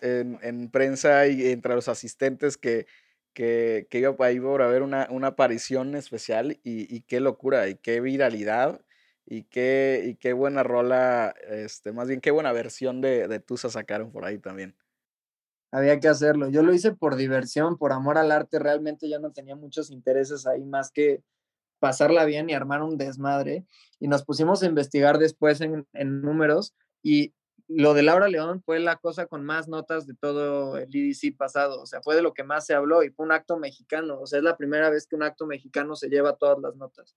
en, 0.00 0.38
en 0.42 0.70
prensa 0.70 1.26
y 1.26 1.50
entre 1.50 1.74
los 1.74 1.88
asistentes 1.88 2.56
que 2.56 2.86
que, 3.34 3.86
que 3.90 3.98
iba 3.98 4.14
ahí 4.20 4.40
por 4.40 4.62
haber 4.62 4.82
una, 4.82 5.08
una 5.10 5.28
aparición 5.28 5.94
especial 5.96 6.52
y, 6.62 6.94
y, 6.94 7.02
qué 7.02 7.20
locura 7.20 7.68
y 7.68 7.74
qué 7.74 8.00
viralidad 8.00 8.80
y 9.26 9.42
qué, 9.44 10.02
y 10.06 10.14
qué 10.14 10.32
buena 10.32 10.62
rola, 10.62 11.34
este, 11.48 11.92
más 11.92 12.08
bien 12.08 12.20
qué 12.20 12.30
buena 12.30 12.52
versión 12.52 13.00
de, 13.00 13.26
de 13.26 13.40
Tusa 13.40 13.68
sacaron 13.68 14.12
por 14.12 14.24
ahí 14.24 14.38
también. 14.38 14.76
Había 15.72 15.98
que 15.98 16.06
hacerlo. 16.06 16.48
Yo 16.48 16.62
lo 16.62 16.72
hice 16.72 16.92
por 16.92 17.16
diversión, 17.16 17.76
por 17.76 17.92
amor 17.92 18.16
al 18.16 18.30
arte. 18.30 18.60
Realmente 18.60 19.08
ya 19.08 19.18
no 19.18 19.32
tenía 19.32 19.56
muchos 19.56 19.90
intereses 19.90 20.46
ahí 20.46 20.64
más 20.64 20.92
que 20.92 21.24
pasarla 21.84 22.24
bien 22.24 22.48
y 22.48 22.54
armar 22.54 22.82
un 22.82 22.96
desmadre. 22.96 23.66
Y 24.00 24.08
nos 24.08 24.24
pusimos 24.24 24.62
a 24.62 24.66
investigar 24.66 25.18
después 25.18 25.60
en, 25.60 25.86
en 25.92 26.22
números 26.22 26.74
y 27.02 27.34
lo 27.68 27.92
de 27.92 28.02
Laura 28.02 28.26
León 28.28 28.62
fue 28.64 28.80
la 28.80 28.96
cosa 28.96 29.26
con 29.26 29.44
más 29.44 29.68
notas 29.68 30.06
de 30.06 30.14
todo 30.14 30.78
el 30.78 30.88
EDC 30.90 31.36
pasado, 31.36 31.82
o 31.82 31.84
sea, 31.84 32.00
fue 32.00 32.16
de 32.16 32.22
lo 32.22 32.32
que 32.32 32.42
más 32.42 32.64
se 32.64 32.72
habló 32.72 33.02
y 33.02 33.10
fue 33.10 33.26
un 33.26 33.32
acto 33.32 33.58
mexicano, 33.58 34.18
o 34.18 34.26
sea, 34.26 34.38
es 34.38 34.44
la 34.44 34.56
primera 34.56 34.88
vez 34.88 35.06
que 35.06 35.14
un 35.14 35.24
acto 35.24 35.46
mexicano 35.46 35.94
se 35.94 36.08
lleva 36.08 36.36
todas 36.36 36.58
las 36.58 36.74
notas 36.76 37.16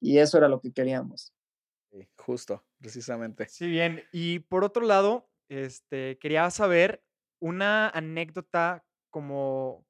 y 0.00 0.16
eso 0.16 0.38
era 0.38 0.48
lo 0.48 0.60
que 0.62 0.72
queríamos. 0.72 1.34
Sí, 1.90 2.08
justo, 2.16 2.64
precisamente. 2.78 3.46
Sí, 3.48 3.66
bien, 3.66 4.02
y 4.12 4.38
por 4.38 4.64
otro 4.64 4.86
lado, 4.86 5.28
este, 5.50 6.18
quería 6.18 6.50
saber 6.50 7.02
una 7.38 7.90
anécdota 7.90 8.82
como, 9.10 9.86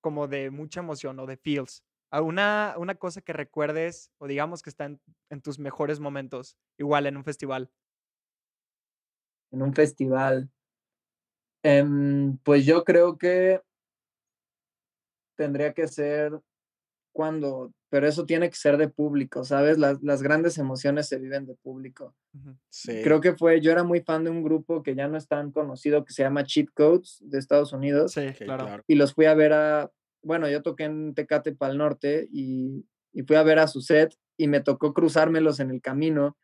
como 0.00 0.26
de 0.26 0.50
mucha 0.50 0.80
emoción 0.80 1.20
o 1.20 1.26
de 1.26 1.36
feels, 1.36 1.84
una, 2.20 2.74
una 2.76 2.94
cosa 2.94 3.22
que 3.22 3.32
recuerdes 3.32 4.10
o 4.18 4.26
digamos 4.26 4.62
que 4.62 4.68
está 4.68 4.84
en, 4.84 5.00
en 5.30 5.40
tus 5.40 5.58
mejores 5.58 6.00
momentos, 6.00 6.58
igual 6.76 7.06
en 7.06 7.16
un 7.16 7.24
festival 7.24 7.70
en 9.52 9.62
un 9.62 9.74
festival? 9.74 10.50
Eh, 11.62 11.84
pues 12.42 12.66
yo 12.66 12.82
creo 12.84 13.16
que 13.16 13.60
tendría 15.36 15.72
que 15.72 15.86
ser 15.86 16.40
cuando, 17.14 17.72
pero 17.90 18.08
eso 18.08 18.24
tiene 18.24 18.48
que 18.48 18.56
ser 18.56 18.78
de 18.78 18.88
público, 18.88 19.44
¿sabes? 19.44 19.78
Las, 19.78 20.02
las 20.02 20.22
grandes 20.22 20.58
emociones 20.58 21.08
se 21.08 21.18
viven 21.18 21.46
de 21.46 21.54
público. 21.54 22.16
Sí. 22.70 23.02
Creo 23.02 23.20
que 23.20 23.34
fue, 23.34 23.60
yo 23.60 23.70
era 23.70 23.84
muy 23.84 24.00
fan 24.00 24.24
de 24.24 24.30
un 24.30 24.42
grupo 24.42 24.82
que 24.82 24.94
ya 24.94 25.08
no 25.08 25.18
es 25.18 25.28
tan 25.28 25.52
conocido, 25.52 26.04
que 26.04 26.14
se 26.14 26.22
llama 26.22 26.44
Cheat 26.44 26.70
Codes 26.74 27.18
de 27.20 27.38
Estados 27.38 27.72
Unidos. 27.72 28.12
Sí, 28.12 28.20
okay, 28.28 28.46
claro. 28.46 28.82
Y 28.86 28.94
los 28.94 29.12
fui 29.12 29.26
a 29.26 29.34
ver 29.34 29.52
a, 29.52 29.90
bueno, 30.22 30.48
yo 30.48 30.62
toqué 30.62 30.84
en 30.84 31.14
Tecate 31.14 31.54
Pal 31.54 31.78
Norte 31.78 32.28
y, 32.32 32.86
y 33.12 33.22
fui 33.22 33.36
a 33.36 33.42
ver 33.42 33.58
a 33.58 33.68
su 33.68 33.80
set 33.80 34.14
y 34.36 34.48
me 34.48 34.60
tocó 34.60 34.94
cruzármelos 34.94 35.60
en 35.60 35.70
el 35.70 35.80
camino 35.80 36.36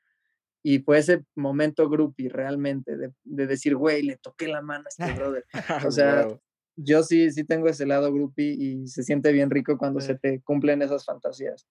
y 0.63 0.81
fue 0.81 0.99
ese 0.99 1.25
momento 1.35 1.89
groupie 1.89 2.29
realmente, 2.29 2.97
de, 2.97 3.13
de 3.25 3.47
decir, 3.47 3.77
güey, 3.77 4.03
le 4.03 4.17
toqué 4.17 4.49
la 4.49 4.61
mano 4.61 4.85
a 4.87 4.89
este 4.89 5.13
brother. 5.19 5.45
O 5.87 5.91
sea, 5.91 6.27
wow. 6.27 6.41
yo 6.77 7.03
sí, 7.03 7.31
sí 7.31 7.45
tengo 7.45 7.69
ese 7.69 7.87
lado 7.87 8.13
groupie 8.13 8.55
y 8.59 8.87
se 8.89 9.03
siente 9.03 9.33
bien 9.33 9.51
rico 9.51 9.79
cuando 9.79 10.01
sí. 10.01 10.09
se 10.09 10.15
te 10.17 10.41
cumplen 10.43 10.83
esas 10.83 11.05
fantasías. 11.05 11.67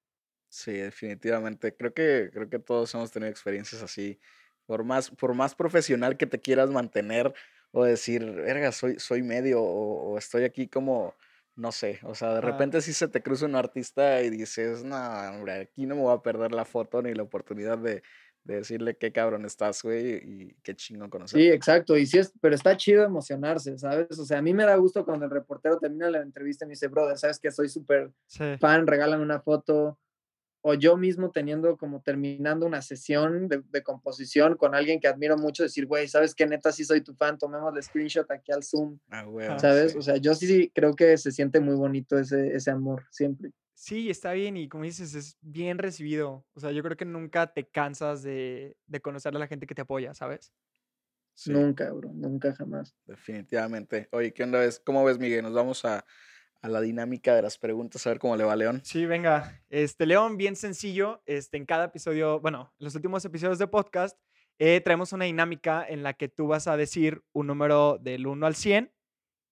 Sí, 0.49 0.73
definitivamente. 0.73 1.75
Creo 1.75 1.93
que, 1.93 2.29
creo 2.31 2.49
que 2.49 2.59
todos 2.59 2.93
hemos 2.95 3.11
tenido 3.11 3.29
experiencias 3.29 3.83
así. 3.83 4.19
Por 4.65 4.83
más, 4.83 5.11
por 5.11 5.33
más 5.33 5.55
profesional 5.55 6.17
que 6.17 6.25
te 6.25 6.39
quieras 6.39 6.69
mantener 6.69 7.33
o 7.71 7.83
decir, 7.83 8.25
verga, 8.25 8.71
soy, 8.71 8.99
soy 8.99 9.21
medio 9.21 9.61
o, 9.61 10.13
o 10.13 10.17
estoy 10.17 10.43
aquí 10.43 10.67
como 10.67 11.13
no 11.57 11.71
sé, 11.73 11.99
o 12.03 12.15
sea, 12.15 12.33
de 12.33 12.37
Ah. 12.37 12.41
repente 12.41 12.81
sí 12.81 12.93
se 12.93 13.07
te 13.09 13.21
cruza 13.23 13.45
un 13.47 13.55
artista 13.55 14.21
y 14.21 14.29
dices, 14.29 14.83
no, 14.85 14.95
hombre, 14.97 15.53
aquí 15.61 15.85
no 15.87 15.95
me 15.95 16.01
voy 16.03 16.15
a 16.15 16.21
perder 16.21 16.51
la 16.53 16.65
foto 16.65 17.01
ni 17.01 17.13
la 17.13 17.23
oportunidad 17.23 17.77
de, 17.79 18.03
de 18.45 18.55
decirle 18.57 18.95
qué 18.97 19.11
cabrón 19.11 19.43
estás, 19.45 19.83
güey, 19.83 20.21
y 20.23 20.55
qué 20.63 20.75
chingón 20.75 21.07
Sí, 21.07 21.11
conocerte. 21.11 21.53
exacto. 21.53 21.97
Y 21.97 22.05
sí 22.05 22.19
es, 22.19 22.31
pero 22.41 22.55
está 22.55 22.77
chido 22.77 23.03
emocionarse, 23.03 23.77
¿sabes? 23.77 24.17
O 24.19 24.25
sea, 24.25 24.37
a 24.39 24.41
mí 24.41 24.53
me 24.53 24.63
da 24.65 24.75
gusto 24.77 25.03
cuando 25.03 25.25
el 25.25 25.31
reportero 25.31 25.79
termina 25.79 26.09
la 26.09 26.21
entrevista 26.21 26.63
y 26.65 26.67
me 26.67 26.73
dice, 26.73 26.87
brother, 26.87 27.17
sabes 27.17 27.39
que 27.39 27.51
soy 27.51 27.67
súper 27.69 28.11
Sí. 28.27 28.45
fan, 28.59 28.87
regálame 28.87 29.23
una 29.23 29.41
foto. 29.41 29.99
O 30.61 30.73
yo 30.73 30.97
mismo 30.97 31.31
teniendo 31.31 31.77
como 31.77 32.01
terminando 32.01 32.65
una 32.65 32.81
sesión 32.81 33.47
de, 33.47 33.61
de 33.69 33.83
composición 33.83 34.57
con 34.57 34.75
alguien 34.75 34.99
que 34.99 35.07
admiro 35.07 35.37
mucho, 35.37 35.63
decir, 35.63 35.85
güey, 35.85 36.07
¿sabes 36.07 36.33
qué? 36.35 36.45
Neta, 36.47 36.71
sí 36.71 36.83
soy 36.83 37.01
tu 37.01 37.13
fan, 37.13 37.37
tomemos 37.37 37.73
el 37.75 37.81
screenshot 37.83 38.29
aquí 38.31 38.51
al 38.51 38.63
Zoom, 38.63 38.99
Ah, 39.09 39.23
güey, 39.23 39.47
Ah. 39.47 39.59
¿sabes? 39.59 39.93
sí. 39.93 39.97
O 39.97 40.01
sea, 40.01 40.17
yo 40.17 40.33
sí 40.35 40.71
creo 40.73 40.93
que 40.95 41.17
se 41.17 41.31
siente 41.31 41.59
muy 41.59 41.75
bonito 41.75 42.17
ese, 42.17 42.55
ese 42.55 42.71
amor, 42.71 43.05
siempre. 43.11 43.51
Sí, 43.75 44.09
está 44.09 44.31
bien 44.33 44.57
y 44.57 44.67
como 44.67 44.83
dices, 44.85 45.13
es 45.13 45.37
bien 45.41 45.77
recibido. 45.77 46.43
O 46.53 46.59
sea, 46.59 46.71
yo 46.71 46.81
creo 46.81 46.97
que 46.97 47.05
nunca 47.05 47.53
te 47.53 47.67
cansas 47.69 48.23
de, 48.23 48.75
de 48.87 48.99
conocer 49.01 49.35
a 49.35 49.39
la 49.39 49.47
gente 49.47 49.67
que 49.67 49.75
te 49.75 49.83
apoya, 49.83 50.15
¿sabes? 50.15 50.51
Sí, 51.35 51.51
Nunca, 51.51 51.91
bro, 51.93 52.11
nunca 52.13 52.55
jamás. 52.55 52.95
definitivamente. 53.05 54.09
Oye, 54.11 54.33
¿qué 54.33 54.43
onda 54.43 54.59
ves? 54.59 54.81
¿Cómo 54.83 55.05
ves, 55.05 55.19
Miguel? 55.19 55.43
Nos 55.43 55.53
vamos 55.53 55.85
a, 55.85 56.03
a 56.61 56.69
la 56.69 56.81
dinámica 56.81 57.35
de 57.35 57.41
las 57.41 57.57
preguntas, 57.57 58.05
a 58.05 58.09
ver 58.09 58.19
cómo 58.19 58.35
le 58.35 58.43
va 58.43 58.53
a 58.53 58.55
León. 58.55 58.81
Sí, 58.83 59.05
venga. 59.05 59.61
Este, 59.69 60.05
León, 60.05 60.37
bien 60.37 60.55
sencillo. 60.55 61.21
Este, 61.25 61.57
en 61.57 61.65
cada 61.65 61.85
episodio, 61.85 62.39
bueno, 62.39 62.73
en 62.79 62.85
los 62.85 62.95
últimos 62.95 63.23
episodios 63.25 63.59
de 63.59 63.67
podcast, 63.67 64.17
eh, 64.59 64.81
traemos 64.81 65.13
una 65.13 65.25
dinámica 65.25 65.85
en 65.87 66.03
la 66.03 66.13
que 66.13 66.29
tú 66.29 66.47
vas 66.47 66.67
a 66.67 66.77
decir 66.77 67.23
un 67.31 67.47
número 67.47 67.99
del 67.99 68.25
1 68.25 68.45
al 68.45 68.55
100 68.55 68.91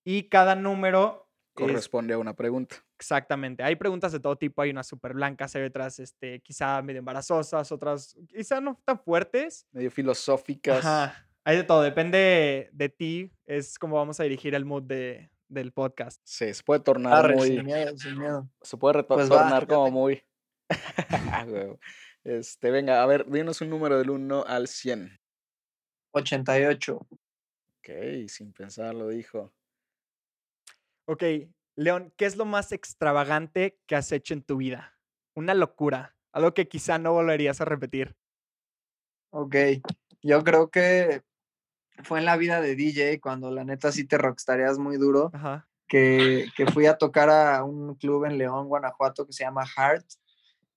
y 0.03 0.29
cada 0.29 0.55
número 0.55 1.25
es 1.55 1.63
Corresponde 1.63 2.13
a 2.13 2.17
una 2.17 2.35
pregunta. 2.35 2.75
exactamente. 2.99 3.63
Hay 3.63 3.77
preguntas 3.77 4.11
de 4.11 4.19
todo 4.19 4.35
tipo, 4.35 4.61
hay 4.61 4.71
unas 4.71 4.87
súper 4.87 5.13
blancas, 5.13 5.55
hay 5.55 5.63
otras 5.63 5.99
este, 5.99 6.41
quizá 6.41 6.81
medio 6.81 6.99
embarazosas, 6.99 7.71
otras 7.71 8.17
quizá 8.27 8.59
no 8.59 8.81
tan 8.83 8.99
fuertes. 8.99 9.65
Medio 9.71 9.89
filosóficas. 9.89 10.79
Ajá. 10.79 11.27
Hay 11.45 11.57
de 11.57 11.63
todo, 11.63 11.81
depende 11.81 12.69
de 12.73 12.89
ti, 12.89 13.31
es 13.45 13.77
como 13.77 13.95
vamos 13.95 14.19
a 14.19 14.23
dirigir 14.23 14.55
el 14.55 14.65
mood 14.65 14.83
de, 14.83 15.29
del 15.47 15.71
podcast. 15.71 16.21
Sí, 16.23 16.53
se 16.53 16.63
puede 16.63 16.81
tornar 16.81 17.13
Arre, 17.13 17.35
muy. 17.35 17.47
sin 17.47 17.65
miedo, 17.65 17.97
sin 17.97 18.17
miedo. 18.17 18.49
Se 18.61 18.77
puede 18.77 19.03
Pues 19.03 19.29
tornar 19.29 19.67
como 19.67 19.91
muy. 19.91 20.23
Este, 22.25 22.71
venga, 22.71 23.03
a 23.03 23.05
ver, 23.05 23.29
dinos 23.29 23.61
un 23.61 23.69
número 23.69 23.99
del 23.99 24.09
1 24.09 24.45
al 24.47 24.67
100. 24.67 25.19
88. 26.11 26.97
Ok, 26.97 27.89
sin 28.27 28.51
pensar 28.51 28.95
lo 28.95 29.09
dijo. 29.09 29.53
Ok, 31.07 31.23
León, 31.75 32.11
¿qué 32.17 32.25
es 32.25 32.35
lo 32.35 32.45
más 32.45 32.71
extravagante 32.71 33.79
que 33.85 33.95
has 33.95 34.11
hecho 34.11 34.33
en 34.33 34.41
tu 34.41 34.57
vida? 34.57 34.97
Una 35.35 35.53
locura, 35.53 36.17
algo 36.33 36.55
que 36.55 36.67
quizá 36.67 36.97
no 36.97 37.13
volverías 37.13 37.61
a 37.61 37.65
repetir. 37.65 38.15
Ok, 39.31 39.55
yo 40.23 40.43
creo 40.43 40.71
que 40.71 41.21
fue 42.03 42.19
en 42.19 42.25
la 42.25 42.37
vida 42.37 42.61
de 42.61 42.75
DJ 42.75 43.19
cuando 43.19 43.51
la 43.51 43.63
neta 43.63 43.91
sí 43.91 44.05
te 44.05 44.17
rockstareas 44.17 44.77
muy 44.77 44.97
duro, 44.97 45.31
Ajá. 45.33 45.67
que, 45.87 46.47
que 46.55 46.65
fui 46.67 46.85
a 46.85 46.97
tocar 46.97 47.29
a 47.29 47.63
un 47.63 47.95
club 47.95 48.25
en 48.25 48.37
León, 48.37 48.67
Guanajuato, 48.67 49.25
que 49.25 49.33
se 49.33 49.43
llama 49.43 49.65
Heart, 49.65 50.05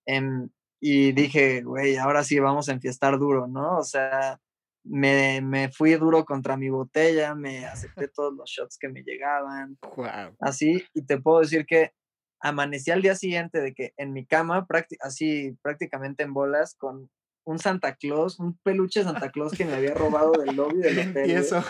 em, 0.06 0.48
y 0.80 1.12
dije, 1.12 1.62
güey, 1.62 1.96
ahora 1.96 2.22
sí 2.22 2.38
vamos 2.38 2.68
a 2.68 2.72
enfiestar 2.72 3.18
duro, 3.18 3.46
¿no? 3.48 3.78
O 3.78 3.84
sea, 3.84 4.38
me, 4.84 5.40
me 5.40 5.70
fui 5.70 5.94
duro 5.96 6.24
contra 6.24 6.56
mi 6.56 6.70
botella, 6.70 7.34
me 7.34 7.66
acepté 7.66 8.08
todos 8.14 8.32
los 8.34 8.48
shots 8.48 8.78
que 8.78 8.88
me 8.88 9.02
llegaban, 9.02 9.76
Wow. 9.96 10.36
así, 10.40 10.84
y 10.94 11.02
te 11.02 11.18
puedo 11.20 11.40
decir 11.40 11.66
que 11.66 11.92
amanecí 12.40 12.90
al 12.92 13.02
día 13.02 13.16
siguiente 13.16 13.60
de 13.60 13.74
que 13.74 13.92
en 13.96 14.12
mi 14.12 14.24
cama, 14.24 14.66
así 15.00 15.58
prácticamente 15.62 16.22
en 16.22 16.32
bolas, 16.32 16.76
con 16.76 17.10
un 17.48 17.58
Santa 17.58 17.96
Claus, 17.96 18.38
un 18.38 18.58
peluche 18.58 19.02
Santa 19.02 19.30
Claus 19.30 19.52
que 19.52 19.64
me 19.64 19.72
había 19.72 19.94
robado 19.94 20.32
del 20.32 20.54
lobby 20.54 20.80
del 20.80 20.98
hotel, 20.98 21.12
güey, 21.12 21.30
Empiezo. 21.30 21.64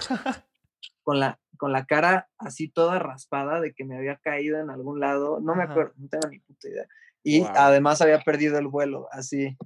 con 1.05 1.21
la, 1.21 1.39
con 1.57 1.73
la 1.73 1.87
cara 1.87 2.29
así 2.37 2.69
toda 2.69 2.99
raspada 2.99 3.61
de 3.61 3.73
que 3.73 3.85
me 3.85 3.97
había 3.97 4.17
caído 4.17 4.59
en 4.59 4.71
algún 4.71 4.99
lado, 4.99 5.39
no 5.41 5.55
me 5.55 5.63
acuerdo, 5.63 5.93
no 5.97 6.09
tengo 6.09 6.29
ni 6.29 6.41
puta 6.41 6.69
idea. 6.69 6.87
Y 7.23 7.45
además 7.55 8.03
había 8.03 8.19
perdido 8.21 8.59
el 8.59 8.67
vuelo, 8.67 9.07
así. 9.13 9.57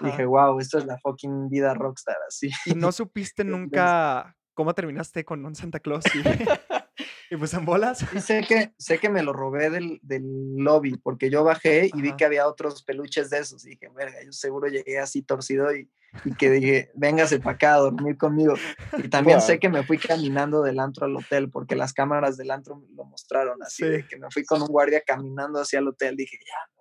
Dije, 0.00 0.24
wow, 0.24 0.58
esto 0.58 0.78
es 0.78 0.86
la 0.86 0.98
fucking 0.98 1.48
vida 1.48 1.74
rockstar, 1.74 2.16
así. 2.26 2.50
¿Y 2.66 2.74
no 2.74 2.90
supiste 2.90 3.44
nunca 3.44 4.36
cómo 4.54 4.74
terminaste 4.74 5.24
con 5.24 5.44
un 5.46 5.54
Santa 5.54 5.78
Claus? 5.78 6.04
Y, 6.14 6.22
y 7.32 7.36
pues 7.36 7.54
en 7.54 7.64
bolas. 7.64 8.04
Y 8.14 8.20
sé 8.20 8.44
que, 8.46 8.74
sé 8.76 8.98
que 8.98 9.08
me 9.08 9.22
lo 9.22 9.32
robé 9.32 9.70
del, 9.70 9.98
del 10.02 10.22
lobby, 10.56 10.98
porque 10.98 11.30
yo 11.30 11.42
bajé 11.42 11.90
y 11.92 12.02
vi 12.02 12.14
que 12.14 12.26
había 12.26 12.46
otros 12.46 12.82
peluches 12.82 13.30
de 13.30 13.38
esos. 13.38 13.64
Y 13.64 13.70
dije, 13.70 13.88
verga, 13.96 14.22
yo 14.22 14.32
seguro 14.32 14.68
llegué 14.68 14.98
así 14.98 15.22
torcido 15.22 15.74
y, 15.74 15.90
y 16.26 16.34
que 16.34 16.50
dije, 16.50 16.90
véngase 16.94 17.38
para 17.38 17.54
acá 17.54 17.74
a 17.74 17.78
dormir 17.78 18.18
conmigo. 18.18 18.52
Y 18.98 19.08
también 19.08 19.40
sé 19.40 19.58
que 19.58 19.70
me 19.70 19.82
fui 19.82 19.96
caminando 19.96 20.62
del 20.62 20.78
antro 20.78 21.06
al 21.06 21.16
hotel, 21.16 21.48
porque 21.48 21.74
las 21.74 21.94
cámaras 21.94 22.36
del 22.36 22.50
antro 22.50 22.76
me 22.76 22.94
lo 22.94 23.06
mostraron 23.06 23.62
así, 23.62 23.82
de 23.82 24.06
que 24.06 24.18
me 24.18 24.30
fui 24.30 24.44
con 24.44 24.60
un 24.60 24.68
guardia 24.68 25.00
caminando 25.00 25.58
hacia 25.58 25.78
el 25.78 25.88
hotel. 25.88 26.16
Dije, 26.16 26.38
ya. 26.46 26.71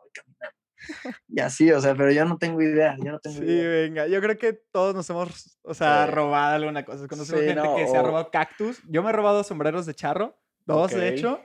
Y 1.28 1.40
así, 1.40 1.72
o 1.72 1.80
sea, 1.82 1.96
pero 1.96 2.12
yo 2.12 2.26
no 2.26 2.38
tengo 2.38 2.62
idea, 2.62 2.96
yo 2.98 3.12
no 3.12 3.20
tengo 3.20 3.38
Sí, 3.38 3.44
idea. 3.46 3.70
venga. 3.70 4.08
Yo 4.08 4.20
creo 4.22 4.38
que 4.38 4.54
todos 4.72 4.94
nos 4.96 5.10
hemos, 5.10 5.60
o 5.64 5.74
sea, 5.74 6.06
Sí. 6.06 6.12
robado 6.12 6.56
alguna 6.56 6.84
cosa. 6.86 7.08
Conocemos 7.08 7.42
Sí, 7.42 7.48
gente 7.48 7.62
no, 7.62 7.76
que 7.76 7.88
se 7.88 7.96
ha 7.98 8.02
o- 8.02 8.06
robado 8.08 8.32
cactus. 8.32 8.82
Yo 8.88 9.04
me 9.04 9.10
he 9.10 9.14
robado 9.14 9.44
sombreros 9.44 9.86
de 9.86 9.94
charro, 9.94 10.38
dos 10.66 10.92
Ok. 10.92 10.98
de 11.00 11.10
hecho. 11.10 11.42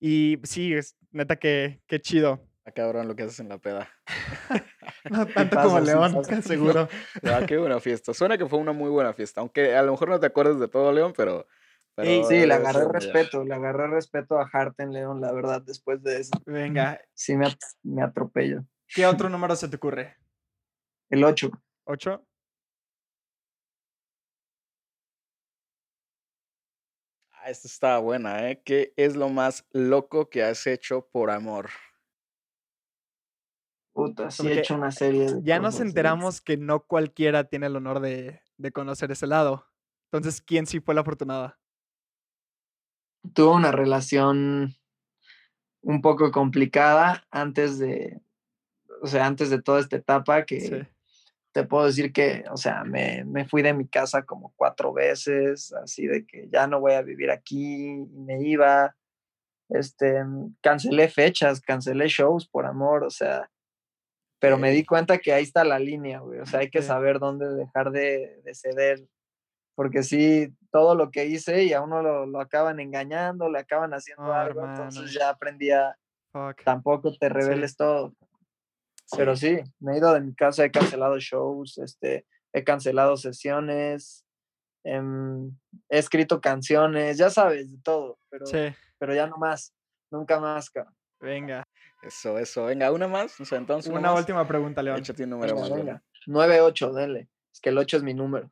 Y 0.00 0.38
sí, 0.44 0.74
es 0.74 0.96
neta 1.10 1.36
que, 1.36 1.80
qué 1.86 2.00
chido. 2.00 2.40
Ah, 2.64 2.70
cabrón, 2.72 3.08
lo 3.08 3.16
que 3.16 3.24
haces 3.24 3.40
en 3.40 3.48
la 3.48 3.58
peda. 3.58 3.88
No 5.10 5.26
tanto 5.34 5.56
pasa, 5.56 5.68
como 5.68 5.80
León, 5.80 6.14
pasa. 6.14 6.36
te 6.36 6.42
seguro. 6.42 6.88
Ah, 7.24 7.42
qué 7.46 7.56
buena 7.58 7.80
fiesta. 7.80 8.14
Suena 8.14 8.38
que 8.38 8.46
fue 8.46 8.58
una 8.60 8.72
muy 8.72 8.88
buena 8.88 9.12
fiesta. 9.12 9.40
Aunque 9.40 9.74
a 9.74 9.82
lo 9.82 9.90
mejor 9.92 10.08
no 10.08 10.20
te 10.20 10.26
acuerdes 10.26 10.58
de 10.60 10.68
todo, 10.68 10.92
León, 10.92 11.12
pero. 11.16 11.46
Pero 11.94 12.24
Sí, 12.24 12.46
le 12.46 12.54
agarré 12.54 12.88
respeto, 12.88 13.44
le 13.44 13.54
agarré 13.54 13.86
respeto 13.88 14.38
a 14.38 14.48
Hart 14.50 14.78
en 14.80 14.92
León, 14.92 15.20
la 15.20 15.32
verdad, 15.32 15.62
después 15.62 16.02
de 16.02 16.20
eso. 16.20 16.32
Venga, 16.46 17.00
Sí, 17.14 17.36
me, 17.36 17.46
me 17.82 18.02
atropello. 18.02 18.64
¿qué 18.94 19.06
otro 19.06 19.28
número 19.28 19.56
se 19.56 19.68
te 19.68 19.76
ocurre? 19.76 20.16
El 21.10 21.24
8. 21.24 21.50
¿Ocho? 21.84 22.26
Ah, 27.32 27.50
esta 27.50 27.68
está 27.68 27.98
buena, 27.98 28.48
¿eh? 28.50 28.62
¿Qué 28.64 28.92
es 28.96 29.16
lo 29.16 29.28
más 29.28 29.66
loco 29.72 30.30
que 30.30 30.42
has 30.42 30.66
hecho 30.66 31.08
por 31.10 31.30
amor? 31.30 31.70
Puta, 33.92 34.30
sí 34.30 34.42
Porque 34.42 34.54
he 34.54 34.58
hecho 34.60 34.74
una 34.74 34.90
serie 34.90 35.26
de 35.26 35.42
Ya 35.42 35.58
nos 35.58 35.80
enteramos 35.80 36.40
que 36.40 36.56
no 36.56 36.84
cualquiera 36.86 37.44
tiene 37.44 37.66
el 37.66 37.76
honor 37.76 38.00
de, 38.00 38.40
de 38.56 38.72
conocer 38.72 39.10
ese 39.10 39.26
lado. 39.26 39.66
Entonces, 40.10 40.40
¿quién 40.40 40.66
sí 40.66 40.80
fue 40.80 40.94
la 40.94 41.02
afortunada? 41.02 41.58
Tuve 43.34 43.54
una 43.54 43.72
relación 43.72 44.74
un 45.82 46.00
poco 46.00 46.30
complicada 46.30 47.24
antes 47.30 47.78
de, 47.78 48.20
o 49.00 49.06
sea, 49.06 49.26
antes 49.26 49.50
de 49.50 49.60
toda 49.60 49.80
esta 49.80 49.96
etapa 49.96 50.44
que 50.44 50.60
Sí. 50.60 50.82
te 51.52 51.64
puedo 51.64 51.86
decir 51.86 52.12
que, 52.12 52.44
o 52.50 52.56
sea, 52.56 52.84
me, 52.84 53.24
me 53.24 53.44
fui 53.46 53.62
de 53.62 53.74
mi 53.74 53.86
casa 53.88 54.22
como 54.24 54.52
cuatro 54.56 54.92
veces, 54.92 55.72
así 55.74 56.06
de 56.06 56.24
que 56.26 56.48
ya 56.50 56.66
no 56.66 56.80
voy 56.80 56.92
a 56.92 57.02
vivir 57.02 57.30
aquí, 57.30 58.06
me 58.12 58.40
iba, 58.42 58.96
este, 59.68 60.22
cancelé 60.60 61.08
fechas, 61.08 61.60
cancelé 61.60 62.08
shows 62.08 62.46
por 62.48 62.64
amor, 62.66 63.04
o 63.04 63.10
sea, 63.10 63.50
pero 64.38 64.58
me 64.58 64.70
di 64.72 64.84
cuenta 64.84 65.18
que 65.18 65.32
ahí 65.32 65.42
está 65.44 65.62
la 65.64 65.78
línea, 65.78 66.20
güey, 66.20 66.40
o 66.40 66.46
sea, 66.46 66.60
hay 66.60 66.70
que 66.70 66.80
Sí. 66.82 66.88
saber 66.88 67.18
dónde 67.18 67.48
dejar 67.54 67.90
de, 67.90 68.40
de 68.44 68.54
ceder, 68.54 69.06
porque 69.82 70.04
sí, 70.04 70.54
todo 70.70 70.94
lo 70.94 71.10
que 71.10 71.26
hice 71.26 71.64
y 71.64 71.72
a 71.72 71.80
uno 71.82 72.02
lo, 72.02 72.24
lo 72.24 72.40
acaban 72.40 72.78
engañando, 72.78 73.48
le 73.50 73.58
acaban 73.58 73.92
haciendo 73.94 74.22
Oh, 74.26 74.32
algo, 74.32 74.60
hermano. 74.60 74.84
entonces 74.84 75.12
ya 75.12 75.30
aprendí 75.30 75.72
a, 75.72 75.96
Fuck. 76.30 76.62
tampoco 76.64 77.12
te 77.18 77.28
reveles 77.28 77.76
todo. 77.76 78.14
Pero 79.16 79.34
sí, 79.34 79.58
me 79.80 79.94
he 79.94 79.98
ido 79.98 80.14
de 80.14 80.20
mi 80.20 80.32
casa, 80.36 80.64
he 80.64 80.70
cancelado 80.70 81.18
shows, 81.18 81.78
este, 81.78 82.24
he 82.52 82.62
cancelado 82.62 83.16
sesiones, 83.16 84.24
em, 84.84 85.50
he 85.88 85.98
escrito 85.98 86.40
canciones, 86.40 87.18
ya 87.18 87.28
sabes, 87.28 87.72
de 87.72 87.78
todo, 87.82 88.18
pero, 88.30 88.46
Sí, 88.46 88.68
pero 88.98 89.14
ya 89.16 89.26
no 89.26 89.36
más, 89.38 89.74
nunca 90.12 90.38
más, 90.38 90.70
cabrón. 90.70 90.94
venga. 91.20 91.64
Eso, 92.02 92.38
eso. 92.38 92.64
Venga, 92.66 92.90
una 92.92 93.06
más. 93.08 93.38
Nos 93.38 93.52
aventamos 93.52 93.86
una, 93.88 93.98
Una 93.98 94.10
más. 94.12 94.20
última 94.20 94.46
pregunta, 94.46 94.80
León. 94.82 94.98
Échate 94.98 95.24
un 95.24 95.30
número 95.30 95.54
Venga, 95.54 95.68
más. 95.68 95.76
venga. 95.78 96.02
bueno. 96.26 96.68
9-8, 96.70 96.92
dele. 96.94 97.28
Es 97.52 97.60
que 97.60 97.68
el 97.70 97.78
8 97.78 97.98
es 97.98 98.02
mi 98.02 98.12
número. 98.14 98.50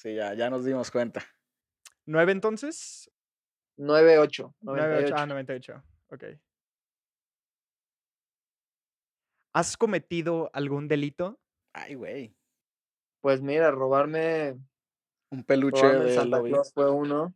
Sí, 0.00 0.14
ya, 0.14 0.32
ya 0.32 0.48
nos 0.48 0.64
dimos 0.64 0.90
cuenta. 0.90 1.22
¿Nueve 2.06 2.32
entonces? 2.32 3.10
9-8. 3.76 3.76
Nueve, 3.76 4.16
ocho. 4.16 4.54
98. 4.62 5.14
Ah, 5.14 5.26
98. 5.26 5.84
Ok. 6.08 6.24
¿Has 9.52 9.76
cometido 9.76 10.50
algún 10.54 10.88
delito? 10.88 11.38
Ay, 11.74 11.96
güey. 11.96 12.34
Pues 13.20 13.42
mira, 13.42 13.70
robarme, 13.72 14.58
Un 15.28 15.44
peluche 15.44 15.82
robarme 15.82 16.04
de 16.06 16.14
Santa. 16.14 16.42
Claus 16.44 16.72
fue 16.72 16.90
uno. 16.90 17.34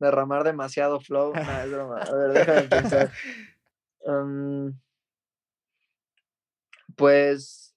derramar 0.00 0.42
demasiado 0.42 0.98
flow. 0.98 1.32
Nah, 1.34 1.62
es 1.62 1.70
broma. 1.70 2.02
A 2.02 2.12
ver, 2.12 2.32
déjame 2.32 2.62
pensar. 2.62 3.12
Mm, 4.04 4.70
pues 6.96 7.69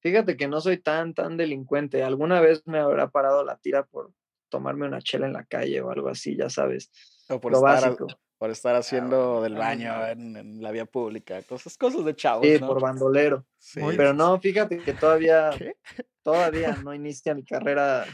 fíjate 0.00 0.36
que 0.36 0.48
no 0.48 0.60
soy 0.60 0.78
tan, 0.78 1.14
tan 1.14 1.36
delincuente. 1.36 2.02
Alguna 2.02 2.40
vez 2.40 2.66
me 2.66 2.78
habrá 2.78 3.08
parado 3.10 3.44
la 3.44 3.56
tira 3.56 3.84
por 3.86 4.12
tomarme 4.48 4.86
una 4.86 5.00
chela 5.00 5.26
en 5.26 5.32
la 5.32 5.44
calle 5.44 5.80
o 5.80 5.90
algo 5.90 6.08
así, 6.08 6.36
ya 6.36 6.50
sabes. 6.50 6.90
O 7.28 7.40
por 7.40 7.52
Lo 7.52 7.58
estar, 7.58 7.82
básico. 7.90 8.06
por 8.38 8.50
estar 8.50 8.74
haciendo 8.74 9.40
del 9.42 9.56
ah, 9.56 9.58
baño 9.60 10.06
en, 10.08 10.36
en 10.36 10.62
la 10.62 10.72
vía 10.72 10.86
pública. 10.86 11.40
Cosas, 11.42 11.76
cosas 11.76 12.04
de 12.04 12.16
chavos, 12.16 12.46
Sí, 12.46 12.58
¿no? 12.60 12.66
por 12.66 12.80
bandolero. 12.80 13.46
Sí. 13.58 13.80
Pero 13.96 14.12
no, 14.12 14.40
fíjate 14.40 14.78
que 14.78 14.92
todavía, 14.92 15.50
¿Qué? 15.56 15.76
todavía 16.22 16.76
no 16.82 16.92
inicia 16.94 17.34
mi 17.34 17.44
carrera 17.44 18.04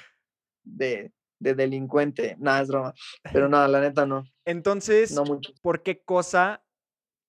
de, 0.62 1.12
de 1.38 1.54
delincuente. 1.54 2.36
Nada, 2.38 2.60
es 2.62 2.68
broma. 2.68 2.92
Pero 3.32 3.48
no, 3.48 3.66
la 3.66 3.80
neta 3.80 4.04
no. 4.04 4.24
Entonces, 4.44 5.12
No 5.12 5.24
mucho. 5.24 5.52
¿por 5.62 5.82
qué 5.82 6.02
cosa 6.02 6.62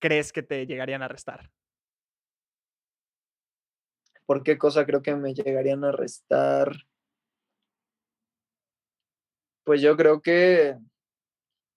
crees 0.00 0.32
que 0.32 0.42
te 0.42 0.66
llegarían 0.66 1.00
a 1.02 1.06
arrestar? 1.06 1.50
¿Por 4.28 4.42
qué 4.42 4.58
cosa 4.58 4.84
creo 4.84 5.00
que 5.00 5.16
me 5.16 5.32
llegarían 5.32 5.84
a 5.84 5.88
arrestar? 5.88 6.70
Pues 9.64 9.80
yo 9.80 9.96
creo 9.96 10.20
que 10.20 10.76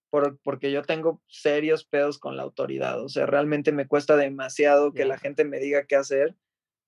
por, 0.09 0.37
porque 0.39 0.69
yo 0.69 0.81
tengo 0.81 1.21
serios 1.29 1.85
pedos 1.85 2.19
con 2.19 2.35
la 2.35 2.43
autoridad. 2.43 3.01
O 3.01 3.07
sea, 3.07 3.25
realmente 3.25 3.71
me 3.71 3.87
cuesta 3.87 4.17
demasiado 4.17 4.91
que 4.91 5.05
la 5.05 5.17
gente 5.17 5.45
me 5.45 5.59
diga 5.59 5.85
qué 5.85 5.95
hacer. 5.95 6.35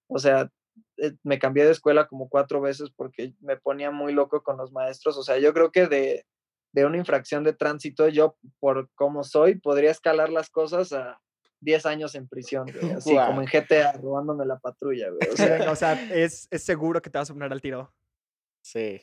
O 0.07 0.19
sea, 0.19 0.51
eh, 0.97 1.13
me 1.23 1.39
cambié 1.39 1.63
de 1.63 1.71
escuela 1.71 2.09
como 2.09 2.27
cuatro 2.27 2.59
veces 2.59 2.89
porque 2.93 3.33
me 3.39 3.55
ponía 3.55 3.89
muy 3.89 4.11
loco 4.11 4.43
con 4.43 4.57
los 4.57 4.73
maestros. 4.73 5.17
O 5.17 5.23
sea, 5.23 5.39
yo 5.39 5.53
creo 5.53 5.71
que 5.71 5.87
de, 5.87 6.25
de 6.73 6.85
una 6.85 6.97
infracción 6.97 7.45
de 7.45 7.53
tránsito, 7.53 8.09
yo 8.09 8.35
por 8.59 8.89
como 8.95 9.23
soy, 9.23 9.55
podría 9.55 9.91
escalar 9.91 10.29
las 10.29 10.49
cosas 10.49 10.91
a 10.91 11.21
10 11.63 11.85
años 11.85 12.15
en 12.15 12.27
prisión, 12.27 12.65
güey, 12.65 12.91
así 12.97 13.15
como 13.15 13.41
en 13.41 13.47
GTA, 13.47 13.93
robándome 13.93 14.45
la 14.45 14.59
patrulla, 14.59 15.09
güey. 15.09 15.29
O 15.31 15.37
sea, 15.37 15.45
o 15.71 15.75
sea, 15.75 15.93
es, 16.13 16.47
es 16.51 16.63
seguro 16.63 17.01
que 17.01 17.09
te 17.09 17.17
vas 17.17 17.29
a 17.29 17.33
poner 17.33 17.51
al 17.51 17.61
tiro. 17.61 17.91
Sí. 18.61 19.01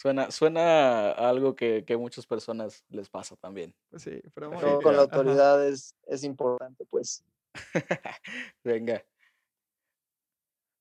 Suena, 0.00 0.30
suena 0.30 1.10
a 1.10 1.28
algo 1.28 1.56
que, 1.56 1.84
que 1.84 1.94
a 1.94 1.98
muchas 1.98 2.24
personas 2.24 2.84
les 2.88 3.08
pasa 3.08 3.34
también. 3.36 3.74
Pues 3.90 4.02
Sí, 4.02 4.22
pero 4.32 4.50
bien. 4.50 4.80
con 4.80 4.94
la 4.94 5.02
autoridad 5.02 5.66
es, 5.66 5.94
es 6.06 6.22
importante, 6.22 6.84
pues. 6.88 7.24
Venga. 8.64 9.02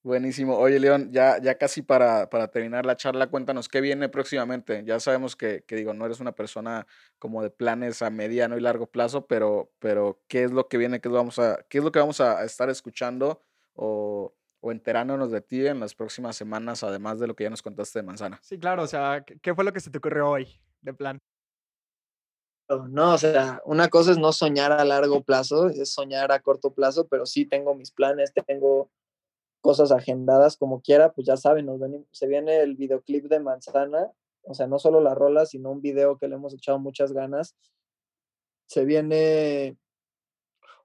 Buenísimo. 0.08 0.58
Oye, 0.58 0.80
León, 0.80 1.12
ya, 1.12 1.38
ya 1.42 1.58
casi 1.58 1.82
para, 1.82 2.30
para 2.30 2.48
terminar 2.48 2.86
la 2.86 2.96
charla, 2.96 3.28
cuéntanos 3.28 3.68
qué 3.68 3.82
viene 3.82 4.08
próximamente. 4.08 4.82
Ya 4.86 5.02
sabemos 5.02 5.36
que, 5.36 5.66
que, 5.68 5.76
digo, 5.76 5.94
no 5.94 6.06
eres 6.06 6.22
una 6.22 6.32
persona 6.32 6.88
como 7.20 7.44
de 7.44 7.50
planes 7.50 8.02
a 8.02 8.10
mediano 8.10 8.56
y 8.56 8.62
largo 8.62 8.88
plazo, 8.88 9.28
pero, 9.28 9.70
pero 9.80 10.22
¿qué 10.30 10.46
es 10.46 10.52
lo 10.52 10.70
que 10.70 10.78
viene? 10.78 11.02
¿Qué 11.02 11.10
es, 11.10 11.12
lo 11.12 11.18
vamos 11.18 11.40
a, 11.40 11.62
qué 11.68 11.80
es 11.80 11.84
lo 11.84 11.92
que 11.92 12.00
vamos 12.00 12.22
a 12.22 12.42
estar 12.46 12.70
escuchando 12.70 13.44
o, 13.74 14.34
o 14.62 14.72
enterándonos 14.72 15.30
de 15.30 15.42
ti 15.42 15.68
en 15.68 15.82
las 15.82 15.94
próximas 15.94 16.38
semanas, 16.38 16.86
además 16.86 17.20
de 17.20 17.28
lo 17.28 17.36
que 17.36 17.44
ya 17.44 17.50
nos 17.50 17.62
contaste 17.62 18.00
de 18.00 18.04
Manzana? 18.04 18.40
Sí, 18.42 18.58
claro, 18.58 18.84
o 18.84 18.88
sea, 18.88 19.26
¿qué 19.28 19.38
qué 19.42 19.54
fue 19.54 19.66
lo 19.66 19.74
que 19.74 19.82
se 19.82 19.92
te 19.92 19.98
ocurrió 19.98 20.30
hoy 20.30 20.48
de 20.80 20.94
plan? 20.94 21.20
No, 22.70 23.14
o 23.14 23.18
sea, 23.18 23.62
una 23.66 23.90
cosa 23.90 24.12
es 24.12 24.18
no 24.18 24.32
soñar 24.32 24.72
a 24.72 24.86
largo 24.86 25.22
plazo, 25.22 25.68
es 25.68 25.92
soñar 25.92 26.32
a 26.32 26.40
corto 26.40 26.72
plazo, 26.72 27.10
pero 27.10 27.26
sí 27.26 27.46
tengo 27.46 27.76
mis 27.76 27.92
planes, 27.92 28.32
tengo 28.46 28.90
cosas 29.68 29.92
agendadas 29.92 30.56
como 30.56 30.80
quiera, 30.80 31.12
pues 31.12 31.28
ya 31.28 31.36
saben, 31.36 31.66
nos 31.66 31.82
se 32.12 32.26
viene 32.26 32.62
el 32.62 32.78
videoclip 32.78 33.26
de 33.26 33.42
Manzana, 33.42 34.10
o 34.44 34.54
sea, 34.54 34.66
no 34.66 34.80
solo 34.80 35.02
la 35.02 35.14
rola, 35.14 35.46
sino 35.46 35.72
un 35.72 35.82
video 35.82 36.18
que 36.18 36.30
le 36.30 36.36
hemos 36.36 36.54
echado 36.54 36.80
muchas 36.80 37.12
ganas. 37.12 37.58
Se 38.66 38.86
viene 38.86 39.78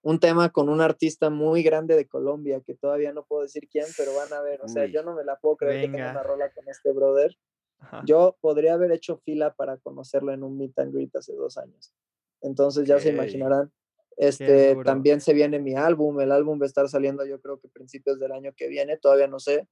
un 0.03 0.19
tema 0.19 0.51
con 0.51 0.69
un 0.69 0.81
artista 0.81 1.31
muy 1.31 1.63
grande 1.63 1.95
de 1.95 2.09
Colombia, 2.09 2.61
que 2.61 2.75
todavía 2.75 3.13
no 3.13 3.25
puedo 3.25 3.43
decir 3.43 3.69
quién, 3.71 3.87
pero 3.97 4.17
van 4.17 4.33
a 4.33 4.43
ver, 4.43 4.61
o 4.63 4.67
sea, 4.67 4.83
Uy. 4.83 4.93
yo 4.93 5.05
no 5.05 5.15
me 5.15 5.23
la 5.23 5.37
puedo 5.37 5.59
creer 5.59 5.83
que 5.83 5.87
tenga 5.87 5.99
Venga. 5.99 6.11
una 6.11 6.23
rola 6.25 6.51
con 6.53 6.69
este 6.69 6.91
brother. 6.91 7.37
Ajá. 7.79 8.03
Yo 8.05 8.37
podría 8.41 8.75
haber 8.75 8.91
hecho 8.91 9.17
fila 9.19 9.55
para 9.55 9.77
conocerlo 9.77 10.33
en 10.33 10.43
un 10.43 10.59
meet 10.59 10.77
and 10.81 10.93
greet 10.93 11.15
hace 11.15 11.35
dos 11.35 11.57
años. 11.57 11.95
Entonces 12.41 12.89
ya 12.89 12.99
se 12.99 13.11
imaginarán. 13.11 13.71
Este, 14.17 14.77
también 14.85 15.21
se 15.21 15.33
viene 15.35 15.59
mi 15.59 15.75
álbum. 15.75 16.21
El 16.21 16.33
álbum 16.33 16.61
va 16.61 16.65
a 16.65 16.67
estar 16.67 16.89
saliendo 16.89 17.25
yo 17.27 17.41
creo 17.41 17.59
que 17.59 17.69
principios 17.69 18.19
del 18.19 18.33
año 18.33 18.53
que 18.57 18.69
viene, 18.69 18.97
todavía 18.99 19.27
no 19.27 19.39
sé. 19.39 19.67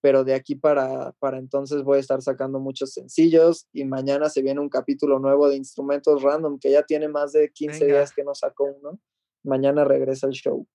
Pero 0.00 0.22
de 0.22 0.34
aquí 0.34 0.54
para, 0.54 1.12
para 1.12 1.38
entonces 1.38 1.82
voy 1.82 1.96
a 1.96 2.00
estar 2.00 2.20
sacando 2.20 2.60
muchos 2.60 2.92
sencillos 2.92 3.68
y 3.72 3.84
mañana 3.84 4.28
se 4.28 4.42
viene 4.42 4.60
un 4.60 4.68
capítulo 4.68 5.18
nuevo 5.18 5.48
de 5.48 5.56
instrumentos 5.56 6.22
random 6.22 6.58
que 6.58 6.70
ya 6.70 6.82
tiene 6.82 7.08
más 7.08 7.32
de 7.32 7.50
15 7.50 7.84
Venga. 7.84 7.98
días 7.98 8.12
que 8.12 8.22
no 8.22 8.34
sacó 8.34 8.64
uno. 8.64 9.00
Mañana 9.42 9.84
regresa 9.84 10.26
el 10.26 10.34
show. 10.34 10.66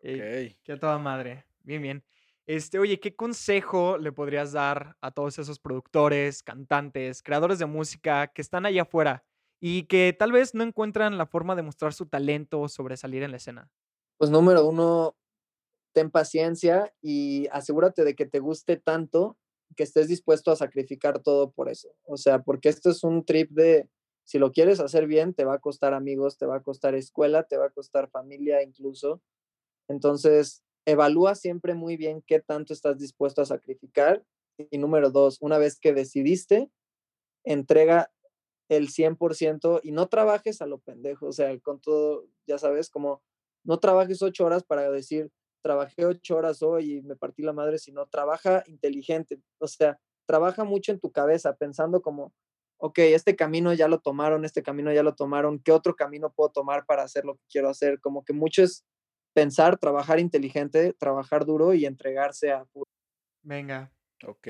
Ey, 0.00 0.50
Ok. 0.50 0.58
qué 0.62 0.72
a 0.72 0.78
toda 0.78 0.98
madre. 0.98 1.44
Bien, 1.60 1.82
bien. 1.82 2.04
Este, 2.46 2.78
oye, 2.78 2.98
¿qué 2.98 3.14
consejo 3.14 3.98
le 3.98 4.12
podrías 4.12 4.52
dar 4.52 4.96
a 5.00 5.12
todos 5.12 5.38
esos 5.38 5.58
productores, 5.60 6.42
cantantes, 6.42 7.22
creadores 7.22 7.58
de 7.60 7.66
música 7.66 8.26
que 8.28 8.42
están 8.42 8.66
allá 8.66 8.82
afuera 8.82 9.24
y 9.64 9.84
que 9.84 10.12
tal 10.18 10.32
vez 10.32 10.54
no 10.54 10.64
encuentran 10.64 11.16
la 11.16 11.26
forma 11.26 11.54
de 11.54 11.62
mostrar 11.62 11.94
su 11.94 12.06
talento 12.06 12.60
o 12.60 12.68
sobresalir 12.68 13.22
en 13.22 13.30
la 13.30 13.36
escena? 13.36 13.70
Pues 14.18 14.28
número 14.28 14.66
uno, 14.66 15.14
ten 15.94 16.10
paciencia 16.10 16.92
y 17.00 17.46
asegúrate 17.52 18.02
de 18.02 18.16
que 18.16 18.26
te 18.26 18.40
guste 18.40 18.76
tanto 18.76 19.38
que 19.76 19.84
estés 19.84 20.08
dispuesto 20.08 20.50
a 20.50 20.56
sacrificar 20.56 21.20
todo 21.20 21.52
por 21.52 21.68
eso. 21.68 21.94
O 22.02 22.16
sea, 22.16 22.42
porque 22.42 22.70
esto 22.70 22.90
es 22.90 23.04
un 23.04 23.24
trip 23.24 23.52
de, 23.52 23.88
si 24.24 24.40
lo 24.40 24.50
quieres 24.50 24.80
hacer 24.80 25.06
bien, 25.06 25.32
te 25.32 25.44
va 25.44 25.54
a 25.54 25.60
costar 25.60 25.94
amigos, 25.94 26.38
te 26.38 26.46
va 26.46 26.56
a 26.56 26.62
costar 26.62 26.96
escuela, 26.96 27.44
te 27.44 27.56
va 27.56 27.66
a 27.66 27.70
costar 27.70 28.10
familia 28.10 28.64
incluso. 28.64 29.22
Entonces, 29.86 30.64
evalúa 30.86 31.36
siempre 31.36 31.74
muy 31.74 31.96
bien 31.96 32.20
qué 32.26 32.40
tanto 32.40 32.72
estás 32.72 32.98
dispuesto 32.98 33.42
a 33.42 33.46
sacrificar. 33.46 34.24
Y 34.72 34.78
número 34.78 35.10
dos, 35.10 35.38
una 35.40 35.58
vez 35.58 35.78
que 35.78 35.94
decidiste, 35.94 36.68
entrega 37.44 38.10
el 38.68 38.88
100% 38.88 39.80
y 39.82 39.92
no 39.92 40.06
trabajes 40.08 40.62
a 40.62 40.66
lo 40.66 40.78
pendejo. 40.78 41.26
O 41.26 41.32
sea, 41.32 41.58
con 41.60 41.80
todo, 41.80 42.26
ya 42.46 42.58
sabes, 42.58 42.90
como 42.90 43.22
no 43.64 43.78
trabajes 43.78 44.22
ocho 44.22 44.46
horas 44.46 44.64
para 44.64 44.90
decir, 44.90 45.30
trabajé 45.62 46.04
ocho 46.04 46.36
horas 46.36 46.62
hoy 46.62 46.96
y 46.96 47.02
me 47.02 47.16
partí 47.16 47.42
la 47.42 47.52
madre, 47.52 47.78
sino 47.78 48.06
trabaja 48.06 48.62
inteligente. 48.66 49.40
O 49.58 49.68
sea, 49.68 49.98
trabaja 50.26 50.64
mucho 50.64 50.92
en 50.92 51.00
tu 51.00 51.12
cabeza 51.12 51.54
pensando 51.56 52.02
como, 52.02 52.32
ok, 52.78 52.98
este 52.98 53.36
camino 53.36 53.72
ya 53.72 53.88
lo 53.88 54.00
tomaron, 54.00 54.44
este 54.44 54.62
camino 54.62 54.92
ya 54.92 55.02
lo 55.02 55.14
tomaron, 55.14 55.60
¿qué 55.60 55.72
otro 55.72 55.94
camino 55.94 56.32
puedo 56.32 56.50
tomar 56.50 56.84
para 56.84 57.04
hacer 57.04 57.24
lo 57.24 57.34
que 57.36 57.44
quiero 57.50 57.68
hacer? 57.68 58.00
Como 58.00 58.24
que 58.24 58.32
mucho 58.32 58.62
es 58.62 58.84
pensar, 59.34 59.78
trabajar 59.78 60.18
inteligente, 60.18 60.92
trabajar 60.94 61.46
duro 61.46 61.74
y 61.74 61.86
entregarse 61.86 62.50
a... 62.50 62.66
Venga. 63.42 63.92
Ok. 64.26 64.48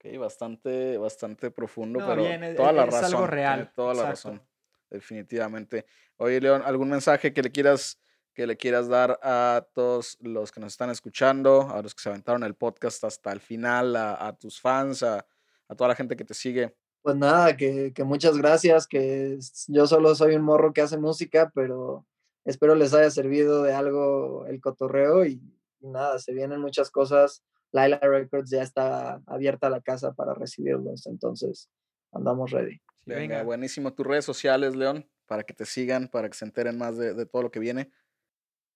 Ok, 0.00 0.16
bastante, 0.18 0.96
bastante 0.96 1.50
profundo, 1.50 1.98
No, 2.00 2.06
pero 2.06 2.22
bien, 2.22 2.44
e- 2.44 2.54
toda 2.54 2.70
e- 2.70 2.74
la 2.74 2.84
es 2.84 2.94
algo 2.94 3.02
razón. 3.22 3.28
real, 3.28 3.72
Toda 3.74 3.94
la 3.94 4.10
exacto. 4.10 4.30
razón. 4.30 4.48
Definitivamente. 4.90 5.86
Oye, 6.16 6.40
León, 6.40 6.62
¿algún 6.64 6.88
mensaje 6.88 7.32
que 7.32 7.42
le 7.42 7.50
quieras, 7.50 8.00
que 8.32 8.46
le 8.46 8.56
quieras 8.56 8.88
dar 8.88 9.18
a 9.22 9.66
todos 9.74 10.16
los 10.20 10.52
que 10.52 10.60
nos 10.60 10.72
están 10.72 10.90
escuchando, 10.90 11.68
a 11.70 11.82
los 11.82 11.94
que 11.94 12.02
se 12.02 12.08
aventaron 12.08 12.44
el 12.44 12.54
podcast 12.54 13.02
hasta 13.04 13.32
el 13.32 13.40
final, 13.40 13.96
a, 13.96 14.26
a 14.28 14.36
tus 14.38 14.60
fans, 14.60 15.02
a, 15.02 15.26
a 15.68 15.74
toda 15.74 15.88
la 15.88 15.94
gente 15.96 16.16
que 16.16 16.24
te 16.24 16.34
sigue? 16.34 16.76
Pues 17.02 17.16
nada, 17.16 17.56
que, 17.56 17.92
que 17.92 18.04
muchas 18.04 18.36
gracias, 18.38 18.86
que 18.86 19.38
yo 19.66 19.86
solo 19.86 20.14
soy 20.14 20.36
un 20.36 20.42
morro 20.42 20.72
que 20.72 20.80
hace 20.80 20.96
música, 20.98 21.50
pero 21.54 22.06
espero 22.44 22.74
les 22.74 22.94
haya 22.94 23.10
servido 23.10 23.62
de 23.62 23.72
algo 23.74 24.46
el 24.46 24.60
cotorreo 24.60 25.24
y, 25.24 25.40
y 25.80 25.88
nada, 25.88 26.18
se 26.18 26.32
vienen 26.32 26.60
muchas 26.60 26.90
cosas. 26.90 27.42
Laila 27.72 27.98
Records 28.00 28.50
ya 28.50 28.62
está 28.62 29.20
abierta 29.26 29.70
la 29.70 29.80
casa 29.80 30.12
para 30.12 30.34
recibirlos, 30.34 31.06
entonces 31.06 31.68
andamos 32.12 32.50
ready. 32.50 32.80
Venga, 33.04 33.20
venga. 33.20 33.42
buenísimo. 33.42 33.94
Tus 33.94 34.06
redes 34.06 34.24
sociales, 34.24 34.76
León, 34.76 35.08
para 35.26 35.42
que 35.44 35.54
te 35.54 35.64
sigan, 35.64 36.08
para 36.08 36.28
que 36.28 36.36
se 36.36 36.44
enteren 36.44 36.78
más 36.78 36.96
de, 36.96 37.14
de 37.14 37.26
todo 37.26 37.42
lo 37.42 37.50
que 37.50 37.60
viene. 37.60 37.90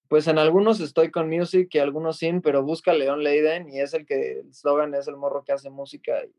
Pues 0.09 0.27
en 0.27 0.39
algunos 0.39 0.81
estoy 0.81 1.11
con 1.11 1.29
music 1.29 1.69
y 1.73 1.79
algunos 1.79 2.19
sin, 2.19 2.43
pero 2.43 2.63
busca 2.63 2.93
León 2.93 3.23
Leiden 3.23 3.71
y 3.71 3.81
es 3.81 3.95
el 3.95 4.05
que 4.05 4.41
el 4.41 4.53
slogan 4.53 4.95
es 4.95 5.09
el 5.09 5.17
morro 5.17 5.43
que 5.43 5.53
hace 5.53 5.71
música. 5.71 6.23
Y 6.25 6.35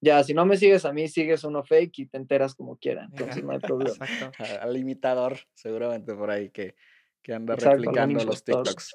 ya, 0.00 0.22
si 0.22 0.34
no 0.34 0.46
me 0.46 0.56
sigues 0.56 0.84
a 0.84 0.92
mí, 0.92 1.08
sigues 1.08 1.42
uno 1.42 1.64
fake 1.64 1.98
y 2.00 2.06
te 2.06 2.18
enteras 2.18 2.54
como 2.54 2.76
quiera, 2.76 3.08
entonces 3.10 3.42
no 3.42 3.52
hay 3.52 3.58
problema. 3.60 4.06
Exacto. 4.06 4.44
Al 4.60 4.76
imitador, 4.76 5.38
seguramente 5.54 6.14
por 6.14 6.30
ahí, 6.30 6.50
que, 6.50 6.76
que 7.22 7.34
anda 7.34 7.54
Exacto, 7.54 7.78
replicando 7.78 8.24
los. 8.24 8.44
TikToks. 8.44 8.94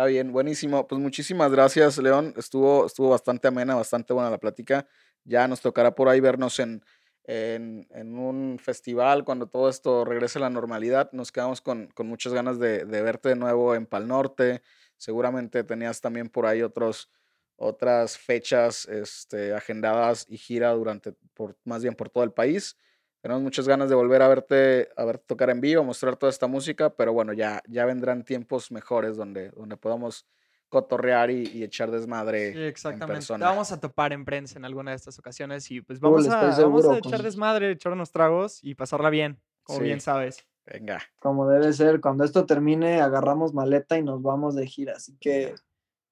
Está 0.00 0.08
bien, 0.08 0.32
buenísimo. 0.32 0.86
Pues 0.88 0.98
muchísimas 0.98 1.52
gracias, 1.52 1.98
León. 1.98 2.32
Estuvo, 2.38 2.86
estuvo 2.86 3.10
bastante 3.10 3.48
amena, 3.48 3.74
bastante 3.74 4.14
buena 4.14 4.30
la 4.30 4.38
plática. 4.38 4.88
Ya 5.24 5.46
nos 5.46 5.60
tocará 5.60 5.94
por 5.94 6.08
ahí 6.08 6.20
vernos 6.20 6.58
en, 6.58 6.82
en, 7.24 7.86
en 7.90 8.16
un 8.16 8.58
festival 8.58 9.26
cuando 9.26 9.46
todo 9.46 9.68
esto 9.68 10.06
regrese 10.06 10.38
a 10.38 10.40
la 10.40 10.48
normalidad. 10.48 11.12
Nos 11.12 11.30
quedamos 11.30 11.60
con, 11.60 11.88
con 11.88 12.06
muchas 12.06 12.32
ganas 12.32 12.58
de, 12.58 12.86
de 12.86 13.02
verte 13.02 13.28
de 13.28 13.36
nuevo 13.36 13.74
en 13.74 13.84
Pal 13.84 14.08
Norte. 14.08 14.62
Seguramente 14.96 15.64
tenías 15.64 16.00
también 16.00 16.30
por 16.30 16.46
ahí 16.46 16.62
otros, 16.62 17.10
otras 17.56 18.16
fechas 18.16 18.86
este, 18.86 19.52
agendadas 19.52 20.24
y 20.30 20.38
gira 20.38 20.70
durante, 20.70 21.12
por, 21.34 21.58
más 21.64 21.82
bien 21.82 21.94
por 21.94 22.08
todo 22.08 22.24
el 22.24 22.32
país. 22.32 22.74
Tenemos 23.20 23.42
muchas 23.42 23.68
ganas 23.68 23.88
de 23.90 23.94
volver 23.94 24.22
a 24.22 24.28
verte, 24.28 24.88
a 24.96 25.04
verte 25.04 25.24
tocar 25.26 25.50
en 25.50 25.60
vivo, 25.60 25.84
mostrar 25.84 26.16
toda 26.16 26.30
esta 26.30 26.46
música, 26.46 26.90
pero 26.90 27.12
bueno, 27.12 27.32
ya, 27.32 27.62
ya 27.68 27.84
vendrán 27.84 28.24
tiempos 28.24 28.72
mejores 28.72 29.16
donde, 29.16 29.50
donde 29.50 29.76
podamos 29.76 30.26
cotorrear 30.70 31.30
y, 31.30 31.62
echar 31.62 31.90
desmadre. 31.90 32.52
Sí, 32.52 32.62
exactamente. 32.62 33.26
Te 33.26 33.38
vamos 33.38 33.72
a 33.72 33.80
topar 33.80 34.12
en 34.12 34.24
prensa 34.24 34.58
en 34.58 34.64
alguna 34.64 34.92
de 34.92 34.96
estas 34.96 35.18
ocasiones 35.18 35.70
y 35.70 35.82
pues 35.82 36.00
vamos, 36.00 36.28
a, 36.28 36.56
vamos 36.62 36.88
a, 36.88 36.96
echar 36.96 37.22
desmadre, 37.22 37.72
echar 37.72 37.92
unos 37.92 38.12
tragos 38.12 38.60
y 38.62 38.74
pasarla 38.74 39.10
bien, 39.10 39.38
como 39.64 39.80
bien 39.80 40.00
sabes. 40.00 40.46
Venga. 40.64 41.02
Como 41.18 41.48
debe 41.48 41.72
ser, 41.72 42.00
cuando 42.00 42.24
esto 42.24 42.46
termine, 42.46 43.00
agarramos 43.00 43.52
maleta 43.52 43.98
y 43.98 44.02
nos 44.02 44.22
vamos 44.22 44.54
de 44.54 44.66
gira, 44.66 44.94
así 44.96 45.16
que 45.20 45.54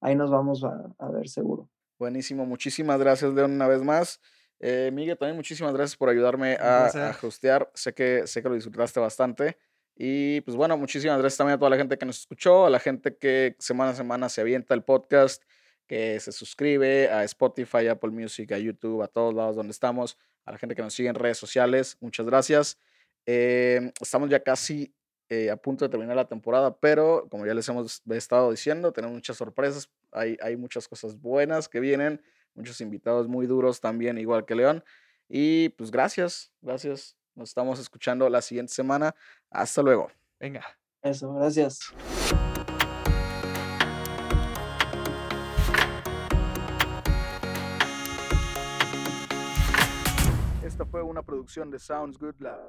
ahí 0.01 0.15
nos 0.15 0.29
vamos 0.29 0.63
a, 0.63 1.09
ver 1.09 1.29
seguro. 1.29 1.69
Buenísimo, 1.97 2.45
muchísimas 2.45 2.99
gracias, 2.99 3.33
León, 3.33 3.53
una 3.53 3.67
vez 3.67 3.81
más. 3.81 4.19
Eh, 4.59 4.91
Miguel, 4.93 5.17
también 5.17 5.35
muchísimas 5.35 5.73
gracias 5.73 5.95
por 5.95 6.09
ayudarme 6.09 6.55
a, 6.55 6.87
a 6.87 7.17
hostear. 7.21 7.69
Sé 7.73 7.93
que, 7.93 8.27
sé 8.27 8.41
que 8.41 8.49
lo 8.49 8.55
disfrutaste 8.55 8.99
bastante. 8.99 9.57
Y 10.01 10.39
pues 10.41 10.55
bueno, 10.55 10.77
muchísimas 10.77 11.19
gracias 11.19 11.37
también 11.37 11.55
a 11.55 11.59
toda 11.59 11.71
la 11.71 11.77
gente 11.77 11.97
que 11.97 12.05
nos 12.05 12.19
escuchó, 12.19 12.65
a 12.65 12.69
la 12.69 12.79
gente 12.79 13.17
que 13.17 13.57
semana 13.59 13.91
a 13.91 13.95
semana 13.95 14.29
se 14.29 14.39
avienta 14.39 14.73
el 14.73 14.81
podcast, 14.81 15.43
que 15.87 16.19
se 16.21 16.31
suscribe 16.31 17.09
a 17.09 17.25
Spotify, 17.25 17.87
Apple 17.87 18.11
Music, 18.11 18.49
a 18.53 18.57
YouTube, 18.57 19.01
a 19.01 19.07
todos 19.07 19.33
lados 19.33 19.57
donde 19.57 19.71
estamos, 19.71 20.17
a 20.45 20.53
la 20.53 20.57
gente 20.57 20.73
que 20.73 20.81
nos 20.81 20.93
sigue 20.93 21.09
en 21.09 21.15
redes 21.15 21.37
sociales. 21.37 21.97
Muchas 21.99 22.25
gracias. 22.25 22.79
Em, 23.25 23.91
estamos 23.99 24.29
ya 24.29 24.41
casi 24.41 24.95
eh, 25.27 25.49
a 25.51 25.57
punto 25.57 25.83
de 25.83 25.89
terminar 25.89 26.15
la 26.15 26.29
temporada, 26.29 26.77
pero 26.79 27.27
como 27.29 27.45
ya 27.45 27.53
les 27.53 27.67
hemos 27.67 28.01
estado 28.09 28.51
diciendo, 28.51 28.93
tenemos 28.93 29.15
muchas 29.15 29.35
sorpresas, 29.35 29.89
hay, 30.13 30.37
hay 30.41 30.55
muchas 30.55 30.87
cosas 30.87 31.19
buenas 31.19 31.67
que 31.67 31.81
vienen, 31.81 32.21
muchos 32.55 32.81
invitados 32.81 33.27
muy 33.27 33.47
duros 33.47 33.79
también, 33.79 34.17
igual 34.17 34.45
que 34.45 34.55
León. 34.55 34.83
Y 35.27 35.69
pues 35.69 35.91
gracias, 35.91 36.51
gracias. 36.61 37.15
Nos 37.35 37.49
estamos 37.49 37.79
escuchando 37.79 38.27
la 38.29 38.41
siguiente 38.41 38.73
semana. 38.73 39.15
Hasta 39.49 39.81
luego. 39.81 40.11
Venga. 40.39 40.65
Eso, 41.01 41.33
gracias. 41.33 41.79
Esta 50.63 50.85
fue 50.85 51.01
una 51.01 51.21
producción 51.21 51.71
de 51.71 51.79
Sounds 51.79 52.17
Good 52.17 52.35
Lab. 52.39 52.59